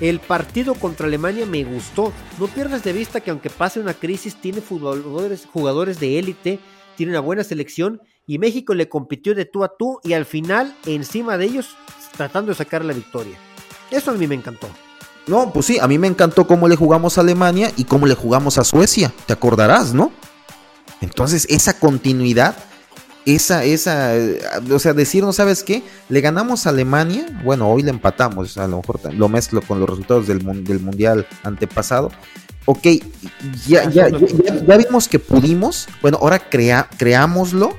El 0.02 0.18
partido 0.18 0.74
contra 0.74 1.06
Alemania 1.06 1.46
me 1.46 1.62
gustó. 1.62 2.12
No 2.40 2.48
pierdas 2.48 2.82
de 2.82 2.92
vista 2.92 3.20
que 3.20 3.30
aunque 3.30 3.50
pase 3.50 3.78
una 3.78 3.94
crisis, 3.94 4.34
tiene 4.34 4.60
jugadores, 4.60 5.46
jugadores 5.46 6.00
de 6.00 6.18
élite, 6.18 6.58
tiene 6.96 7.12
una 7.12 7.20
buena 7.20 7.44
selección 7.44 8.02
y 8.26 8.40
México 8.40 8.74
le 8.74 8.88
compitió 8.88 9.32
de 9.36 9.44
tú 9.44 9.62
a 9.62 9.76
tú 9.76 10.00
y 10.02 10.14
al 10.14 10.26
final 10.26 10.76
encima 10.86 11.38
de 11.38 11.44
ellos 11.44 11.76
tratando 12.16 12.50
de 12.50 12.56
sacar 12.56 12.84
la 12.84 12.94
victoria. 12.94 13.38
Eso 13.92 14.10
a 14.10 14.14
mí 14.14 14.26
me 14.26 14.34
encantó. 14.34 14.68
No, 15.28 15.52
pues 15.52 15.66
sí, 15.66 15.78
a 15.78 15.86
mí 15.86 15.98
me 15.98 16.08
encantó 16.08 16.48
cómo 16.48 16.66
le 16.66 16.74
jugamos 16.74 17.16
a 17.16 17.20
Alemania 17.20 17.70
y 17.76 17.84
cómo 17.84 18.08
le 18.08 18.16
jugamos 18.16 18.58
a 18.58 18.64
Suecia, 18.64 19.12
te 19.26 19.32
acordarás, 19.32 19.94
¿no? 19.94 20.10
Entonces, 21.00 21.46
esa 21.48 21.78
continuidad, 21.78 22.56
esa, 23.26 23.64
esa, 23.64 24.12
o 24.70 24.78
sea, 24.78 24.92
decir, 24.94 25.22
¿no 25.22 25.32
sabes 25.32 25.62
qué? 25.62 25.82
Le 26.08 26.20
ganamos 26.20 26.66
a 26.66 26.70
Alemania, 26.70 27.26
bueno, 27.44 27.68
hoy 27.70 27.82
le 27.82 27.90
empatamos, 27.90 28.58
a 28.58 28.66
lo 28.66 28.78
mejor 28.78 29.00
lo 29.14 29.28
mezclo 29.28 29.62
con 29.62 29.80
los 29.80 29.88
resultados 29.88 30.26
del, 30.26 30.64
del 30.64 30.80
Mundial 30.80 31.26
antepasado. 31.42 32.10
Ok, 32.64 32.86
ya, 33.66 33.88
ya, 33.90 34.08
ya, 34.08 34.76
vimos 34.76 35.08
que 35.08 35.18
pudimos, 35.18 35.88
bueno, 36.00 36.18
ahora 36.20 36.38
crea, 36.38 36.88
creámoslo 36.96 37.76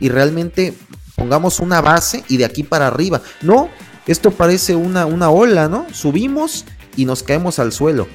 y 0.00 0.10
realmente 0.10 0.74
pongamos 1.16 1.60
una 1.60 1.80
base 1.80 2.24
y 2.28 2.36
de 2.36 2.44
aquí 2.44 2.62
para 2.62 2.88
arriba. 2.88 3.22
No, 3.40 3.70
esto 4.06 4.30
parece 4.30 4.76
una, 4.76 5.06
una 5.06 5.30
ola, 5.30 5.68
¿no? 5.68 5.86
Subimos 5.92 6.66
y 6.96 7.06
nos 7.06 7.22
caemos 7.22 7.58
al 7.58 7.72
suelo. 7.72 8.06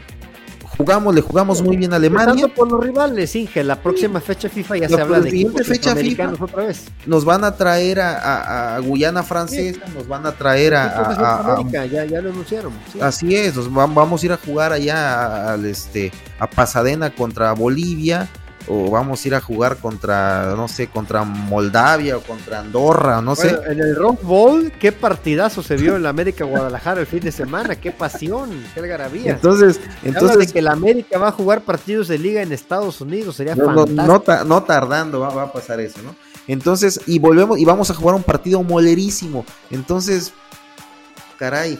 Jugamos, 0.83 1.15
le 1.15 1.21
jugamos 1.21 1.61
muy 1.61 1.77
bien 1.77 1.93
a 1.93 1.95
Alemania. 1.95 2.47
por 2.49 2.69
los 2.69 2.83
rivales, 2.83 3.33
Inge, 3.37 3.63
la 3.63 3.81
próxima 3.81 4.19
fecha 4.19 4.49
FIFA 4.49 4.77
ya 4.77 4.89
se 4.89 4.99
habla 5.01 5.21
de 5.21 5.29
equipos 5.29 5.65
fecha 5.65 5.95
FIFA 5.95 6.33
otra 6.37 6.65
vez. 6.65 6.87
Nos 7.05 7.23
van 7.23 7.45
a 7.45 7.55
traer 7.55 8.01
a, 8.01 8.77
Guyana 8.83 9.23
Francesa, 9.23 9.79
nos 9.95 10.05
van 10.07 10.25
a 10.25 10.33
traer 10.33 10.75
a, 10.75 11.53
América, 11.53 11.85
ya, 11.85 12.03
ya, 12.03 12.21
lo 12.21 12.31
anunciaron. 12.31 12.73
Así 12.99 13.33
es, 13.33 13.55
nos 13.55 13.73
vamos 13.73 14.21
a 14.21 14.25
ir 14.25 14.31
a 14.33 14.37
jugar 14.37 14.73
allá 14.73 15.53
al 15.53 15.65
este 15.65 16.11
a 16.37 16.49
Pasadena 16.49 17.15
contra 17.15 17.53
Bolivia 17.53 18.27
o 18.67 18.89
vamos 18.89 19.23
a 19.23 19.27
ir 19.27 19.35
a 19.35 19.41
jugar 19.41 19.77
contra, 19.77 20.53
no 20.55 20.67
sé, 20.67 20.87
contra 20.87 21.23
Moldavia 21.23 22.17
o 22.17 22.21
contra 22.21 22.59
Andorra, 22.59 23.21
no 23.21 23.35
sé. 23.35 23.57
En 23.67 23.79
el 23.79 23.95
Rock 23.95 24.23
Bowl, 24.23 24.71
qué 24.79 24.91
partidazo 24.91 25.61
se 25.61 25.75
vio 25.75 25.95
en 25.95 26.03
la 26.03 26.09
América 26.09 26.45
Guadalajara 26.45 27.01
el 27.01 27.07
fin 27.07 27.19
de 27.19 27.31
semana, 27.31 27.75
qué 27.75 27.91
pasión, 27.91 28.51
qué 28.73 28.79
algarabía. 28.79 29.31
Entonces, 29.31 29.79
entonces 30.03 30.37
de 30.37 30.47
que 30.47 30.61
la 30.61 30.71
América 30.71 31.17
va 31.17 31.29
a 31.29 31.31
jugar 31.31 31.61
partidos 31.61 32.07
de 32.07 32.17
liga 32.17 32.41
en 32.41 32.51
Estados 32.51 33.01
Unidos, 33.01 33.35
sería 33.35 33.55
fantástico. 33.55 34.45
No, 34.45 34.63
tardando 34.63 35.19
va, 35.19 35.29
va, 35.29 35.43
a 35.43 35.51
pasar 35.51 35.79
eso, 35.79 36.01
¿no? 36.01 36.15
Entonces, 36.47 37.01
y 37.05 37.19
volvemos 37.19 37.59
y 37.59 37.65
vamos 37.65 37.89
a 37.89 37.93
jugar 37.93 38.15
un 38.15 38.23
partido 38.23 38.63
molerísimo. 38.63 39.45
Entonces, 39.69 40.33
caray, 41.37 41.79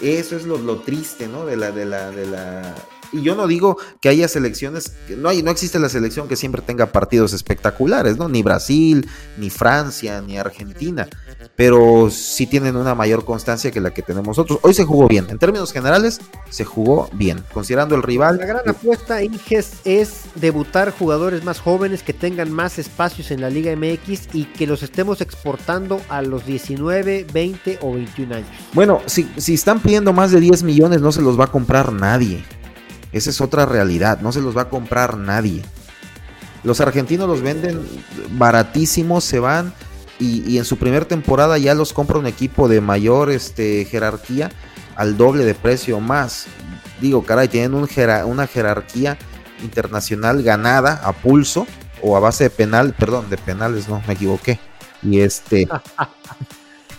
eso 0.00 0.36
es 0.36 0.44
lo, 0.44 0.58
lo 0.58 0.80
triste, 0.80 1.28
¿no? 1.28 1.46
De 1.46 1.56
la, 1.56 1.70
de 1.70 1.84
la, 1.84 2.10
de 2.10 2.26
la 2.26 2.74
y 3.12 3.22
yo 3.22 3.34
no 3.34 3.46
digo 3.46 3.76
que 4.00 4.08
haya 4.08 4.26
selecciones, 4.28 4.92
no, 5.16 5.28
hay, 5.28 5.42
no 5.42 5.50
existe 5.50 5.78
la 5.78 5.88
selección 5.88 6.28
que 6.28 6.36
siempre 6.36 6.62
tenga 6.62 6.86
partidos 6.86 7.32
espectaculares, 7.32 8.16
¿no? 8.16 8.28
Ni 8.28 8.42
Brasil, 8.42 9.08
ni 9.38 9.50
Francia, 9.50 10.22
ni 10.22 10.38
Argentina, 10.38 11.08
pero 11.56 12.08
sí 12.10 12.46
tienen 12.46 12.76
una 12.76 12.94
mayor 12.94 13.24
constancia 13.24 13.70
que 13.70 13.80
la 13.80 13.92
que 13.92 14.02
tenemos 14.02 14.28
nosotros. 14.28 14.58
Hoy 14.62 14.74
se 14.74 14.84
jugó 14.84 15.08
bien, 15.08 15.26
en 15.28 15.38
términos 15.38 15.72
generales 15.72 16.20
se 16.50 16.64
jugó 16.64 17.08
bien, 17.12 17.44
considerando 17.52 17.94
el 17.94 18.02
rival. 18.02 18.38
La 18.38 18.46
gran 18.46 18.68
apuesta, 18.68 19.22
Inges, 19.22 19.72
es 19.84 20.22
debutar 20.34 20.90
jugadores 20.90 21.44
más 21.44 21.60
jóvenes 21.60 22.02
que 22.02 22.14
tengan 22.14 22.50
más 22.50 22.78
espacios 22.78 23.30
en 23.30 23.40
la 23.40 23.50
Liga 23.50 23.74
MX 23.76 24.34
y 24.34 24.44
que 24.44 24.66
los 24.66 24.82
estemos 24.82 25.20
exportando 25.20 26.00
a 26.08 26.22
los 26.22 26.46
19, 26.46 27.26
20 27.32 27.78
o 27.82 27.94
21 27.94 28.34
años. 28.36 28.48
Bueno, 28.72 29.00
si, 29.06 29.28
si 29.36 29.54
están 29.54 29.80
pidiendo 29.80 30.12
más 30.12 30.30
de 30.30 30.40
10 30.40 30.62
millones 30.62 31.00
no 31.00 31.12
se 31.12 31.22
los 31.22 31.38
va 31.38 31.44
a 31.44 31.48
comprar 31.48 31.92
nadie. 31.92 32.42
Esa 33.12 33.30
es 33.30 33.40
otra 33.40 33.66
realidad, 33.66 34.20
no 34.20 34.32
se 34.32 34.40
los 34.40 34.56
va 34.56 34.62
a 34.62 34.68
comprar 34.68 35.16
nadie. 35.16 35.62
Los 36.64 36.80
argentinos 36.80 37.28
los 37.28 37.42
venden 37.42 37.80
baratísimos, 38.30 39.24
se 39.24 39.38
van 39.38 39.74
y, 40.18 40.56
en 40.56 40.64
su 40.64 40.76
primera 40.76 41.04
temporada 41.04 41.58
ya 41.58 41.74
los 41.74 41.92
compra 41.92 42.18
un 42.18 42.26
equipo 42.26 42.68
de 42.68 42.80
mayor 42.80 43.30
este, 43.30 43.84
jerarquía 43.84 44.50
al 44.94 45.16
doble 45.16 45.44
de 45.44 45.54
precio 45.54 45.98
más. 46.00 46.46
Digo, 47.00 47.24
caray, 47.24 47.48
tienen 47.48 47.74
una 47.74 48.46
jerarquía 48.46 49.18
internacional 49.62 50.42
ganada 50.42 51.00
a 51.04 51.12
pulso 51.12 51.66
o 52.00 52.16
a 52.16 52.20
base 52.20 52.44
de 52.44 52.50
penal, 52.50 52.94
perdón, 52.96 53.28
de 53.28 53.36
penales, 53.36 53.88
no, 53.88 54.00
me 54.06 54.14
equivoqué. 54.14 54.60
Y 55.02 55.20
este, 55.20 55.68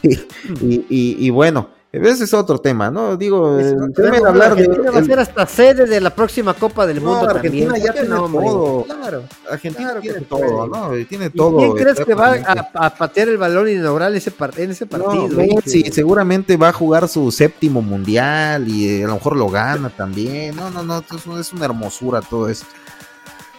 y 0.61 1.29
bueno, 1.29 1.69
ese 1.93 2.23
es 2.23 2.33
otro 2.33 2.57
tema, 2.57 2.89
¿no? 2.89 3.15
Digo, 3.15 3.59
el 3.59 3.93
tema 3.93 4.19
de 4.19 4.27
hablar 4.27 4.55
de. 4.55 4.67
va 4.67 4.97
a 4.97 5.03
ser 5.03 5.19
hasta 5.19 5.45
sede 5.45 5.85
de 5.85 6.01
la 6.01 6.09
próxima 6.09 6.55
Copa 6.55 6.87
del 6.87 6.99
Mundo. 6.99 7.29
Argentina 7.29 7.77
ya 7.77 7.93
tiene 7.93 8.07
todo. 8.07 8.83
Claro. 8.85 9.23
Argentina 9.47 9.99
tiene 10.01 10.21
todo, 10.21 10.67
¿no? 10.67 10.89
Tiene 11.07 11.29
todo. 11.29 11.57
¿Quién 11.59 11.73
crees 11.73 12.03
que 12.03 12.15
va 12.15 12.33
a, 12.73 12.89
patear 12.95 13.29
el 13.29 13.37
balón 13.37 13.69
inaugural 13.69 14.15
ese 14.15 14.33
en 14.57 14.71
ese 14.71 14.87
partido? 14.87 15.29
sí, 15.65 15.83
seguramente 15.91 16.57
va 16.57 16.69
a 16.69 16.73
jugar 16.73 17.07
su 17.07 17.31
séptimo 17.31 17.83
mundial 17.83 18.67
y 18.67 18.89
eh, 18.89 19.03
a 19.03 19.07
lo 19.07 19.13
mejor 19.13 19.35
lo 19.35 19.49
gana 19.49 19.89
también. 19.89 20.55
No, 20.55 20.71
no, 20.71 20.81
no, 20.81 21.03
es 21.39 21.53
una 21.53 21.65
hermosura 21.65 22.21
todo 22.21 22.49
esto. 22.49 22.65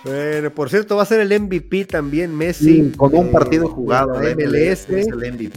Bueno, 0.04 0.50
por 0.50 0.68
cierto, 0.68 0.96
va 0.96 1.02
a 1.02 1.06
ser 1.06 1.20
el 1.20 1.40
MVP 1.40 1.86
también 1.86 2.36
Messi. 2.36 2.92
con 2.96 3.14
un 3.14 3.32
partido 3.32 3.68
jugado. 3.68 4.14
MLS, 4.14 4.86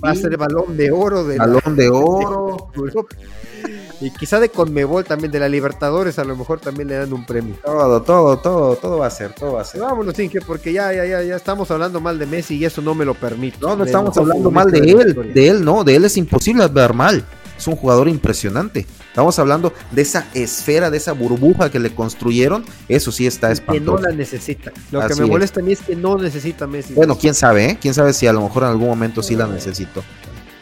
Va 0.03 0.11
a 0.11 0.15
ser 0.15 0.31
el 0.31 0.37
balón 0.37 0.77
de 0.77 0.89
oro. 0.89 1.25
De 1.25 1.37
balón 1.37 1.75
de 1.75 1.89
oro. 1.89 2.69
y 4.01 4.09
quizá 4.11 4.39
de 4.39 4.47
Conmebol 4.47 5.03
también, 5.03 5.31
de 5.31 5.39
la 5.39 5.49
Libertadores, 5.49 6.17
a 6.17 6.23
lo 6.23 6.37
mejor 6.37 6.61
también 6.61 6.87
le 6.87 6.95
dan 6.95 7.11
un 7.11 7.25
premio. 7.25 7.55
Todo, 7.63 8.01
todo, 8.01 8.37
todo, 8.37 8.75
todo 8.77 8.97
va 8.99 9.07
a 9.07 9.11
ser, 9.11 9.33
todo 9.33 9.53
va 9.53 9.61
a 9.61 9.65
ser. 9.65 9.81
Vámonos, 9.81 10.17
Inge, 10.17 10.39
porque 10.39 10.71
ya, 10.71 10.93
ya, 10.93 11.05
ya, 11.05 11.21
ya 11.23 11.35
estamos 11.35 11.69
hablando 11.69 11.99
mal 11.99 12.17
de 12.17 12.25
Messi 12.25 12.55
y 12.55 12.63
eso 12.63 12.81
no 12.81 12.95
me 12.95 13.03
lo 13.03 13.15
permite. 13.15 13.57
No, 13.59 13.75
no 13.75 13.83
estamos 13.83 14.17
hablando 14.17 14.49
mal 14.49 14.71
de 14.71 14.79
él, 14.79 15.33
de 15.33 15.47
él 15.49 15.65
no, 15.65 15.83
de 15.83 15.95
él 15.97 16.05
es 16.05 16.15
imposible 16.15 16.67
ver 16.67 16.93
mal 16.93 17.25
es 17.57 17.67
un 17.67 17.75
jugador 17.75 18.07
impresionante. 18.07 18.85
Estamos 19.07 19.37
hablando 19.39 19.73
de 19.91 20.01
esa 20.01 20.27
esfera, 20.33 20.91
de 20.91 20.97
esa 20.97 21.13
burbuja 21.13 21.71
que 21.71 21.79
le 21.79 21.93
construyeron. 21.93 22.63
Eso 22.87 23.11
sí 23.11 23.25
está 23.25 23.51
espantoso. 23.51 23.97
Que 23.97 24.03
no 24.03 24.09
la 24.09 24.15
necesita. 24.15 24.71
Lo 24.91 25.07
que 25.07 25.15
me 25.15 25.25
molesta 25.25 25.59
a 25.59 25.63
mí 25.63 25.71
es 25.71 25.81
que 25.81 25.95
no 25.95 26.17
necesita 26.17 26.67
Messi. 26.67 26.93
Bueno, 26.93 27.17
quién 27.17 27.33
sabe, 27.33 27.71
¿eh? 27.71 27.77
Quién 27.81 27.93
sabe 27.93 28.13
si 28.13 28.27
a 28.27 28.33
lo 28.33 28.41
mejor 28.41 28.63
en 28.63 28.69
algún 28.69 28.87
momento 28.87 29.23
sí 29.23 29.35
la 29.35 29.47
necesito. 29.47 30.03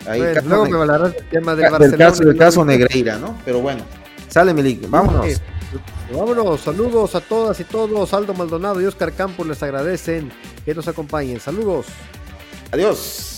Ahí, 0.08 0.22
luego 0.46 0.66
me 0.68 0.78
hablarás 0.78 1.14
del 1.14 1.26
tema 1.26 1.56
del 1.56 1.72
Barcelona. 1.72 1.98
Caso, 1.98 2.24
del 2.24 2.38
caso 2.38 2.64
Negreira, 2.66 3.18
¿no? 3.18 3.38
Pero 3.44 3.60
bueno, 3.60 3.84
sale 4.30 4.54
Milik, 4.54 4.90
vámonos. 4.90 5.42
vámonos, 6.14 6.62
saludos 6.62 7.16
a 7.16 7.22
todas 7.22 7.60
y 7.60 7.64
todos. 7.64 8.14
Aldo 8.14 8.34
Maldonado 8.34 8.80
y 8.80 8.86
Oscar 8.86 9.12
Campos 9.14 9.48
les 9.48 9.62
agradecen 9.64 10.32
que 10.64 10.76
nos 10.76 10.88
acompañen. 10.88 11.40
Saludos. 11.40 11.88
Adiós. 12.72 13.35